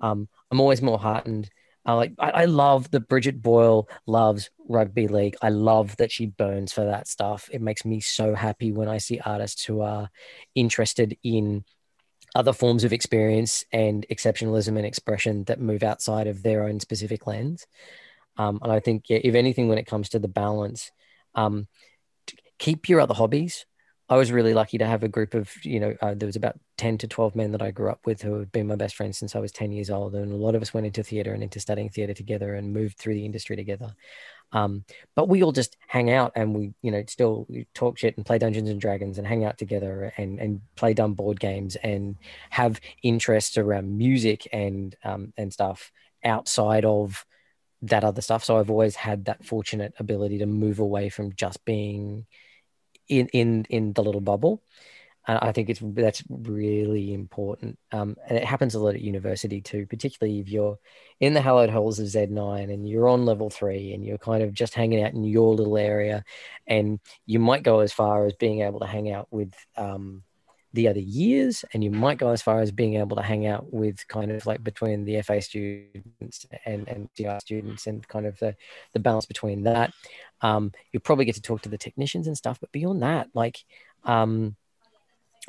um, 0.00 0.28
i'm 0.50 0.60
always 0.60 0.82
more 0.82 0.98
heartened 0.98 1.50
I 1.88 1.94
like 1.94 2.12
I, 2.18 2.30
I 2.30 2.44
love 2.44 2.90
that 2.90 3.08
Bridget 3.08 3.40
Boyle 3.40 3.88
loves 4.06 4.50
rugby 4.68 5.08
league. 5.08 5.36
I 5.40 5.48
love 5.48 5.96
that 5.96 6.12
she 6.12 6.26
burns 6.26 6.70
for 6.70 6.84
that 6.84 7.08
stuff. 7.08 7.48
It 7.50 7.62
makes 7.62 7.86
me 7.86 8.00
so 8.00 8.34
happy 8.34 8.72
when 8.72 8.88
I 8.88 8.98
see 8.98 9.20
artists 9.24 9.64
who 9.64 9.80
are 9.80 10.10
interested 10.54 11.16
in 11.22 11.64
other 12.34 12.52
forms 12.52 12.84
of 12.84 12.92
experience 12.92 13.64
and 13.72 14.06
exceptionalism 14.10 14.76
and 14.76 14.84
expression 14.84 15.44
that 15.44 15.62
move 15.62 15.82
outside 15.82 16.26
of 16.26 16.42
their 16.42 16.64
own 16.64 16.78
specific 16.78 17.26
lens. 17.26 17.66
Um, 18.36 18.58
and 18.62 18.70
I 18.70 18.80
think, 18.80 19.04
yeah, 19.08 19.20
if 19.24 19.34
anything, 19.34 19.68
when 19.68 19.78
it 19.78 19.86
comes 19.86 20.10
to 20.10 20.18
the 20.18 20.28
balance, 20.28 20.92
um, 21.34 21.68
keep 22.58 22.90
your 22.90 23.00
other 23.00 23.14
hobbies. 23.14 23.64
I 24.10 24.16
was 24.16 24.32
really 24.32 24.54
lucky 24.54 24.78
to 24.78 24.86
have 24.86 25.02
a 25.02 25.08
group 25.08 25.34
of, 25.34 25.52
you 25.64 25.78
know, 25.80 25.94
uh, 26.00 26.14
there 26.14 26.26
was 26.26 26.36
about 26.36 26.58
10 26.78 26.96
to 26.98 27.08
12 27.08 27.36
men 27.36 27.52
that 27.52 27.60
I 27.60 27.70
grew 27.70 27.90
up 27.90 28.06
with 28.06 28.22
who 28.22 28.38
have 28.38 28.50
been 28.50 28.66
my 28.66 28.76
best 28.76 28.96
friends 28.96 29.18
since 29.18 29.36
I 29.36 29.38
was 29.38 29.52
10 29.52 29.70
years 29.70 29.90
old. 29.90 30.14
And 30.14 30.32
a 30.32 30.36
lot 30.36 30.54
of 30.54 30.62
us 30.62 30.72
went 30.72 30.86
into 30.86 31.02
theater 31.02 31.34
and 31.34 31.42
into 31.42 31.60
studying 31.60 31.90
theater 31.90 32.14
together 32.14 32.54
and 32.54 32.72
moved 32.72 32.96
through 32.96 33.14
the 33.14 33.26
industry 33.26 33.54
together. 33.54 33.94
Um, 34.52 34.84
but 35.14 35.28
we 35.28 35.42
all 35.42 35.52
just 35.52 35.76
hang 35.86 36.10
out 36.10 36.32
and 36.34 36.54
we, 36.54 36.72
you 36.80 36.90
know, 36.90 37.04
still 37.06 37.46
talk 37.74 37.98
shit 37.98 38.16
and 38.16 38.24
play 38.24 38.38
Dungeons 38.38 38.70
and 38.70 38.80
Dragons 38.80 39.18
and 39.18 39.26
hang 39.26 39.44
out 39.44 39.58
together 39.58 40.10
and, 40.16 40.38
and 40.38 40.62
play 40.74 40.94
dumb 40.94 41.12
board 41.12 41.38
games 41.38 41.76
and 41.76 42.16
have 42.48 42.80
interests 43.02 43.58
around 43.58 43.98
music 43.98 44.48
and, 44.54 44.96
um, 45.04 45.34
and 45.36 45.52
stuff 45.52 45.92
outside 46.24 46.86
of 46.86 47.26
that 47.82 48.04
other 48.04 48.22
stuff. 48.22 48.42
So 48.42 48.56
I've 48.56 48.70
always 48.70 48.96
had 48.96 49.26
that 49.26 49.44
fortunate 49.44 49.92
ability 49.98 50.38
to 50.38 50.46
move 50.46 50.78
away 50.78 51.10
from 51.10 51.34
just 51.34 51.62
being 51.66 52.26
in 53.08 53.28
in 53.28 53.66
in 53.70 53.92
the 53.92 54.02
little 54.02 54.20
bubble 54.20 54.62
and 55.28 55.38
I 55.42 55.52
think 55.52 55.68
it's 55.68 55.80
that's 55.84 56.24
really 56.30 57.12
important. 57.12 57.78
Um, 57.92 58.16
and 58.26 58.38
it 58.38 58.44
happens 58.44 58.74
a 58.74 58.80
lot 58.80 58.94
at 58.94 59.02
university 59.02 59.60
too, 59.60 59.86
particularly 59.86 60.40
if 60.40 60.48
you're 60.48 60.78
in 61.20 61.34
the 61.34 61.42
hallowed 61.42 61.68
halls 61.68 61.98
of 61.98 62.06
Z9 62.06 62.72
and 62.72 62.88
you're 62.88 63.08
on 63.08 63.26
level 63.26 63.50
three 63.50 63.92
and 63.92 64.04
you're 64.04 64.18
kind 64.18 64.42
of 64.42 64.54
just 64.54 64.74
hanging 64.74 65.02
out 65.02 65.12
in 65.12 65.24
your 65.24 65.54
little 65.54 65.76
area, 65.76 66.24
and 66.66 66.98
you 67.26 67.38
might 67.38 67.62
go 67.62 67.80
as 67.80 67.92
far 67.92 68.24
as 68.24 68.32
being 68.32 68.62
able 68.62 68.80
to 68.80 68.86
hang 68.86 69.12
out 69.12 69.28
with 69.30 69.52
um, 69.76 70.22
the 70.72 70.88
other 70.88 71.00
years, 71.00 71.62
and 71.74 71.84
you 71.84 71.90
might 71.90 72.18
go 72.18 72.30
as 72.30 72.40
far 72.40 72.60
as 72.60 72.72
being 72.72 72.94
able 72.94 73.16
to 73.16 73.22
hang 73.22 73.46
out 73.46 73.70
with 73.72 74.08
kind 74.08 74.30
of 74.32 74.46
like 74.46 74.64
between 74.64 75.04
the 75.04 75.20
FA 75.20 75.42
students 75.42 76.46
and 76.64 76.88
and 76.88 77.10
CI 77.14 77.38
students, 77.40 77.86
and 77.86 78.06
kind 78.08 78.24
of 78.24 78.38
the 78.38 78.56
the 78.94 78.98
balance 78.98 79.26
between 79.26 79.64
that. 79.64 79.92
Um, 80.40 80.72
you'll 80.92 81.00
probably 81.00 81.24
get 81.24 81.34
to 81.34 81.42
talk 81.42 81.62
to 81.62 81.68
the 81.68 81.78
technicians 81.78 82.26
and 82.26 82.36
stuff, 82.36 82.58
but 82.60 82.72
beyond 82.72 83.02
that, 83.02 83.28
like 83.34 83.64
um, 84.04 84.56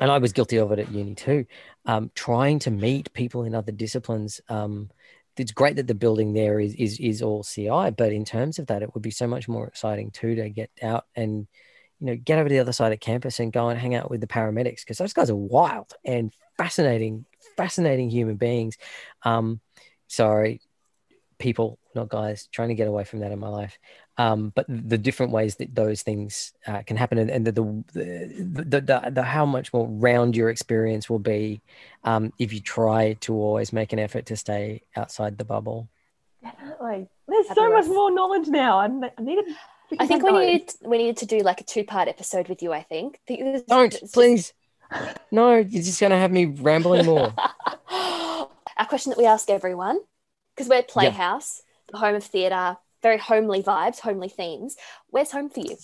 and 0.00 0.10
I 0.10 0.18
was 0.18 0.32
guilty 0.32 0.56
of 0.56 0.72
it 0.72 0.78
at 0.78 0.90
uni 0.90 1.14
too, 1.14 1.44
um, 1.84 2.10
trying 2.14 2.58
to 2.60 2.70
meet 2.70 3.12
people 3.12 3.44
in 3.44 3.54
other 3.54 3.70
disciplines. 3.70 4.40
Um, 4.48 4.90
it's 5.36 5.52
great 5.52 5.76
that 5.76 5.86
the 5.86 5.94
building 5.94 6.32
there 6.32 6.60
is, 6.60 6.74
is 6.74 6.98
is 6.98 7.22
all 7.22 7.44
CI, 7.44 7.90
but 7.96 8.12
in 8.12 8.24
terms 8.24 8.58
of 8.58 8.66
that, 8.66 8.82
it 8.82 8.92
would 8.94 9.02
be 9.02 9.10
so 9.10 9.26
much 9.26 9.48
more 9.48 9.66
exciting 9.66 10.10
too 10.10 10.34
to 10.34 10.50
get 10.50 10.70
out 10.82 11.06
and 11.14 11.46
you 11.98 12.06
know 12.06 12.16
get 12.16 12.38
over 12.38 12.48
to 12.48 12.52
the 12.52 12.58
other 12.58 12.72
side 12.72 12.92
of 12.92 13.00
campus 13.00 13.40
and 13.40 13.52
go 13.52 13.68
and 13.68 13.78
hang 13.78 13.94
out 13.94 14.10
with 14.10 14.20
the 14.20 14.26
paramedics 14.26 14.80
because 14.80 14.98
those 14.98 15.12
guys 15.12 15.30
are 15.30 15.36
wild 15.36 15.94
and 16.04 16.32
fascinating, 16.58 17.24
fascinating 17.56 18.10
human 18.10 18.36
beings. 18.36 18.76
Um, 19.22 19.60
sorry, 20.08 20.60
people, 21.38 21.78
not 21.94 22.08
guys, 22.08 22.48
trying 22.52 22.68
to 22.68 22.74
get 22.74 22.88
away 22.88 23.04
from 23.04 23.20
that 23.20 23.32
in 23.32 23.38
my 23.38 23.48
life 23.48 23.78
um, 24.20 24.52
but 24.54 24.66
the 24.68 24.98
different 24.98 25.32
ways 25.32 25.56
that 25.56 25.74
those 25.74 26.02
things 26.02 26.52
uh, 26.66 26.82
can 26.82 26.98
happen 26.98 27.16
and, 27.16 27.30
and 27.30 27.46
the, 27.46 27.52
the, 27.52 27.84
the, 27.94 28.80
the, 28.82 29.10
the, 29.14 29.22
how 29.22 29.46
much 29.46 29.72
more 29.72 29.88
round 29.88 30.36
your 30.36 30.50
experience 30.50 31.08
will 31.08 31.18
be 31.18 31.62
um, 32.04 32.30
if 32.38 32.52
you 32.52 32.60
try 32.60 33.14
to 33.20 33.32
always 33.34 33.72
make 33.72 33.94
an 33.94 33.98
effort 33.98 34.26
to 34.26 34.36
stay 34.36 34.82
outside 34.94 35.38
the 35.38 35.44
bubble. 35.44 35.88
Definitely. 36.42 37.08
There's 37.28 37.48
so 37.48 37.72
much 37.72 37.86
more 37.86 38.10
knowledge 38.10 38.48
now. 38.48 38.78
I, 38.80 38.84
I 39.16 39.22
need 39.22 39.36
to. 39.36 39.54
I 39.98 40.06
think 40.06 40.22
we 40.22 40.32
needed 40.32 40.70
we 40.84 40.98
needed 40.98 41.16
to 41.18 41.26
do 41.26 41.38
like 41.38 41.62
a 41.62 41.64
two 41.64 41.84
part 41.84 42.06
episode 42.06 42.48
with 42.48 42.62
you. 42.62 42.72
I 42.72 42.82
think. 42.82 43.20
Don't 43.68 43.96
please. 44.12 44.52
No, 45.30 45.56
you're 45.56 45.82
just 45.82 46.00
going 46.00 46.10
to 46.10 46.18
have 46.18 46.30
me 46.30 46.44
rambling 46.44 47.06
more. 47.06 47.32
Our 47.90 48.86
question 48.88 49.10
that 49.10 49.18
we 49.18 49.26
ask 49.26 49.48
everyone, 49.48 50.00
because 50.54 50.68
we're 50.68 50.82
Playhouse, 50.82 51.62
yeah. 51.64 51.92
the 51.92 51.98
home 51.98 52.16
of 52.16 52.24
theatre, 52.24 52.76
very 53.02 53.18
homely 53.18 53.62
vibes, 53.62 54.00
homely 54.00 54.28
themes. 54.28 54.76
Where's 55.08 55.30
home 55.30 55.50
for 55.50 55.60
you? 55.60 55.76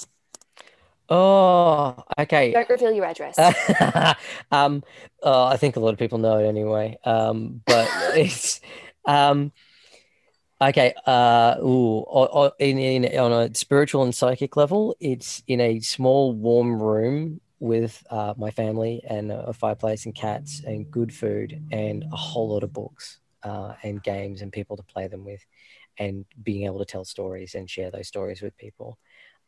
Oh, 1.08 2.02
okay. 2.18 2.52
Don't 2.52 2.68
reveal 2.68 2.92
your 2.92 3.04
address. 3.04 3.38
um, 4.50 4.82
oh, 5.22 5.44
I 5.44 5.56
think 5.56 5.76
a 5.76 5.80
lot 5.80 5.92
of 5.92 5.98
people 5.98 6.18
know 6.18 6.38
it 6.38 6.46
anyway. 6.46 6.98
Um, 7.04 7.62
but 7.64 7.88
it's 8.16 8.60
um, 9.04 9.52
okay. 10.60 10.94
Uh, 11.06 11.56
ooh, 11.60 12.50
in, 12.58 12.78
in 12.78 13.18
on 13.18 13.32
a 13.32 13.54
spiritual 13.54 14.02
and 14.02 14.14
psychic 14.14 14.56
level, 14.56 14.96
it's 14.98 15.42
in 15.46 15.60
a 15.60 15.78
small, 15.80 16.32
warm 16.32 16.82
room 16.82 17.40
with 17.58 18.04
uh, 18.10 18.34
my 18.36 18.50
family 18.50 19.02
and 19.08 19.32
a 19.32 19.52
fireplace 19.52 20.04
and 20.06 20.14
cats 20.14 20.60
and 20.66 20.90
good 20.90 21.14
food 21.14 21.62
and 21.72 22.04
a 22.12 22.16
whole 22.16 22.48
lot 22.48 22.62
of 22.62 22.72
books 22.72 23.18
uh, 23.44 23.74
and 23.82 24.02
games 24.02 24.42
and 24.42 24.52
people 24.52 24.76
to 24.76 24.82
play 24.82 25.06
them 25.06 25.24
with 25.24 25.44
and 25.98 26.24
being 26.42 26.64
able 26.64 26.78
to 26.78 26.84
tell 26.84 27.04
stories 27.04 27.54
and 27.54 27.70
share 27.70 27.90
those 27.90 28.08
stories 28.08 28.42
with 28.42 28.56
people. 28.56 28.98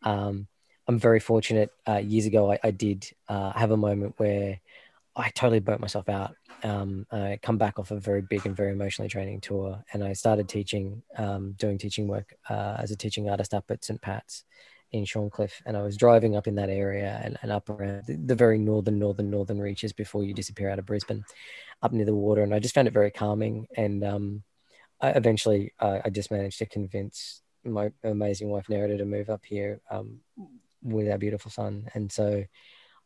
Um, 0.03 0.47
I'm 0.87 0.99
very 0.99 1.21
fortunate. 1.21 1.71
Uh, 1.87 1.99
years 1.99 2.27
ago, 2.27 2.53
I, 2.53 2.59
I 2.65 2.71
did 2.71 3.11
uh, 3.29 3.53
have 3.53 3.71
a 3.71 3.77
moment 3.77 4.15
where 4.17 4.61
I 5.15 5.31
totally 5.31 5.61
burnt 5.61 5.81
myself 5.81 6.09
out. 6.09 6.37
Um, 6.63 7.07
I 7.11 7.39
come 7.43 7.59
back 7.59 7.79
off 7.79 7.91
a 7.91 7.99
very 7.99 8.23
big 8.23 8.47
and 8.47 8.57
very 8.57 8.73
emotionally 8.73 9.09
draining 9.09 9.41
tour, 9.41 9.85
and 9.93 10.03
I 10.03 10.13
started 10.13 10.49
teaching, 10.49 11.03
um, 11.17 11.53
doing 11.59 11.77
teaching 11.77 12.07
work 12.07 12.35
uh, 12.49 12.77
as 12.79 12.91
a 12.91 12.97
teaching 12.97 13.29
artist 13.29 13.53
up 13.53 13.65
at 13.71 13.85
St. 13.85 14.01
Pat's 14.01 14.45
in 14.93 15.05
Shorncliffe, 15.05 15.61
and 15.67 15.77
I 15.77 15.83
was 15.83 15.97
driving 15.97 16.37
up 16.37 16.47
in 16.47 16.55
that 16.55 16.71
area 16.71 17.21
and, 17.23 17.37
and 17.43 17.53
up 17.53 17.69
around 17.69 18.05
the, 18.07 18.15
the, 18.15 18.35
very 18.35 18.59
northern, 18.59 18.99
northern, 18.99 19.29
northern 19.29 19.61
reaches 19.61 19.93
before 19.93 20.25
you 20.25 20.33
disappear 20.33 20.71
out 20.71 20.79
of 20.79 20.87
Brisbane, 20.87 21.25
up 21.83 21.93
near 21.93 22.07
the 22.07 22.15
water, 22.15 22.43
and 22.43 22.55
I 22.55 22.59
just 22.59 22.75
found 22.75 22.89
it 22.89 22.95
very 22.95 23.11
calming. 23.11 23.67
And 23.77 24.03
um, 24.05 24.43
I 25.01 25.11
eventually 25.11 25.73
uh, 25.81 25.99
I 26.05 26.11
just 26.11 26.31
managed 26.31 26.59
to 26.59 26.67
convince 26.67 27.43
my 27.65 27.91
amazing 28.05 28.49
wife 28.49 28.67
Nerida 28.69 28.99
to 28.99 29.05
move 29.05 29.31
up 29.31 29.45
here 29.45 29.81
um, 29.91 30.21
with 30.83 31.09
our 31.11 31.19
beautiful 31.19 31.51
son, 31.51 31.89
and 31.95 32.11
so 32.11 32.45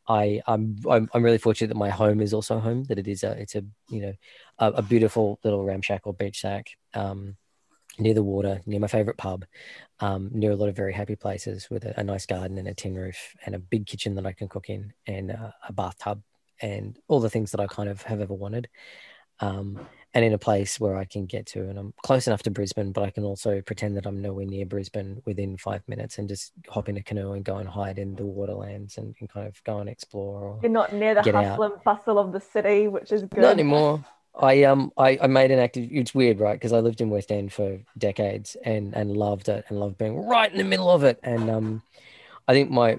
I 0.07 0.41
I'm, 0.47 0.77
I'm 0.89 1.09
I'm 1.13 1.23
really 1.23 1.37
fortunate 1.37 1.69
that 1.69 1.77
my 1.77 1.89
home 1.89 2.21
is 2.21 2.33
also 2.33 2.59
home. 2.59 2.83
That 2.85 2.99
it 2.99 3.07
is 3.07 3.23
a 3.23 3.31
it's 3.31 3.55
a 3.55 3.63
you 3.89 4.01
know 4.01 4.13
a, 4.59 4.71
a 4.73 4.81
beautiful 4.81 5.39
little 5.43 5.63
ramshackle 5.63 6.13
beach 6.13 6.37
shack 6.37 6.67
um, 6.93 7.37
near 7.99 8.13
the 8.13 8.23
water, 8.23 8.61
near 8.65 8.79
my 8.79 8.87
favorite 8.87 9.17
pub, 9.17 9.45
um, 9.99 10.29
near 10.33 10.51
a 10.51 10.55
lot 10.55 10.69
of 10.69 10.75
very 10.75 10.93
happy 10.93 11.15
places 11.15 11.69
with 11.69 11.85
a, 11.85 11.99
a, 11.99 12.03
nice 12.03 12.25
garden 12.25 12.57
and 12.57 12.67
a 12.67 12.73
tin 12.73 12.95
roof 12.95 13.35
and 13.45 13.55
a 13.55 13.59
big 13.59 13.85
kitchen 13.85 14.15
that 14.15 14.25
I 14.25 14.33
can 14.33 14.47
cook 14.47 14.69
in 14.69 14.93
and 15.05 15.31
uh, 15.31 15.51
a 15.67 15.73
bathtub 15.73 16.21
and 16.61 16.97
all 17.07 17.19
the 17.19 17.29
things 17.29 17.51
that 17.51 17.59
I 17.59 17.67
kind 17.67 17.89
of 17.89 18.01
have 18.03 18.21
ever 18.21 18.33
wanted. 18.33 18.67
Um, 19.39 19.79
and 20.13 20.23
in 20.23 20.33
a 20.33 20.37
place 20.37 20.79
where 20.79 20.95
I 20.95 21.05
can 21.05 21.25
get 21.25 21.45
to. 21.47 21.61
And 21.61 21.77
I'm 21.79 21.93
close 22.03 22.27
enough 22.27 22.43
to 22.43 22.51
Brisbane, 22.51 22.91
but 22.91 23.03
I 23.03 23.09
can 23.09 23.23
also 23.23 23.61
pretend 23.61 23.97
that 23.97 24.05
I'm 24.05 24.21
nowhere 24.21 24.45
near 24.45 24.65
Brisbane 24.65 25.21
within 25.25 25.57
five 25.57 25.81
minutes 25.87 26.17
and 26.17 26.29
just 26.29 26.53
hop 26.69 26.87
in 26.87 26.97
a 26.97 27.01
canoe 27.01 27.33
and 27.33 27.43
go 27.43 27.57
and 27.57 27.67
hide 27.67 27.97
in 27.97 28.15
the 28.15 28.25
waterlands 28.25 28.97
and, 28.97 29.15
and 29.19 29.29
kind 29.29 29.47
of 29.47 29.63
go 29.63 29.79
and 29.79 29.89
explore. 29.89 30.59
You're 30.61 30.71
not 30.71 30.93
near 30.93 31.15
the 31.15 31.23
hustle 31.23 31.63
out. 31.63 31.71
and 31.71 31.83
bustle 31.83 32.19
of 32.19 32.31
the 32.31 32.39
city, 32.39 32.87
which 32.87 33.11
is 33.11 33.23
good. 33.23 33.41
Not 33.41 33.53
anymore. 33.53 34.03
I 34.39 34.63
um 34.63 34.91
I, 34.97 35.17
I 35.21 35.27
made 35.27 35.51
an 35.51 35.59
active. 35.59 35.89
It's 35.91 36.15
weird, 36.15 36.39
right? 36.39 36.53
Because 36.53 36.73
I 36.73 36.79
lived 36.79 37.01
in 37.01 37.09
West 37.09 37.31
End 37.31 37.53
for 37.53 37.79
decades 37.97 38.57
and 38.63 38.95
and 38.95 39.15
loved 39.15 39.47
it 39.47 39.65
and 39.69 39.79
loved 39.79 39.97
being 39.97 40.25
right 40.27 40.51
in 40.51 40.57
the 40.57 40.63
middle 40.63 40.89
of 40.89 41.03
it. 41.03 41.19
And 41.23 41.49
um, 41.49 41.83
I 42.47 42.53
think 42.53 42.71
my 42.71 42.97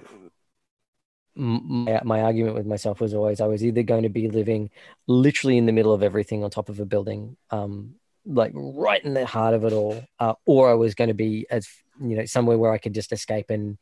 my, 1.35 2.01
my 2.03 2.21
argument 2.21 2.55
with 2.55 2.65
myself 2.65 3.01
was 3.01 3.13
always 3.13 3.41
I 3.41 3.47
was 3.47 3.63
either 3.63 3.83
going 3.83 4.03
to 4.03 4.09
be 4.09 4.29
living 4.29 4.69
literally 5.07 5.57
in 5.57 5.65
the 5.65 5.71
middle 5.71 5.93
of 5.93 6.03
everything 6.03 6.43
on 6.43 6.49
top 6.49 6.69
of 6.69 6.79
a 6.79 6.85
building, 6.85 7.35
um, 7.51 7.95
like 8.25 8.51
right 8.55 9.03
in 9.03 9.13
the 9.13 9.25
heart 9.25 9.53
of 9.53 9.65
it 9.65 9.73
all, 9.73 10.03
uh, 10.19 10.33
or 10.45 10.69
I 10.69 10.73
was 10.73 10.95
going 10.95 11.09
to 11.09 11.13
be 11.13 11.45
as 11.49 11.67
you 12.01 12.15
know 12.17 12.25
somewhere 12.25 12.57
where 12.57 12.71
I 12.71 12.77
could 12.77 12.93
just 12.93 13.11
escape 13.11 13.49
and 13.49 13.77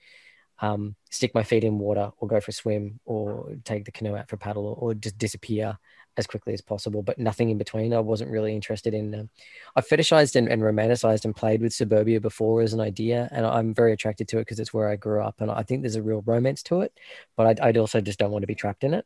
um, 0.60 0.96
stick 1.10 1.34
my 1.34 1.44
feet 1.44 1.64
in 1.64 1.80
water 1.80 2.12
or 2.18 2.28
go 2.28 2.40
for 2.40 2.52
a 2.52 2.54
swim 2.54 3.00
or 3.06 3.56
take 3.64 3.86
the 3.86 3.92
canoe 3.92 4.16
out 4.16 4.30
for 4.30 4.36
a 4.36 4.40
paddle 4.40 4.66
or, 4.66 4.76
or 4.76 4.94
just 4.94 5.18
disappear 5.18 5.78
as 6.16 6.28
quickly 6.28 6.54
as 6.54 6.62
possible, 6.62 7.02
but 7.02 7.18
nothing 7.18 7.50
in 7.50 7.58
between. 7.58 7.94
I 7.94 8.00
wasn't 8.00 8.32
really 8.32 8.56
interested 8.56 8.94
in. 8.94 9.16
Um, 9.16 9.30
I 9.76 9.82
fetishized 9.82 10.36
and, 10.36 10.48
and 10.48 10.62
romanticized 10.62 11.26
and 11.26 11.36
played 11.36 11.62
with 11.62 11.74
suburbia 11.74 12.22
before 12.22 12.62
as 12.62 12.74
an 12.74 12.80
idea, 12.80 13.30
and 13.32 13.46
I'm 13.46 13.74
very 13.74 13.94
attracted 13.94 14.28
to 14.30 14.38
it 14.38 14.42
because 14.42 14.60
it's 14.60 14.74
where 14.74 14.90
I 14.90 14.96
grew 14.96 15.24
up, 15.24 15.42
and 15.42 15.50
I 15.50 15.64
think 15.64 15.82
there's 15.82 15.96
a 15.96 16.04
real 16.04 16.22
romance 16.26 16.64
to 16.64 16.82
it. 16.82 16.94
But 17.36 17.60
I, 17.60 17.70
I 17.70 17.72
also 17.74 18.02
just 18.02 18.20
don't 18.20 18.32
want 18.32 18.44
to 18.44 18.48
be 18.48 18.56
trapped 18.56 18.84
in 18.84 18.94
it. 18.94 19.06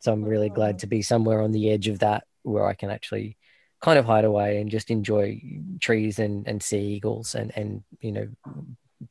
So 0.00 0.12
I'm 0.12 0.24
really 0.24 0.48
glad 0.48 0.80
to 0.80 0.86
be 0.86 1.02
somewhere 1.02 1.42
on 1.42 1.52
the 1.52 1.70
edge 1.70 1.88
of 1.88 2.00
that 2.00 2.24
where 2.42 2.66
I 2.66 2.74
can 2.74 2.90
actually 2.90 3.36
kind 3.80 3.98
of 3.98 4.04
hide 4.04 4.24
away 4.24 4.60
and 4.60 4.70
just 4.70 4.90
enjoy 4.90 5.40
trees 5.80 6.18
and, 6.18 6.46
and 6.46 6.62
sea 6.62 6.80
eagles 6.80 7.34
and, 7.34 7.52
and, 7.56 7.82
you 8.00 8.12
know, 8.12 8.28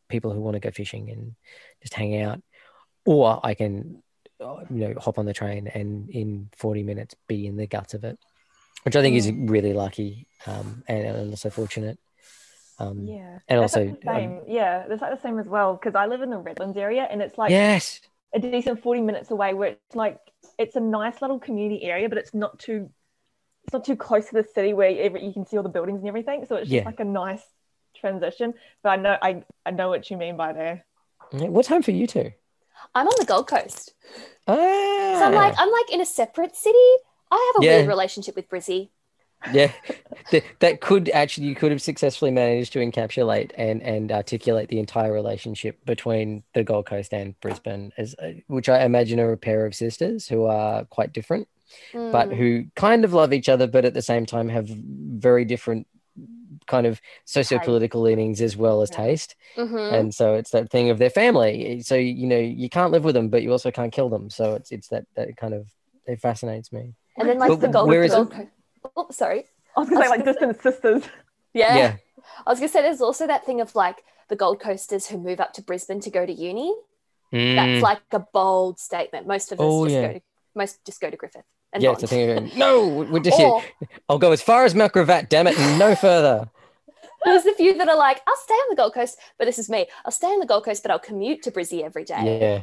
people 0.10 0.32
who 0.32 0.41
want 0.41 0.56
to 0.56 0.60
go 0.60 0.72
fishing 0.72 1.10
and 1.10 1.36
just 1.82 1.93
hang 1.93 2.22
out. 2.22 2.41
Or 3.06 3.39
I 3.43 3.54
can, 3.54 4.02
you 4.40 4.66
know, 4.70 4.94
hop 5.00 5.18
on 5.18 5.26
the 5.26 5.34
train 5.34 5.68
and 5.68 6.10
in 6.10 6.50
40 6.56 6.84
minutes 6.84 7.16
be 7.28 7.48
in 7.48 7.58
the 7.58 7.68
guts 7.68 7.94
of 7.94 8.04
it, 8.04 8.18
which 8.84 8.96
I 8.96 9.02
think 9.02 9.16
is 9.16 9.32
really 9.32 9.74
lucky 9.74 10.28
um, 10.46 10.84
and, 10.88 11.06
and 11.06 11.30
also 11.32 11.50
fortunate. 11.50 11.98
Um, 12.80 13.08
Yeah. 13.08 13.40
And 13.50 13.60
That's 13.60 13.74
also, 13.74 13.86
the 13.86 13.98
same. 14.06 14.42
yeah, 14.48 14.86
it's 14.90 15.02
like 15.02 15.16
the 15.16 15.22
same 15.22 15.40
as 15.40 15.48
well 15.48 15.74
because 15.74 15.96
I 15.96 16.06
live 16.06 16.22
in 16.22 16.30
the 16.30 16.38
Redlands 16.38 16.78
area 16.78 17.08
and 17.10 17.22
it's 17.22 17.38
like 17.38 17.52
yes, 17.52 18.02
a 18.34 18.40
decent 18.40 18.82
40 18.82 19.02
minutes 19.02 19.32
away 19.32 19.54
where 19.54 19.70
it's 19.70 19.96
like 19.96 20.20
it's 20.58 20.76
a 20.76 20.80
nice 20.80 21.22
little 21.22 21.40
community 21.40 21.84
area, 21.84 22.10
but 22.10 22.18
it's 22.18 22.34
not 22.34 22.60
too 22.60 22.90
it's 23.64 23.74
not 23.74 23.86
too 23.86 23.96
close 23.98 24.28
to 24.28 24.34
the 24.34 24.44
city 24.44 24.74
where 24.74 24.90
every, 24.98 25.26
you 25.26 25.34
can 25.34 25.46
see 25.46 25.58
all 25.58 25.64
the 25.64 25.70
buildings 25.70 26.00
and 26.00 26.08
everything. 26.08 26.46
So 26.46 26.56
it's 26.56 26.70
just 26.70 26.74
Yeah. 26.76 26.84
like 26.86 27.00
a 27.00 27.06
nice 27.06 27.44
transition. 27.96 28.54
But 28.84 28.90
I 28.90 28.96
know 28.98 29.18
I, 29.22 29.44
I 29.66 29.72
know 29.72 29.90
what 29.90 30.10
you 30.10 30.18
mean 30.18 30.38
by 30.38 30.54
there. 30.54 30.86
what 31.32 31.66
time 31.66 31.82
for 31.82 31.92
you 31.92 32.08
two? 32.08 32.32
I'm 32.96 33.08
on 33.08 33.14
the 33.20 33.26
Gold 33.26 33.48
Coast. 33.48 33.94
Ah, 34.48 34.56
So 35.20 35.26
I'm 35.26 35.34
like, 35.34 35.54
I'm 35.58 35.72
like 35.72 35.92
in 35.92 36.02
a 36.02 36.06
separate 36.06 36.56
city. 36.56 36.78
I 37.32 37.52
have 37.54 37.64
a 37.64 37.66
Yeah. 37.66 37.78
weird 37.78 37.88
relationship 37.90 38.36
with 38.36 38.50
Brizzy. 38.50 38.90
yeah 39.54 39.72
that, 40.32 40.44
that 40.60 40.82
could 40.82 41.10
actually 41.10 41.48
you 41.48 41.56
could 41.56 41.72
have 41.72 41.82
successfully 41.82 42.32
managed 42.32 42.74
to 42.74 42.80
encapsulate 42.80 43.52
and 43.58 43.82
and 43.84 44.12
articulate 44.12 44.68
the 44.70 44.80
entire 44.80 45.14
relationship 45.14 45.78
between 45.86 46.44
the 46.54 46.64
gold 46.64 46.86
coast 46.86 47.14
and 47.14 47.40
brisbane 47.40 47.92
as 47.98 48.16
uh, 48.22 48.32
which 48.48 48.68
i 48.68 48.84
imagine 48.84 49.20
are 49.20 49.32
a 49.32 49.38
pair 49.38 49.66
of 49.66 49.76
sisters 49.76 50.28
who 50.28 50.46
are 50.46 50.86
quite 50.86 51.14
different 51.14 51.48
but 51.92 52.30
Mm. 52.30 52.36
who 52.38 52.66
kind 52.76 53.06
of 53.06 53.14
love 53.14 53.32
each 53.32 53.48
other 53.50 53.68
but 53.68 53.86
at 53.86 53.94
the 53.94 54.02
same 54.02 54.26
time 54.26 54.50
have 54.50 54.68
very 54.68 55.46
different 55.46 55.86
kind 56.68 56.86
of 56.86 57.01
socio-political 57.26 58.01
leanings 58.01 58.41
as 58.41 58.55
well 58.57 58.82
as 58.82 58.89
Yeah. 58.91 58.97
taste 58.97 59.36
Mhm. 59.55 59.93
and 59.93 60.13
so 60.13 60.34
it's 60.36 60.51
that 60.51 60.70
thing 60.70 60.89
of 60.89 60.97
their 60.99 61.09
family 61.09 61.82
so 61.82 61.95
you 61.95 62.28
know 62.28 62.38
you 62.38 62.70
can't 62.70 62.91
live 62.91 63.03
with 63.03 63.15
them 63.15 63.30
but 63.30 63.41
you 63.43 63.51
also 63.51 63.72
can't 63.72 63.91
kill 63.93 64.09
them 64.09 64.30
so 64.30 64.53
it's 64.55 64.72
it's 64.72 64.88
that 64.89 65.05
that 65.15 65.36
kind 65.38 65.53
of 65.53 65.68
it 66.05 66.20
fascinates 66.22 66.72
me 66.72 66.93
And 67.18 67.28
then 67.28 67.39
like 67.39 67.49
But 67.49 67.61
the 67.61 67.68
Gold, 67.70 67.88
where 67.89 68.07
the 68.07 68.15
Gold 68.15 68.32
Coast. 68.32 68.49
Oh, 68.95 69.07
sorry. 69.11 69.45
I 69.76 69.80
was 69.82 69.89
gonna 69.89 70.01
say 70.01 70.07
I 70.07 70.09
was 70.18 70.26
like 70.26 70.26
gonna 70.38 70.53
distant 70.53 70.61
sisters. 70.61 71.03
Yeah. 71.53 71.76
yeah 71.78 71.95
I 72.45 72.49
was 72.51 72.59
gonna 72.59 72.70
say 72.70 72.82
there's 72.82 73.01
also 73.01 73.26
that 73.28 73.45
thing 73.45 73.59
of 73.61 73.76
like 73.76 74.03
the 74.30 74.36
Gold 74.36 74.59
Coasters 74.59 75.07
who 75.07 75.18
move 75.18 75.39
up 75.39 75.53
to 75.53 75.61
Brisbane 75.61 75.99
to 76.01 76.09
go 76.11 76.26
to 76.26 76.34
uni. 76.34 76.74
Mm. 77.34 77.55
That's 77.55 77.82
like 77.84 78.01
a 78.11 78.20
bold 78.20 78.80
statement. 78.80 79.26
Most 79.28 79.51
of 79.51 79.59
us 79.59 79.65
Oh, 79.68 79.86
just 79.86 79.95
yeah. 79.95 80.07
go 80.07 80.13
to 80.13 80.22
most 80.55 80.86
just 80.86 80.99
go 81.01 81.09
to 81.09 81.18
Griffith 81.18 81.43
and 81.74 81.84
yeah, 81.84 81.89
Bond. 81.89 82.03
it's 82.03 82.11
a 82.11 82.15
thing. 82.15 82.30
Of, 82.38 82.55
no, 82.57 82.88
we're 83.11 83.20
just 83.20 83.39
Or 83.41 83.61
here. 83.61 83.89
I'll 84.09 84.18
go 84.20 84.32
as 84.32 84.41
far 84.41 84.63
as 84.65 84.74
Mount 84.76 84.93
Gravatt, 84.93 85.28
damn 85.30 85.47
it, 85.47 85.57
and 85.59 85.78
no 85.80 85.95
further. 85.95 86.49
There's 87.26 87.43
the 87.43 87.53
few 87.53 87.78
that 87.78 87.89
are 87.89 87.97
like, 87.97 88.22
I'll 88.28 88.36
stay 88.38 88.53
on 88.53 88.68
the 88.70 88.76
Gold 88.76 88.93
Coast, 88.93 89.18
but 89.38 89.45
this 89.45 89.59
is 89.59 89.70
me. 89.70 89.88
I'll 90.05 90.11
stay 90.11 90.28
on 90.28 90.39
the 90.39 90.45
Gold 90.45 90.65
Coast, 90.65 90.84
but 90.84 90.91
I'll 90.91 90.99
commute 90.99 91.43
to 91.43 91.51
Brizzy 91.51 91.84
every 91.84 92.03
day. 92.03 92.39
Yeah. 92.39 92.61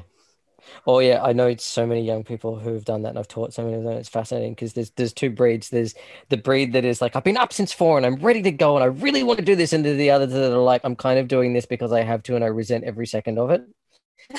Oh 0.86 0.98
yeah, 0.98 1.22
I 1.22 1.34
know 1.34 1.54
so 1.56 1.86
many 1.86 2.02
young 2.02 2.24
people 2.24 2.58
who 2.58 2.72
have 2.72 2.86
done 2.86 3.02
that, 3.02 3.10
and 3.10 3.18
I've 3.18 3.28
taught 3.28 3.52
so 3.52 3.64
many 3.64 3.76
of 3.76 3.84
them. 3.84 3.92
It's 3.98 4.08
fascinating 4.08 4.54
because 4.54 4.72
there's 4.72 4.90
there's 4.90 5.12
two 5.12 5.28
breeds. 5.28 5.68
There's 5.68 5.94
the 6.30 6.38
breed 6.38 6.72
that 6.72 6.86
is 6.86 7.02
like, 7.02 7.16
I've 7.16 7.24
been 7.24 7.36
up 7.36 7.52
since 7.52 7.72
four 7.72 7.98
and 7.98 8.06
I'm 8.06 8.16
ready 8.16 8.40
to 8.42 8.50
go 8.50 8.76
and 8.76 8.82
I 8.82 8.86
really 8.86 9.22
want 9.22 9.38
to 9.38 9.44
do 9.44 9.56
this, 9.56 9.72
and 9.74 9.84
the 9.84 10.10
others 10.10 10.32
that 10.32 10.52
are 10.52 10.56
like, 10.56 10.80
I'm 10.84 10.96
kind 10.96 11.18
of 11.18 11.28
doing 11.28 11.52
this 11.52 11.66
because 11.66 11.92
I 11.92 12.02
have 12.02 12.22
to 12.24 12.34
and 12.34 12.42
I 12.42 12.48
resent 12.48 12.84
every 12.84 13.06
second 13.06 13.38
of 13.38 13.50
it. 13.50 13.62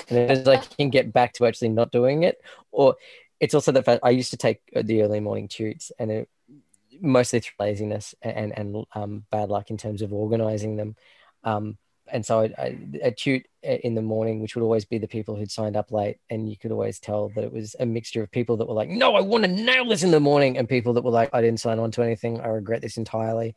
And 0.10 0.46
like 0.48 0.64
you 0.64 0.76
can 0.78 0.90
get 0.90 1.14
back 1.14 1.34
to 1.34 1.46
actually 1.46 1.70
not 1.70 1.92
doing 1.92 2.24
it, 2.24 2.42
or 2.72 2.96
it's 3.40 3.54
also 3.54 3.72
the 3.72 3.84
fact 3.84 4.02
I 4.04 4.10
used 4.10 4.32
to 4.32 4.38
take 4.38 4.62
uh, 4.76 4.82
the 4.84 5.04
early 5.04 5.20
morning 5.20 5.48
tutes, 5.48 5.92
and 6.00 6.12
it 6.12 6.30
mostly 7.02 7.40
through 7.40 7.56
laziness 7.60 8.16
and 8.22 8.58
and 8.58 8.86
um, 8.94 9.26
bad 9.32 9.50
luck 9.50 9.70
in 9.70 9.78
terms 9.78 10.02
of 10.02 10.14
organizing 10.14 10.76
them. 10.76 10.96
Um, 11.44 11.78
and 12.08 12.26
so 12.26 12.42
I, 12.42 12.54
I, 12.58 12.78
a 13.02 13.12
tute 13.12 13.48
in 13.64 13.96
the 13.96 14.02
morning, 14.02 14.40
which 14.40 14.56
would 14.56 14.64
always 14.64 14.86
be 14.86 15.00
the 15.00 15.08
people 15.08 15.36
who'd 15.36 15.52
signed 15.52 15.76
up 15.76 15.92
late, 15.92 16.18
and 16.30 16.48
you 16.48 16.58
could 16.58 16.72
always 16.72 17.00
tell 17.00 17.30
that 17.30 17.44
it 17.44 17.52
was 17.52 17.76
a 17.80 17.86
mixture 17.86 18.22
of 18.22 18.32
people 18.32 18.58
that 18.58 18.68
were 18.68 18.76
like, 18.76 18.90
"No, 18.90 19.16
I 19.16 19.22
want 19.22 19.44
to 19.44 19.50
nail 19.50 19.86
this 19.86 20.04
in 20.04 20.12
the 20.12 20.20
morning," 20.20 20.58
and 20.58 20.70
people 20.70 20.94
that 20.94 21.04
were 21.04 21.12
like, 21.12 21.32
"I 21.34 21.42
didn't 21.42 21.60
sign 21.60 21.80
on 21.80 21.92
to 21.92 22.04
anything. 22.04 22.42
I 22.42 22.48
regret 22.48 22.82
this 22.82 22.98
entirely." 22.98 23.56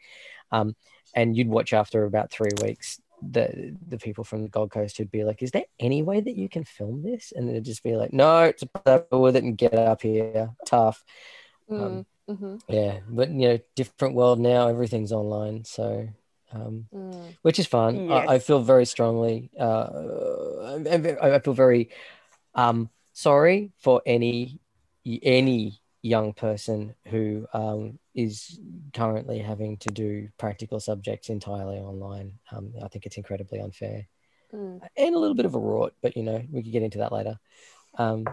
Um, 0.50 0.76
and 1.14 1.36
you'd 1.36 1.48
watch 1.48 1.72
after 1.72 2.04
about 2.04 2.30
three 2.30 2.50
weeks 2.62 3.00
the 3.22 3.76
the 3.88 3.98
people 3.98 4.24
from 4.24 4.42
the 4.42 4.48
Gold 4.48 4.70
Coast 4.70 4.96
who'd 4.96 5.10
be 5.10 5.24
like, 5.24 5.42
"Is 5.42 5.50
there 5.50 5.64
any 5.78 6.02
way 6.02 6.20
that 6.20 6.36
you 6.36 6.48
can 6.48 6.64
film 6.64 7.02
this?" 7.02 7.32
And 7.34 7.50
it'd 7.50 7.64
just 7.64 7.82
be 7.82 7.96
like, 7.96 8.12
"No, 8.12 8.44
it's 8.44 8.64
with 9.10 9.36
it 9.36 9.44
and 9.44 9.58
get 9.58 9.74
up 9.74 10.02
here, 10.02 10.50
tough." 10.66 11.04
Mm, 11.70 12.06
mhm, 12.28 12.60
Yeah, 12.68 13.00
but 13.08 13.30
you 13.30 13.48
know, 13.48 13.58
different 13.74 14.14
world 14.14 14.38
now. 14.40 14.68
Everything's 14.68 15.12
online, 15.12 15.64
so 15.64 16.08
um, 16.52 16.86
mm. 16.94 17.36
which 17.42 17.58
is 17.58 17.66
fun. 17.66 18.10
I, 18.10 18.34
I 18.34 18.38
feel 18.38 18.60
very 18.60 18.84
strongly. 18.84 19.50
Uh, 19.58 19.88
I, 21.22 21.34
I 21.34 21.38
feel 21.38 21.54
very 21.54 21.90
um, 22.54 22.90
sorry 23.12 23.72
for 23.78 24.02
any 24.06 24.60
any 25.22 25.80
young 26.02 26.32
person 26.32 26.94
who 27.08 27.46
um, 27.52 27.98
is 28.14 28.60
currently 28.94 29.38
having 29.38 29.76
to 29.78 29.88
do 29.88 30.28
practical 30.38 30.80
subjects 30.80 31.28
entirely 31.28 31.78
online. 31.78 32.34
Um, 32.52 32.72
I 32.82 32.88
think 32.88 33.06
it's 33.06 33.16
incredibly 33.16 33.60
unfair 33.60 34.06
Mm. 34.54 34.80
and 34.96 35.14
a 35.14 35.18
little 35.18 35.34
bit 35.34 35.44
of 35.44 35.54
a 35.54 35.58
rort, 35.58 35.90
but 36.00 36.16
you 36.16 36.22
know 36.22 36.42
we 36.50 36.62
could 36.62 36.72
get 36.72 36.82
into 36.82 36.98
that 36.98 37.12
later. 37.12 37.38
Um, 37.98 38.24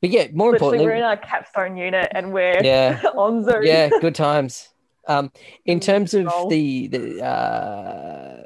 but 0.00 0.10
yeah, 0.10 0.26
more 0.32 0.52
Literally, 0.52 0.78
importantly, 0.78 0.86
we're 0.86 0.96
in 0.96 1.02
our 1.02 1.16
capstone 1.16 1.76
unit 1.76 2.08
and 2.12 2.32
we're 2.32 2.62
yeah, 2.62 3.00
on 3.16 3.44
Zoom. 3.44 3.62
yeah, 3.64 3.90
good 4.00 4.14
times. 4.14 4.68
Um, 5.08 5.32
in 5.64 5.80
terms 5.88 6.14
of 6.14 6.26
the 6.48 6.86
the 6.88 7.22
uh, 7.24 8.42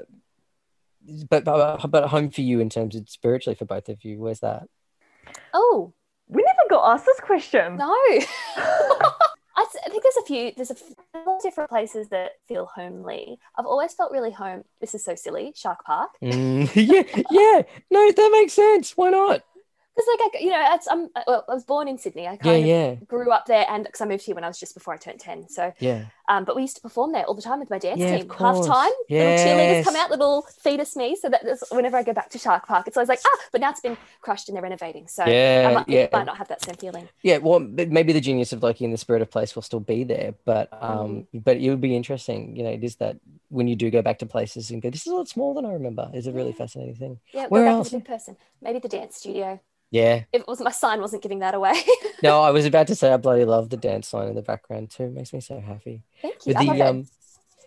but, 1.28 1.44
but 1.44 1.90
but 1.90 2.08
home 2.08 2.30
for 2.30 2.40
you 2.40 2.60
in 2.60 2.70
terms 2.70 2.96
of 2.96 3.08
spiritually 3.08 3.54
for 3.54 3.64
both 3.66 3.88
of 3.88 4.04
you, 4.04 4.18
where's 4.18 4.40
that? 4.40 4.68
Oh 5.52 5.92
We 6.28 6.42
never 6.42 6.68
got 6.70 6.94
asked 6.94 7.06
this 7.06 7.20
question. 7.20 7.76
no. 7.76 7.94
I 9.56 9.64
th- 9.70 9.84
I 9.86 9.88
think 9.88 10.02
there's 10.02 10.16
a 10.16 10.22
few. 10.22 10.50
There's 10.56 10.70
a 10.72 10.74
lot 11.24 11.36
of 11.36 11.42
different 11.42 11.70
places 11.70 12.08
that 12.08 12.32
feel 12.48 12.66
homely. 12.74 13.38
I've 13.56 13.66
always 13.66 13.94
felt 13.94 14.10
really 14.10 14.32
home. 14.32 14.64
This 14.80 14.96
is 14.96 15.04
so 15.04 15.14
silly. 15.14 15.52
Shark 15.54 15.84
Park. 15.84 16.10
Mm, 16.20 16.68
yeah, 16.74 17.22
yeah, 17.30 17.62
no, 17.88 18.10
that 18.10 18.30
makes 18.32 18.52
sense. 18.54 18.96
Why 18.96 19.10
not? 19.10 19.42
Because 19.94 20.08
like 20.18 20.34
I, 20.34 20.38
you 20.44 20.50
know, 20.50 20.64
it's, 20.74 20.88
I'm 20.88 21.08
uh, 21.14 21.22
well, 21.26 21.44
I 21.48 21.54
was 21.54 21.64
born 21.64 21.86
in 21.86 21.98
Sydney. 21.98 22.26
I 22.26 22.32
Yeah, 22.32 22.36
kind 22.36 22.62
of 22.64 22.68
yeah, 22.68 22.94
grew 23.06 23.30
up 23.30 23.46
there, 23.46 23.64
and 23.68 23.84
because 23.84 24.00
I 24.00 24.06
moved 24.06 24.24
here 24.24 24.34
when 24.34 24.44
I 24.44 24.48
was 24.48 24.58
just 24.58 24.74
before 24.74 24.94
I 24.94 24.96
turned 24.96 25.20
ten. 25.20 25.48
So, 25.48 25.72
yeah. 25.78 26.06
Um, 26.28 26.44
but 26.44 26.56
we 26.56 26.62
used 26.62 26.76
to 26.76 26.82
perform 26.82 27.12
there 27.12 27.24
all 27.24 27.34
the 27.34 27.42
time 27.42 27.60
with 27.60 27.68
my 27.68 27.78
dance 27.78 28.00
Yeah, 28.00 28.16
team. 28.16 28.30
Half 28.30 28.66
time, 28.66 28.90
little 29.10 29.32
cheerleaders 29.34 29.84
come 29.84 29.94
out, 29.96 30.10
little 30.10 30.46
fetus 30.62 30.96
me. 30.96 31.16
So 31.16 31.28
that 31.28 31.42
whenever 31.70 31.96
I 31.98 32.02
go 32.02 32.14
back 32.14 32.30
to 32.30 32.38
Shark 32.38 32.66
Park, 32.66 32.86
it's 32.88 32.96
always 32.96 33.08
like 33.10 33.20
ah, 33.26 33.38
but 33.52 33.60
now 33.60 33.70
it's 33.70 33.80
been 33.80 33.96
crushed 34.22 34.48
and 34.48 34.56
they're 34.56 34.62
renovating. 34.62 35.06
So 35.06 35.24
Yeah, 35.26 35.66
I 35.68 35.74
might, 35.74 35.88
yeah. 35.88 36.08
might 36.12 36.24
not 36.24 36.38
have 36.38 36.48
that 36.48 36.62
same 36.62 36.76
feeling. 36.76 37.08
Yeah, 37.22 37.38
well, 37.38 37.60
maybe 37.60 38.12
the 38.14 38.20
genius 38.22 38.52
of 38.52 38.62
loci 38.62 38.84
and 38.84 38.92
the 38.94 38.98
spirit 38.98 39.20
of 39.22 39.30
place 39.30 39.54
will 39.54 39.62
still 39.62 39.80
be 39.80 40.04
there, 40.04 40.34
but 40.44 40.68
um, 40.82 41.26
but 41.34 41.58
it 41.58 41.68
would 41.68 41.80
be 41.82 41.94
interesting. 41.94 42.56
You 42.56 42.64
know, 42.64 42.70
it 42.70 42.82
is 42.82 42.96
that 42.96 43.16
when 43.50 43.68
you 43.68 43.76
do 43.76 43.90
go 43.90 44.00
back 44.02 44.18
to 44.20 44.26
places 44.26 44.70
and 44.70 44.80
go, 44.80 44.90
this 44.90 45.06
is 45.06 45.12
a 45.12 45.16
lot 45.16 45.28
smaller 45.28 45.54
than 45.54 45.66
I 45.66 45.74
remember. 45.74 46.10
Is 46.14 46.26
a 46.26 46.32
really 46.32 46.50
Yeah. 46.50 46.56
fascinating 46.56 46.94
thing. 46.96 47.20
Yeah, 47.32 47.46
Where 47.48 47.66
else? 47.66 47.92
a 47.92 48.00
person. 48.00 48.36
Maybe 48.62 48.78
the 48.78 48.88
dance 48.88 49.16
studio. 49.16 49.60
Yeah. 49.90 50.24
If 50.32 50.40
it 50.42 50.48
was 50.48 50.60
my 50.60 50.72
sign, 50.72 51.00
wasn't 51.00 51.22
giving 51.22 51.38
that 51.38 51.54
away. 51.54 51.74
No, 52.20 52.40
I 52.48 52.50
was 52.50 52.64
about 52.66 52.88
to 52.88 52.96
say 52.96 53.12
I 53.12 53.16
bloody 53.16 53.44
love 53.44 53.68
the 53.70 53.76
dance 53.76 54.12
line 54.12 54.26
in 54.28 54.34
the 54.34 54.42
background 54.42 54.90
too. 54.90 55.04
It 55.04 55.12
makes 55.12 55.32
me 55.32 55.40
so 55.40 55.60
happy. 55.60 56.02
Thank 56.24 56.46
you. 56.46 56.54
With 56.54 56.56
I 56.56 56.62
love 56.62 56.76
the 56.76 56.82
it. 56.82 56.88
um, 56.88 57.06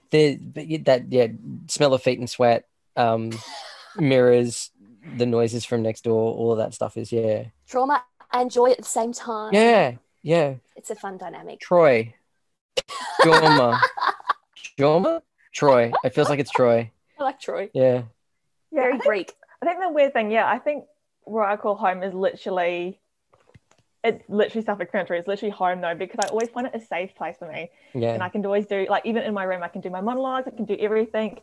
the 0.09 0.35
but 0.37 0.67
yeah, 0.67 0.77
that 0.85 1.11
yeah, 1.11 1.27
smell 1.67 1.93
of 1.93 2.01
feet 2.01 2.17
and 2.17 2.27
sweat, 2.29 2.65
um, 2.95 3.31
mirrors, 3.95 4.71
the 5.15 5.27
noises 5.27 5.63
from 5.63 5.83
next 5.83 6.03
door, 6.05 6.33
all 6.33 6.51
of 6.51 6.57
that 6.57 6.73
stuff 6.73 6.97
is 6.97 7.11
yeah, 7.11 7.45
trauma 7.67 8.03
and 8.33 8.49
joy 8.49 8.71
at 8.71 8.79
the 8.79 8.83
same 8.83 9.13
time. 9.13 9.53
yeah, 9.53 9.93
yeah. 10.23 10.55
it's 10.75 10.89
a 10.89 10.95
fun 10.95 11.19
dynamic. 11.19 11.59
Troy, 11.59 12.15
Jorma, 13.21 13.79
Jorma, 14.77 15.21
Troy. 15.53 15.91
It 16.03 16.15
feels 16.15 16.29
like 16.29 16.39
it's 16.39 16.51
Troy. 16.51 16.91
I 17.19 17.23
like 17.23 17.39
Troy. 17.39 17.69
Yeah. 17.73 18.03
Yeah, 18.71 18.81
I 18.81 18.83
Very 18.83 18.91
think, 18.93 19.03
Greek. 19.03 19.33
I 19.61 19.65
think 19.65 19.79
the 19.81 19.89
weird 19.89 20.13
thing, 20.13 20.31
yeah, 20.31 20.49
I 20.49 20.59
think 20.59 20.85
where 21.23 21.43
I 21.43 21.57
call 21.57 21.75
home 21.75 22.03
is 22.03 22.13
literally, 22.13 22.99
it's 24.07 24.23
literally 24.29 24.65
self-explanatory. 24.65 25.19
It's 25.19 25.27
literally 25.27 25.51
home 25.51 25.81
though, 25.81 25.95
because 25.95 26.19
I 26.19 26.27
always 26.27 26.49
find 26.49 26.67
it 26.67 26.75
a 26.75 26.79
safe 26.79 27.15
place 27.15 27.35
for 27.39 27.51
me. 27.51 27.69
Yeah. 27.93 28.13
and 28.13 28.23
I 28.23 28.29
can 28.29 28.45
always 28.45 28.65
do 28.65 28.87
like 28.89 29.05
even 29.05 29.23
in 29.23 29.33
my 29.33 29.43
room 29.43 29.63
I 29.63 29.67
can 29.67 29.81
do 29.81 29.89
my 29.89 30.01
monologues 30.01 30.47
I 30.47 30.51
can 30.51 30.65
do 30.65 30.77
everything 30.79 31.39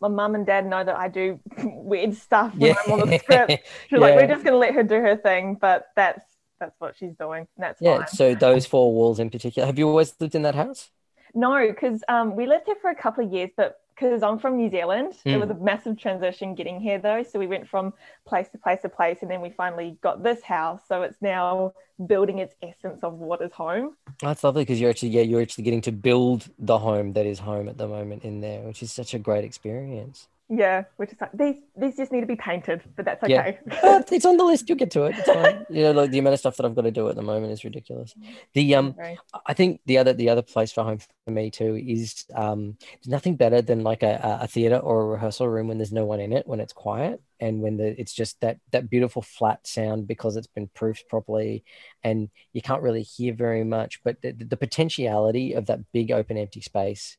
my 0.00 0.08
mum 0.08 0.34
and 0.34 0.44
dad 0.46 0.66
know 0.66 0.84
that 0.84 0.96
I 0.96 1.08
do 1.08 1.40
weird 1.64 2.14
stuff 2.14 2.52
when 2.58 2.70
Yeah. 2.70 2.74
I'm 2.84 2.92
on 2.92 3.00
the 3.00 3.18
script. 3.18 3.52
She's 3.88 3.98
like, 3.98 4.14
we're 4.14 4.26
just 4.26 4.44
gonna 4.44 4.56
let 4.56 4.74
her 4.74 4.82
do 4.82 4.96
her 4.96 5.16
thing, 5.16 5.56
but 5.60 5.86
that's 5.96 6.22
that's 6.60 6.74
what 6.80 6.96
she's 6.96 7.14
doing. 7.14 7.46
And 7.56 7.64
that's 7.64 7.80
Yeah. 7.80 7.98
fine. 7.98 8.06
So 8.08 8.34
those 8.34 8.66
four 8.66 8.92
walls 8.92 9.18
in 9.18 9.30
particular. 9.30 9.66
Have 9.66 9.78
you 9.78 9.88
always 9.88 10.14
lived 10.20 10.34
in 10.34 10.42
that 10.42 10.54
house? 10.54 10.90
No, 11.34 11.66
because 11.68 12.02
um, 12.08 12.34
we 12.36 12.46
lived 12.46 12.64
here 12.66 12.76
for 12.80 12.90
a 12.90 12.94
couple 12.94 13.26
of 13.26 13.32
years, 13.32 13.50
but 13.56 13.78
because 13.96 14.22
I'm 14.22 14.38
from 14.38 14.56
New 14.56 14.70
Zealand, 14.70 15.14
it 15.24 15.30
Mm. 15.30 15.40
was 15.40 15.50
a 15.50 15.54
massive 15.54 15.98
transition 15.98 16.54
getting 16.54 16.80
here 16.80 16.98
though. 16.98 17.22
So 17.22 17.38
we 17.38 17.46
went 17.46 17.66
from 17.66 17.94
place 18.26 18.48
to 18.50 18.58
place 18.58 18.82
to 18.82 18.88
place, 18.88 19.18
and 19.22 19.30
then 19.30 19.40
we 19.40 19.50
finally 19.50 19.98
got 20.02 20.22
this 20.22 20.42
house. 20.42 20.82
So 20.86 21.02
it's 21.02 21.20
now 21.22 21.72
building 22.06 22.38
its 22.38 22.54
essence 22.62 23.02
of 23.02 23.14
what 23.14 23.40
is 23.40 23.52
home. 23.52 23.96
That's 24.20 24.44
lovely 24.44 24.62
because 24.62 24.80
you're 24.80 24.90
actually 24.90 25.10
yeah 25.10 25.22
you're 25.22 25.40
actually 25.42 25.64
getting 25.64 25.80
to 25.82 25.92
build 25.92 26.48
the 26.58 26.78
home 26.78 27.14
that 27.14 27.26
is 27.26 27.38
home 27.38 27.68
at 27.68 27.78
the 27.78 27.88
moment 27.88 28.22
in 28.24 28.40
there, 28.40 28.60
which 28.62 28.82
is 28.82 28.92
such 28.92 29.14
a 29.14 29.18
great 29.18 29.44
experience. 29.44 30.28
Yeah, 30.48 30.84
which 30.96 31.10
is 31.10 31.20
like 31.20 31.32
these 31.32 31.56
these 31.76 31.96
just 31.96 32.12
need 32.12 32.20
to 32.20 32.26
be 32.26 32.36
painted, 32.36 32.80
but 32.94 33.04
that's 33.04 33.28
Yeah. 33.28 33.40
okay. 33.40 33.58
But 33.82 34.12
it's 34.12 34.24
on 34.24 34.36
the 34.36 34.44
list. 34.44 34.68
You'll 34.68 34.78
get 34.78 34.92
to 34.92 35.02
it. 35.04 35.16
It's 35.18 35.28
fine. 35.28 35.66
you 35.70 35.82
know, 35.82 35.90
like 35.90 36.12
the 36.12 36.20
amount 36.20 36.34
of 36.34 36.38
stuff 36.38 36.56
that 36.56 36.64
I've 36.66 36.74
got 36.76 36.82
to 36.82 36.92
do 36.92 37.08
at 37.08 37.16
the 37.16 37.22
moment 37.22 37.52
is 37.52 37.64
ridiculous. 37.64 38.14
The 38.54 38.76
um, 38.76 38.94
Right. 38.96 39.18
I 39.44 39.54
think 39.54 39.80
the 39.86 39.98
other 39.98 40.12
the 40.12 40.28
other 40.28 40.42
place 40.42 40.70
for 40.70 40.84
home 40.84 40.98
for 40.98 41.30
me 41.32 41.50
too 41.50 41.74
is 41.74 42.24
um, 42.32 42.76
there's 42.80 43.08
nothing 43.08 43.34
better 43.34 43.60
than 43.60 43.82
like 43.82 44.04
a, 44.04 44.20
a- 44.22 44.44
a 44.44 44.46
theater 44.46 44.76
or 44.78 45.02
a 45.02 45.06
rehearsal 45.06 45.48
room 45.48 45.66
when 45.66 45.78
there's 45.78 45.92
no 45.92 46.04
one 46.04 46.20
in 46.20 46.32
it, 46.32 46.46
when 46.46 46.60
it's 46.60 46.72
quiet, 46.72 47.20
and 47.40 47.60
when 47.60 47.76
the 47.76 48.00
it's 48.00 48.12
just 48.14 48.40
that 48.40 48.58
that 48.70 48.88
beautiful 48.88 49.22
flat 49.22 49.66
sound 49.66 50.06
because 50.06 50.36
it's 50.36 50.46
been 50.46 50.68
proofed 50.68 51.08
properly, 51.08 51.64
and 52.04 52.28
you 52.52 52.62
can't 52.62 52.82
really 52.82 53.02
hear 53.02 53.34
very 53.34 53.64
much, 53.64 54.00
but 54.04 54.22
the, 54.22 54.30
the 54.30 54.56
potentiality 54.56 55.54
of 55.54 55.66
that 55.66 55.80
big 55.92 56.12
open 56.12 56.36
empty 56.38 56.60
space. 56.60 57.16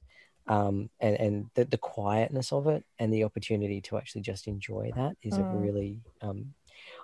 Um, 0.50 0.90
and 1.00 1.16
and 1.20 1.50
the, 1.56 1.66
the 1.66 1.78
quietness 1.78 2.54
of 2.54 2.68
it 2.68 2.86
and 3.00 3.14
the 3.14 3.26
opportunity 3.26 3.82
to 3.82 3.98
actually 3.98 4.22
just 4.22 4.48
enjoy 4.48 4.92
that 4.96 5.18
is 5.22 5.38
a 5.38 5.44
Mm. 5.44 5.62
really 5.62 6.00
um, 6.22 6.54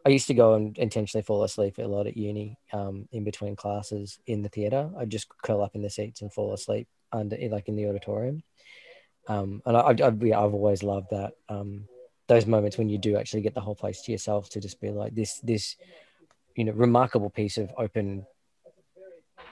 I 0.06 0.10
used 0.10 0.28
to 0.28 0.34
go 0.34 0.54
and 0.54 0.78
intentionally 0.78 1.24
fall 1.24 1.44
asleep 1.44 1.78
a 1.78 1.84
lot 1.84 2.08
at 2.08 2.18
uni 2.18 2.58
um, 2.72 3.08
in 3.12 3.24
between 3.24 3.56
classes 3.56 4.20
in 4.28 4.42
the 4.42 4.50
theater. 4.50 4.90
I'd 4.98 5.10
just 5.10 5.28
curl 5.42 5.62
up 5.62 5.76
in 5.76 5.82
the 5.82 5.90
seats 5.90 6.22
and 6.22 6.32
fall 6.32 6.54
asleep 6.54 6.88
under, 7.12 7.38
like 7.50 7.68
in 7.68 7.76
the 7.76 7.88
auditorium. 7.88 8.44
Um, 9.28 9.62
and 9.66 9.78
I, 9.78 9.80
I, 9.80 9.90
I've, 9.90 10.24
yeah, 10.24 10.40
I've 10.40 10.54
always 10.54 10.84
loved 10.84 11.10
that. 11.12 11.34
Um, 11.50 11.88
those 12.28 12.46
moments 12.46 12.78
when 12.78 12.90
you 12.90 12.98
do 12.98 13.18
actually 13.18 13.42
get 13.42 13.54
the 13.54 13.62
whole 13.62 13.76
place 13.76 14.02
to 14.04 14.12
yourself 14.12 14.50
to 14.50 14.62
just 14.62 14.80
be 14.80 14.90
like 14.90 15.16
this, 15.16 15.40
this, 15.40 15.76
you 16.56 16.66
know, 16.66 16.74
remarkable 16.74 17.30
piece 17.30 17.58
of 17.58 17.72
open 17.78 18.26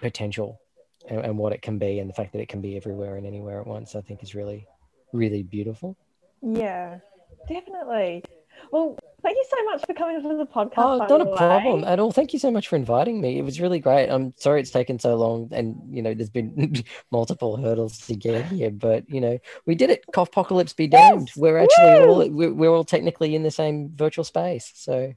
potential 0.01 0.60
and, 1.07 1.19
and 1.19 1.37
what 1.37 1.53
it 1.53 1.61
can 1.61 1.77
be, 1.77 1.99
and 1.99 2.09
the 2.09 2.13
fact 2.13 2.33
that 2.33 2.41
it 2.41 2.49
can 2.49 2.61
be 2.61 2.77
everywhere 2.77 3.15
and 3.17 3.25
anywhere 3.25 3.59
at 3.59 3.67
once, 3.67 3.95
I 3.95 4.01
think 4.01 4.23
is 4.23 4.35
really, 4.35 4.67
really 5.13 5.43
beautiful. 5.43 5.97
Yeah, 6.41 6.99
definitely. 7.47 8.23
Well, 8.71 8.97
thank 9.23 9.35
you 9.35 9.45
so 9.49 9.65
much 9.65 9.85
for 9.85 9.93
coming 9.93 10.17
onto 10.17 10.37
the 10.37 10.45
podcast. 10.45 10.73
Oh, 10.77 10.97
not 10.97 11.21
a 11.21 11.25
way. 11.25 11.37
problem 11.37 11.83
at 11.83 11.99
all. 11.99 12.11
Thank 12.11 12.31
you 12.31 12.39
so 12.39 12.51
much 12.51 12.67
for 12.67 12.75
inviting 12.75 13.19
me. 13.19 13.39
It 13.39 13.41
was 13.41 13.59
really 13.59 13.79
great. 13.79 14.09
I'm 14.09 14.33
sorry 14.37 14.61
it's 14.61 14.69
taken 14.69 14.99
so 14.99 15.15
long, 15.15 15.49
and 15.51 15.81
you 15.89 16.01
know, 16.01 16.13
there's 16.13 16.29
been 16.29 16.83
multiple 17.11 17.57
hurdles 17.57 17.97
to 18.07 18.15
get 18.15 18.45
here, 18.45 18.69
but 18.69 19.09
you 19.09 19.19
know, 19.19 19.39
we 19.65 19.75
did 19.75 19.89
it. 19.89 20.03
Cough 20.13 20.29
apocalypse 20.29 20.73
be 20.73 20.87
damned. 20.87 21.29
Yes! 21.29 21.37
We're 21.37 21.57
actually 21.57 22.07
all 22.07 22.29
we're, 22.29 22.53
we're 22.53 22.69
all 22.69 22.83
technically 22.83 23.35
in 23.35 23.43
the 23.43 23.51
same 23.51 23.91
virtual 23.95 24.23
space. 24.23 24.71
So 24.75 25.13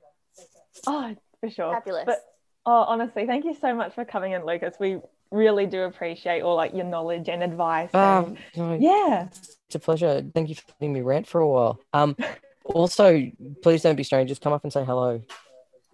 Oh, 0.86 1.14
for 1.40 1.50
sure. 1.50 1.72
Fabulous. 1.72 2.04
But 2.06 2.18
oh, 2.66 2.84
honestly, 2.88 3.26
thank 3.26 3.44
you 3.44 3.54
so 3.60 3.74
much 3.74 3.94
for 3.94 4.04
coming 4.04 4.32
in, 4.32 4.44
Lucas. 4.44 4.74
We 4.78 4.98
really 5.30 5.66
do 5.66 5.82
appreciate 5.82 6.42
all 6.42 6.54
like 6.56 6.74
your 6.74 6.84
knowledge 6.84 7.28
and 7.28 7.42
advice. 7.42 7.92
um, 7.94 8.36
and- 8.54 8.82
yeah. 8.82 9.28
it's 9.66 9.74
a 9.74 9.78
pleasure. 9.78 10.22
Thank 10.34 10.48
you 10.48 10.54
for 10.54 10.62
letting 10.80 10.92
me 10.92 11.00
rant 11.00 11.26
for 11.26 11.40
a 11.40 11.48
while. 11.48 11.78
Um, 11.92 12.16
also, 12.64 13.30
please 13.62 13.82
don't 13.82 13.96
be 13.96 14.04
strangers. 14.04 14.38
Come 14.38 14.52
up 14.52 14.62
and 14.64 14.72
say 14.72 14.84
hello. 14.84 15.20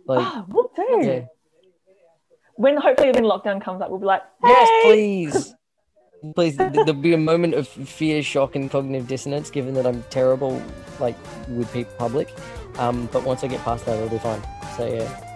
Like, 0.07 0.27
Oh, 0.27 0.45
we'll 0.49 0.71
do. 0.77 1.07
yeah. 1.07 1.21
When 2.57 2.77
hopefully 2.77 3.11
when 3.13 3.25
lockdown 3.25 3.63
comes 3.63 3.81
up, 3.81 3.91
we'll 3.91 4.01
be 4.01 4.07
like, 4.07 4.23
Yes, 4.43 4.69
please. 4.85 5.55
Please, 6.35 6.55
there'll 6.59 6.93
be 6.93 7.15
a 7.15 7.17
moment 7.17 7.55
of 7.55 7.67
fear, 7.67 8.23
shock, 8.23 8.55
and 8.55 8.71
cognitive 8.71 9.09
dissonance, 9.09 9.49
given 9.49 9.73
that 9.73 9.87
I'm 9.87 10.03
terrible, 10.11 10.61
like 10.99 11.17
with 11.49 11.73
people 11.73 11.95
public. 11.97 12.29
Um, 12.77 13.09
but 13.11 13.25
once 13.25 13.43
I 13.43 13.47
get 13.47 13.63
past 13.63 13.87
that, 13.87 13.97
it'll 13.97 14.11
be 14.11 14.19
fine. 14.19 14.43
So 14.77 14.87
yeah, 14.87 15.30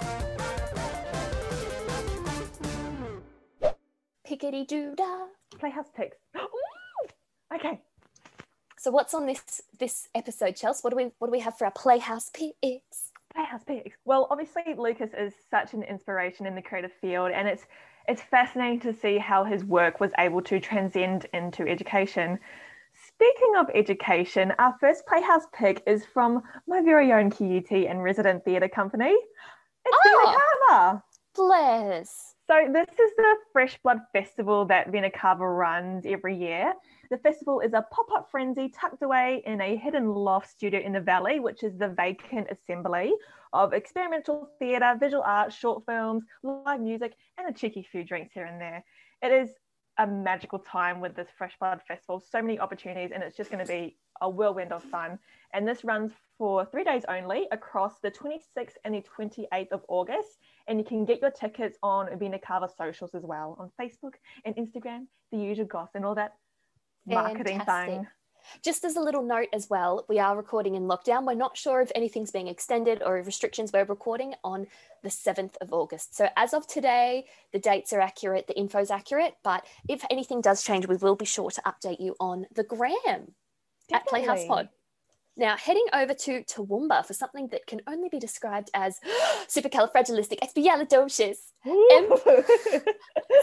Pickety 4.35 4.66
doo 4.66 4.95
dah. 4.97 5.26
Playhouse 5.61 5.91
picks. 5.95 6.16
Ooh! 6.37 7.55
okay. 7.55 7.80
So 8.76 8.91
what's 8.91 9.14
on 9.14 9.26
this 9.26 9.62
this 9.78 10.09
episode, 10.12 10.57
Chelsea? 10.57 10.80
What 10.82 10.91
do 10.91 10.97
we 10.97 11.12
what 11.20 11.28
do 11.28 11.30
we 11.30 11.39
have 11.39 11.57
for 11.57 11.66
our 11.66 11.70
Playhouse 11.70 12.30
picks? 12.30 13.12
Playhouse 13.32 13.62
picks. 13.62 13.97
Well, 14.05 14.26
obviously 14.32 14.64
Lucas 14.76 15.11
is 15.16 15.35
such 15.51 15.72
an 15.72 15.85
inspiration 15.85 16.47
in 16.47 16.57
the 16.57 16.62
creative 16.62 16.91
field, 17.01 17.30
and 17.30 17.47
it's 17.47 17.62
it's 18.09 18.22
fascinating 18.22 18.80
to 18.80 18.93
see 18.93 19.18
how 19.18 19.45
his 19.45 19.64
work 19.64 20.01
was 20.01 20.11
able 20.18 20.43
to 20.43 20.59
transcend 20.59 21.26
into 21.32 21.68
education. 21.68 22.41
Speaking 23.07 23.53
of 23.57 23.70
education, 23.72 24.53
our 24.59 24.74
first 24.80 25.07
Playhouse 25.07 25.47
pick 25.53 25.80
is 25.87 26.05
from 26.05 26.43
my 26.66 26.82
very 26.82 27.12
own 27.12 27.30
QUT 27.30 27.70
and 27.70 28.03
resident 28.03 28.45
theatre 28.45 28.68
company. 28.68 29.14
It's 29.87 29.97
Oh. 30.07 30.37
Vina 30.68 31.05
Bless. 31.37 32.34
So 32.47 32.68
this 32.70 32.86
is 32.88 33.11
the 33.16 33.36
Fresh 33.55 33.78
Blood 33.82 34.01
Festival 34.12 34.66
that 34.66 34.92
Vena 34.92 35.11
Cava 35.11 35.49
runs 35.49 36.05
every 36.05 36.36
year. 36.36 36.74
The 37.11 37.16
festival 37.16 37.61
is 37.61 37.72
a 37.72 37.86
pop-up 37.90 38.28
frenzy 38.30 38.68
tucked 38.68 39.03
away 39.03 39.42
in 39.47 39.62
a 39.62 39.76
hidden 39.76 40.12
loft 40.12 40.51
studio 40.51 40.80
in 40.80 40.92
the 40.92 41.01
valley, 41.01 41.40
which 41.40 41.62
is 41.62 41.78
the 41.78 41.88
vacant 41.88 42.49
assembly 42.51 43.14
of 43.55 43.72
experimental 43.72 44.51
theatre, 44.59 44.95
visual 45.01 45.22
arts, 45.24 45.57
short 45.57 45.86
films, 45.86 46.24
live 46.42 46.82
music, 46.82 47.14
and 47.38 47.49
a 47.49 47.59
cheeky 47.59 47.82
few 47.90 48.05
drinks 48.05 48.34
here 48.34 48.45
and 48.45 48.61
there. 48.61 48.84
It 49.22 49.32
is 49.32 49.55
a 49.97 50.07
magical 50.07 50.59
time 50.59 51.01
with 51.01 51.16
this 51.16 51.28
Fresh 51.38 51.57
Blood 51.59 51.80
Festival. 51.88 52.20
So 52.30 52.42
many 52.42 52.61
opportunities, 52.61 53.11
and 53.14 53.22
it's 53.22 53.38
just 53.38 53.51
going 53.51 53.64
to 53.64 53.72
be 53.72 53.97
a 54.20 54.28
whirlwind 54.28 54.72
of 54.72 54.82
fun. 54.82 55.18
And 55.55 55.66
this 55.66 55.82
runs 55.82 56.12
for 56.36 56.66
three 56.66 56.84
days 56.84 57.05
only 57.09 57.49
across 57.53 58.01
the 58.03 58.11
26th 58.11 58.74
and 58.84 58.95
the 58.95 59.03
28th 59.18 59.72
of 59.72 59.82
August. 59.88 60.36
And 60.67 60.79
you 60.79 60.85
can 60.85 61.05
get 61.05 61.21
your 61.21 61.31
tickets 61.31 61.79
on 61.83 62.09
Vena 62.19 62.39
Cava 62.39 62.69
socials 62.77 63.15
as 63.15 63.23
well 63.23 63.57
on 63.59 63.71
Facebook 63.81 64.15
and 64.45 64.55
Instagram, 64.57 65.07
the 65.31 65.39
usual 65.39 65.67
goss 65.67 65.91
and 65.95 66.05
all 66.05 66.15
that 66.15 66.35
marketing 67.07 67.59
Fantastic. 67.59 67.95
thing. 67.95 68.07
Just 68.62 68.85
as 68.85 68.97
a 68.97 69.01
little 69.01 69.23
note 69.23 69.49
as 69.53 69.69
well, 69.71 70.05
we 70.09 70.19
are 70.19 70.37
recording 70.37 70.75
in 70.75 70.85
lockdown. 70.85 71.27
We're 71.27 71.35
not 71.35 71.57
sure 71.57 71.81
if 71.81 71.91
anything's 71.95 72.31
being 72.31 72.49
extended 72.49 73.03
or 73.03 73.19
if 73.19 73.27
restrictions. 73.27 73.73
We're 73.73 73.85
recording 73.85 74.35
on 74.45 74.67
the 75.03 75.09
7th 75.09 75.57
of 75.61 75.73
August. 75.73 76.17
So 76.17 76.29
as 76.37 76.53
of 76.53 76.67
today, 76.67 77.27
the 77.53 77.59
dates 77.59 77.93
are 77.93 78.01
accurate, 78.01 78.47
the 78.47 78.59
info's 78.59 78.91
accurate, 78.91 79.35
but 79.43 79.67
if 79.89 80.05
anything 80.11 80.41
does 80.41 80.62
change, 80.62 80.87
we 80.87 80.97
will 80.97 81.17
be 81.17 81.25
sure 81.25 81.51
to 81.51 81.62
update 81.62 82.01
you 82.01 82.17
on 82.21 82.47
the 82.55 82.65
gram 82.65 83.35
at 83.93 84.07
Playhouse 84.07 84.45
Pod. 84.47 84.69
Now, 85.37 85.57
heading 85.57 85.87
over 85.93 86.14
to 86.14 86.45
Toowoomba 86.45 87.05
for 87.05 87.12
something 87.12 87.49
that 87.49 87.66
can 87.66 87.80
only 87.89 88.09
be 88.09 88.20
described 88.20 88.70
as 88.72 89.01
supercalifragilisticexpialidocious. 89.49 91.39
Woo! 91.64 92.20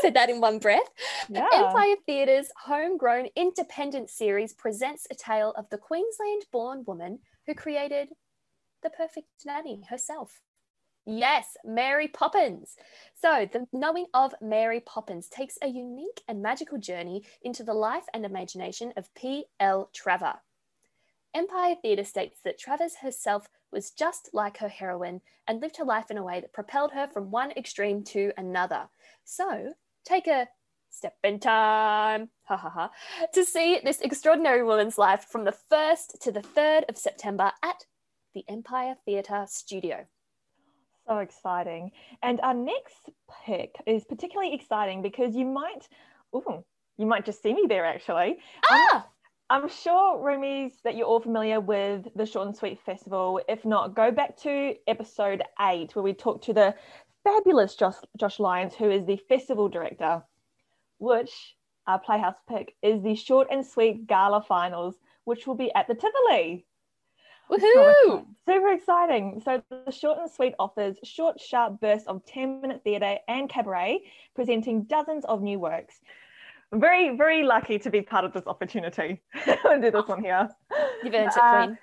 Said 0.01 0.13
that 0.13 0.29
in 0.29 0.39
one 0.39 0.59
breath. 0.59 0.89
yeah. 1.29 1.47
Empire 1.53 1.95
Theatre's 2.07 2.47
homegrown 2.65 3.27
independent 3.35 4.09
series 4.09 4.53
presents 4.53 5.05
a 5.11 5.15
tale 5.15 5.53
of 5.57 5.69
the 5.69 5.77
Queensland 5.77 6.43
born 6.51 6.85
woman 6.87 7.19
who 7.45 7.53
created 7.53 8.09
the 8.83 8.89
perfect 8.89 9.27
nanny 9.45 9.83
herself. 9.89 10.39
Yes, 11.05 11.57
Mary 11.65 12.07
Poppins. 12.07 12.75
So, 13.21 13.49
the 13.51 13.65
knowing 13.73 14.05
of 14.13 14.35
Mary 14.39 14.79
Poppins 14.81 15.27
takes 15.27 15.57
a 15.61 15.67
unique 15.67 16.21
and 16.27 16.41
magical 16.41 16.77
journey 16.77 17.23
into 17.41 17.63
the 17.63 17.73
life 17.73 18.05
and 18.13 18.23
imagination 18.23 18.93
of 18.95 19.13
P.L. 19.15 19.89
Travers. 19.93 20.37
Empire 21.33 21.75
Theatre 21.81 22.03
states 22.03 22.39
that 22.43 22.59
Travers 22.59 22.97
herself 22.97 23.47
was 23.71 23.91
just 23.91 24.29
like 24.33 24.57
her 24.57 24.67
heroine 24.67 25.21
and 25.47 25.61
lived 25.61 25.77
her 25.77 25.85
life 25.85 26.11
in 26.11 26.17
a 26.17 26.23
way 26.23 26.41
that 26.41 26.53
propelled 26.53 26.91
her 26.91 27.07
from 27.07 27.31
one 27.31 27.51
extreme 27.51 28.03
to 28.03 28.31
another. 28.37 28.89
So, 29.23 29.73
take 30.05 30.27
a 30.27 30.47
step 30.89 31.15
in 31.23 31.39
time, 31.39 32.29
ha 32.43 32.57
ha 32.57 32.69
ha, 32.69 32.91
to 33.33 33.45
see 33.45 33.79
this 33.83 34.01
extraordinary 34.01 34.63
woman's 34.63 34.97
life 34.97 35.25
from 35.29 35.45
the 35.45 35.55
1st 35.71 36.19
to 36.19 36.31
the 36.31 36.41
3rd 36.41 36.89
of 36.89 36.97
September 36.97 37.51
at 37.63 37.85
the 38.33 38.43
Empire 38.49 38.95
Theatre 39.05 39.45
Studio. 39.47 40.05
So 41.07 41.17
exciting. 41.17 41.91
And 42.21 42.39
our 42.41 42.53
next 42.53 43.09
pick 43.45 43.75
is 43.85 44.03
particularly 44.03 44.53
exciting 44.53 45.01
because 45.01 45.35
you 45.35 45.45
might, 45.45 45.87
ooh, 46.35 46.63
you 46.97 47.05
might 47.05 47.25
just 47.25 47.41
see 47.41 47.53
me 47.53 47.65
there 47.67 47.85
actually. 47.85 48.37
Ah! 48.69 49.07
I'm 49.51 49.67
sure, 49.67 50.17
roomies, 50.17 50.81
that 50.85 50.95
you're 50.95 51.05
all 51.05 51.19
familiar 51.19 51.59
with 51.59 52.07
the 52.15 52.25
Short 52.25 52.47
and 52.47 52.55
Sweet 52.55 52.79
Festival. 52.85 53.41
If 53.49 53.65
not, 53.65 53.93
go 53.93 54.09
back 54.09 54.37
to 54.43 54.75
episode 54.87 55.43
eight, 55.59 55.93
where 55.93 56.01
we 56.01 56.13
talked 56.13 56.45
to 56.45 56.53
the 56.53 56.73
fabulous 57.25 57.75
Josh, 57.75 57.95
Josh 58.15 58.39
Lyons, 58.39 58.75
who 58.75 58.89
is 58.89 59.05
the 59.05 59.17
festival 59.17 59.67
director, 59.67 60.23
which 60.99 61.57
our 61.85 61.99
Playhouse 61.99 62.37
pick 62.47 62.75
is 62.81 63.03
the 63.03 63.13
Short 63.13 63.49
and 63.51 63.65
Sweet 63.65 64.07
Gala 64.07 64.41
Finals, 64.41 64.95
which 65.25 65.45
will 65.45 65.55
be 65.55 65.69
at 65.75 65.85
the 65.89 65.95
Tivoli. 65.95 66.65
Woohoo! 67.49 68.25
Super 68.47 68.71
exciting. 68.71 69.41
So 69.43 69.61
the 69.69 69.91
short 69.91 70.19
and 70.19 70.31
sweet 70.31 70.53
offers 70.59 70.95
short, 71.03 71.41
sharp 71.41 71.81
bursts 71.81 72.07
of 72.07 72.23
10 72.25 72.61
minute 72.61 72.85
theatre 72.85 73.17
and 73.27 73.49
cabaret, 73.49 73.99
presenting 74.33 74.83
dozens 74.83 75.25
of 75.25 75.41
new 75.41 75.59
works. 75.59 75.99
I'm 76.71 76.79
very, 76.79 77.15
very 77.17 77.43
lucky 77.43 77.79
to 77.79 77.89
be 77.89 78.01
part 78.01 78.23
of 78.23 78.31
this 78.33 78.47
opportunity 78.47 79.21
and 79.65 79.81
do 79.81 79.91
this 79.91 80.07
one 80.07 80.23
here. 80.23 80.49
You've 81.03 81.13
earned 81.13 81.31
it, 81.31 81.37
Uh, 81.37 81.65
Queen. 81.65 81.77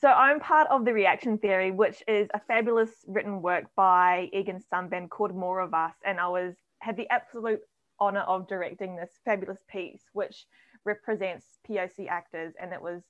So 0.00 0.08
I'm 0.08 0.40
part 0.40 0.66
of 0.70 0.86
the 0.86 0.94
Reaction 0.94 1.36
Theory, 1.36 1.70
which 1.70 2.02
is 2.08 2.28
a 2.32 2.40
fabulous 2.40 2.90
written 3.06 3.42
work 3.42 3.64
by 3.76 4.30
Egan 4.32 4.62
Sunband 4.72 5.10
called 5.10 5.34
More 5.34 5.60
of 5.60 5.74
Us, 5.74 5.92
and 6.06 6.18
I 6.18 6.28
was 6.28 6.54
had 6.78 6.96
the 6.96 7.06
absolute 7.10 7.60
honor 7.98 8.20
of 8.20 8.48
directing 8.48 8.96
this 8.96 9.10
fabulous 9.26 9.62
piece, 9.68 10.00
which 10.14 10.46
represents 10.86 11.58
POC 11.68 12.08
actors, 12.08 12.54
and 12.58 12.72
it 12.72 12.80
was 12.80 13.02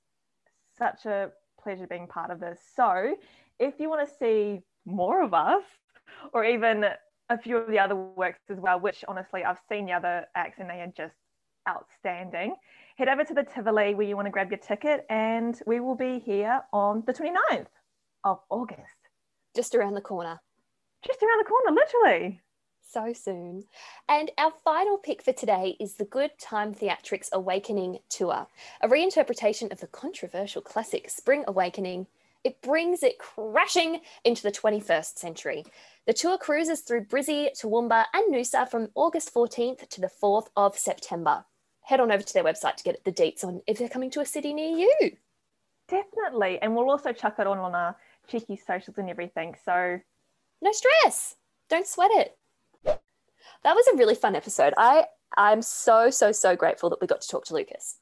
such 0.77 1.05
a 1.05 1.31
pleasure 1.63 1.87
being 1.87 2.07
part 2.07 2.29
of 2.29 2.41
this. 2.41 2.59
So 2.75 3.15
if 3.57 3.75
you 3.79 3.89
want 3.89 4.05
to 4.09 4.15
see 4.15 4.59
more 4.85 5.23
of 5.23 5.33
us, 5.33 5.63
or 6.33 6.43
even 6.43 6.85
a 7.31 7.37
few 7.37 7.57
of 7.57 7.67
the 7.67 7.79
other 7.79 7.95
works 7.95 8.41
as 8.49 8.57
well, 8.59 8.79
which 8.79 9.03
honestly 9.07 9.43
I've 9.43 9.59
seen 9.69 9.85
the 9.85 9.93
other 9.93 10.25
acts 10.35 10.59
and 10.59 10.69
they 10.69 10.81
are 10.81 10.93
just 10.95 11.15
outstanding 11.67 12.55
head 13.01 13.09
over 13.09 13.23
to 13.23 13.33
the 13.33 13.43
Tivoli 13.43 13.95
where 13.95 14.05
you 14.05 14.15
want 14.15 14.27
to 14.27 14.31
grab 14.31 14.51
your 14.51 14.59
ticket, 14.59 15.05
and 15.09 15.59
we 15.65 15.79
will 15.79 15.95
be 15.95 16.19
here 16.19 16.61
on 16.71 17.03
the 17.07 17.13
29th 17.13 17.65
of 18.23 18.39
August. 18.49 19.09
Just 19.55 19.73
around 19.73 19.95
the 19.95 20.01
corner. 20.01 20.39
Just 21.05 21.23
around 21.23 21.39
the 21.39 21.49
corner, 21.49 21.71
literally. 21.71 22.41
So 22.87 23.11
soon. 23.13 23.63
And 24.07 24.29
our 24.37 24.51
final 24.63 24.97
pick 24.97 25.23
for 25.23 25.33
today 25.33 25.75
is 25.79 25.95
the 25.95 26.05
Good 26.05 26.31
Time 26.39 26.75
Theatrics 26.75 27.31
Awakening 27.31 27.99
Tour, 28.07 28.45
a 28.81 28.87
reinterpretation 28.87 29.71
of 29.71 29.79
the 29.79 29.87
controversial 29.87 30.61
classic 30.61 31.09
Spring 31.09 31.43
Awakening. 31.47 32.05
It 32.43 32.61
brings 32.61 33.01
it 33.01 33.17
crashing 33.17 34.01
into 34.23 34.43
the 34.43 34.51
21st 34.51 35.17
century. 35.17 35.65
The 36.07 36.13
tour 36.13 36.37
cruises 36.37 36.81
through 36.81 37.05
Brizzy, 37.05 37.49
Toowoomba, 37.59 38.05
and 38.13 38.33
Noosa 38.33 38.67
from 38.69 38.89
August 38.95 39.33
14th 39.33 39.87
to 39.89 40.01
the 40.01 40.09
4th 40.09 40.47
of 40.55 40.77
September. 40.77 41.45
Head 41.83 41.99
on 41.99 42.11
over 42.11 42.23
to 42.23 42.33
their 42.33 42.43
website 42.43 42.75
to 42.77 42.83
get 42.83 43.03
the 43.03 43.11
deets 43.11 43.43
on 43.43 43.61
if 43.67 43.77
they're 43.77 43.89
coming 43.89 44.09
to 44.11 44.21
a 44.21 44.25
city 44.25 44.53
near 44.53 44.75
you. 44.77 45.11
Definitely. 45.87 46.59
And 46.61 46.75
we'll 46.75 46.89
also 46.89 47.11
chuck 47.11 47.35
it 47.37 47.47
on 47.47 47.59
on 47.59 47.75
our 47.75 47.95
cheeky 48.27 48.55
socials 48.55 48.97
and 48.97 49.09
everything. 49.09 49.55
So 49.63 49.99
no 50.61 50.71
stress. 50.71 51.35
Don't 51.69 51.87
sweat 51.87 52.11
it. 52.13 52.37
That 52.85 53.75
was 53.75 53.85
a 53.87 53.97
really 53.97 54.15
fun 54.15 54.35
episode. 54.35 54.73
I 54.77 55.05
I'm 55.37 55.61
so 55.61 56.09
so 56.09 56.31
so 56.31 56.55
grateful 56.55 56.89
that 56.89 57.01
we 57.01 57.07
got 57.07 57.21
to 57.21 57.27
talk 57.27 57.45
to 57.45 57.53
Lucas. 57.53 57.97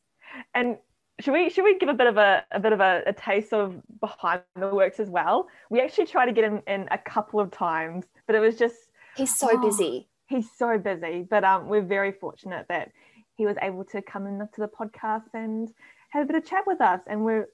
and 0.54 0.78
should 1.20 1.34
we 1.34 1.50
should 1.50 1.64
we 1.64 1.78
give 1.78 1.90
a 1.90 1.94
bit 1.94 2.08
of 2.08 2.18
a, 2.18 2.44
a 2.52 2.60
bit 2.60 2.74
of 2.74 2.80
a, 2.80 3.04
a 3.06 3.14
taste 3.14 3.54
of 3.54 3.82
behind 4.00 4.42
the 4.56 4.70
works 4.74 5.00
as 5.00 5.10
well? 5.10 5.48
We 5.70 5.82
actually 5.82 6.06
tried 6.08 6.28
to 6.28 6.32
get 6.34 6.44
him 6.46 6.62
in 6.68 6.88
a 6.92 6.98
couple 6.98 7.40
of 7.40 7.52
times, 7.52 8.06
but 8.28 8.36
it 8.36 8.40
was 8.40 8.58
just 8.58 8.76
He's 9.16 9.36
so 9.36 9.50
Oh. 9.52 9.58
busy. 9.62 10.08
he's 10.28 10.50
so 10.58 10.78
busy. 10.78 11.26
But 11.30 11.44
um 11.44 11.68
we're 11.68 11.82
very 11.82 12.12
fortunate 12.12 12.68
that 12.70 12.92
he 13.36 13.46
was 13.46 13.58
able 13.62 13.84
to 13.86 14.02
come 14.02 14.28
in 14.28 14.40
to 14.40 14.62
the 14.62 14.68
podcast 14.68 15.34
and 15.34 15.70
have 16.10 16.24
a 16.24 16.26
bit 16.28 16.36
of 16.36 16.46
chat 16.46 16.64
with 16.68 16.82
us 16.82 17.02
and 17.08 17.24
we're 17.26 17.48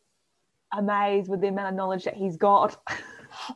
amazed 0.73 1.29
with 1.29 1.41
the 1.41 1.47
amount 1.47 1.69
of 1.69 1.75
knowledge 1.75 2.03
that 2.05 2.15
he's 2.15 2.37
got. 2.37 2.77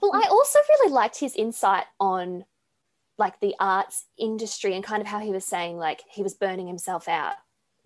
Well, 0.02 0.12
I 0.14 0.28
also 0.30 0.60
really 0.68 0.92
liked 0.92 1.18
his 1.18 1.36
insight 1.38 1.86
on 2.02 2.44
like 3.18 3.40
the 3.40 3.56
arts 3.62 4.08
industry 4.18 4.76
and 4.76 4.84
kind 4.84 5.00
of 5.02 5.08
how 5.08 5.20
he 5.20 5.32
was 5.32 5.46
saying 5.46 5.78
like 5.78 6.02
he 6.12 6.22
was 6.22 6.34
burning 6.34 6.68
himself 6.68 7.08
out 7.08 7.36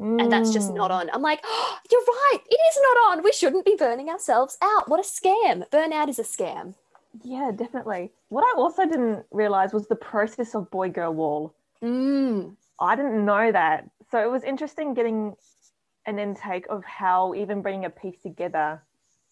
and 0.03 0.31
that's 0.31 0.51
just 0.51 0.73
not 0.73 0.91
Mm. 0.91 0.95
on. 0.95 1.09
I'm 1.11 1.21
like, 1.21 1.39
oh, 1.43 1.77
you're 1.91 2.01
right. 2.01 2.39
It 2.49 2.59
is 2.69 2.79
not 2.81 2.97
on. 3.17 3.23
We 3.23 3.31
shouldn't 3.31 3.65
be 3.65 3.75
burning 3.77 4.09
ourselves 4.09 4.57
out. 4.61 4.89
What 4.89 4.99
a 4.99 5.03
scam. 5.03 5.67
Burnout 5.69 6.09
is 6.09 6.19
a 6.19 6.23
scam. 6.23 6.75
Yeah, 7.23 7.51
definitely. 7.55 8.11
What 8.29 8.43
I 8.43 8.57
also 8.57 8.85
didn't 8.85 9.25
realize 9.31 9.71
was 9.73 9.87
the 9.87 9.95
process 9.95 10.55
of 10.55 10.69
boy 10.71 10.89
girl 10.89 11.13
wall. 11.13 11.53
Mm. 11.83 12.55
I 12.79 12.95
didn't 12.95 13.23
know 13.23 13.51
that. 13.51 13.89
So 14.11 14.21
it 14.21 14.29
was 14.29 14.43
interesting 14.43 14.93
getting 14.93 15.35
an 16.05 16.19
intake 16.19 16.65
of 16.69 16.83
how 16.83 17.33
even 17.33 17.61
bringing 17.61 17.85
a 17.85 17.89
piece 17.89 18.19
together 18.21 18.81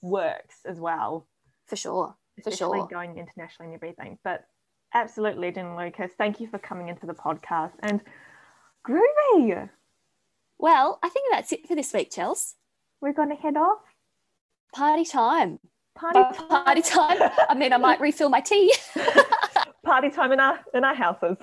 works 0.02 0.58
as 0.66 0.80
well. 0.80 1.28
For 1.68 1.76
sure. 1.76 2.16
For 2.44 2.50
especially 2.50 2.80
sure. 2.80 2.88
going 2.88 3.18
internationally 3.18 3.74
and 3.74 3.76
everything. 3.76 4.18
But 4.24 4.46
absolute 4.94 5.38
legend, 5.38 5.76
Lucas. 5.76 6.12
Thank 6.18 6.40
you 6.40 6.48
for 6.48 6.60
coming 6.60 6.88
into 6.90 7.06
the 7.06 7.14
podcast. 7.14 7.74
And 7.82 8.02
groovy, 8.88 9.70
Well, 10.62 11.00
I 11.04 11.10
think 11.10 11.26
that's 11.32 11.52
it 11.52 11.68
for 11.68 11.76
this 11.76 11.92
week, 11.92 12.12
Chels. 12.12 12.54
we're 13.02 13.14
going 13.14 13.30
to 13.30 13.36
head 13.36 13.58
off. 13.58 13.80
Party 14.74 15.04
time. 15.04 15.60
Party 15.96 16.20
By 16.22 16.32
time. 16.32 16.48
party 16.48 16.82
time. 16.82 17.18
I 17.50 17.56
mean, 17.56 17.74
I 17.74 17.78
might 17.78 18.00
refill 18.08 18.30
my 18.30 18.40
tea. 18.42 18.74
Party 19.84 20.10
time 20.12 20.32
in 20.32 20.40
our 20.40 20.60
in 20.74 20.84
our 20.86 20.94
houses. 20.96 21.38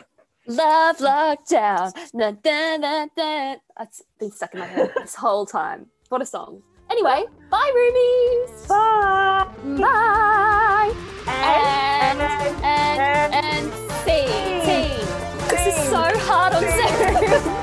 Love 0.47 0.97
lockdown. 0.99 1.93
Na, 2.15 2.31
da, 2.31 2.79
da, 2.79 3.07
da. 3.17 3.57
That's 3.77 4.01
been 4.19 4.31
stuck 4.31 4.55
in 4.55 4.61
my 4.61 4.67
head 4.67 4.93
this 4.97 5.15
whole 5.17 5.45
time. 5.45 5.87
What 6.09 6.23
a 6.23 6.27
song. 6.27 6.63
Anyway, 6.91 7.25
bye, 7.51 7.71
roomies. 7.77 8.69
Bye. 8.69 9.47
Bye. 9.79 10.95
And 11.27 12.21
And- 12.23 12.65
and 12.65 13.35
and 13.35 13.73
scene. 14.05 14.63
Scene. 14.65 15.49
This 15.51 15.67
is 15.67 15.89
so 15.91 16.03
hard 16.27 16.55
on 16.55 16.63
Sarah. 16.63 17.55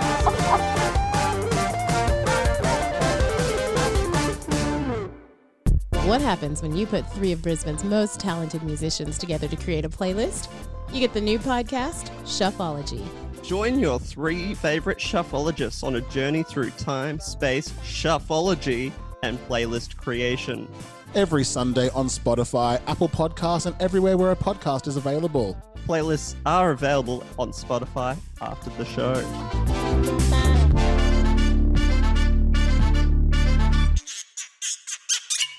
What 6.06 6.22
happens 6.22 6.62
when 6.62 6.76
you 6.76 6.86
put 6.86 7.12
three 7.14 7.32
of 7.32 7.42
Brisbane's 7.42 7.84
most 7.84 8.20
talented 8.20 8.62
musicians 8.62 9.18
together 9.18 9.48
to 9.48 9.56
create 9.56 9.86
a 9.86 9.90
playlist? 9.90 10.50
You 10.94 11.00
get 11.00 11.14
the 11.14 11.22
new 11.22 11.40
podcast, 11.40 12.12
Shuffology. 12.26 13.04
Join 13.42 13.80
your 13.80 13.98
three 14.00 14.54
favorite 14.54 15.00
shuffleologists 15.00 15.84
on 15.84 15.96
a 15.96 16.02
journey 16.02 16.44
through 16.44 16.70
time, 16.72 17.20
space, 17.20 17.70
shuffleology, 17.84 18.92
and 19.24 19.40
playlist 19.48 19.98
creation. 19.98 20.68
every 21.16 21.44
Sunday 21.46 21.90
on 21.92 22.08
Spotify, 22.08 22.80
Apple 22.88 23.08
Podcasts, 23.10 23.66
and 23.66 23.76
everywhere 23.80 24.18
where 24.18 24.32
a 24.32 24.36
podcast 24.36 24.86
is 24.86 24.98
available. 24.98 25.58
Playlists 25.88 26.36
are 26.46 26.72
available 26.72 27.24
on 27.40 27.52
Spotify 27.52 28.18
after 28.42 28.70
the 28.72 28.84
show. 28.86 29.14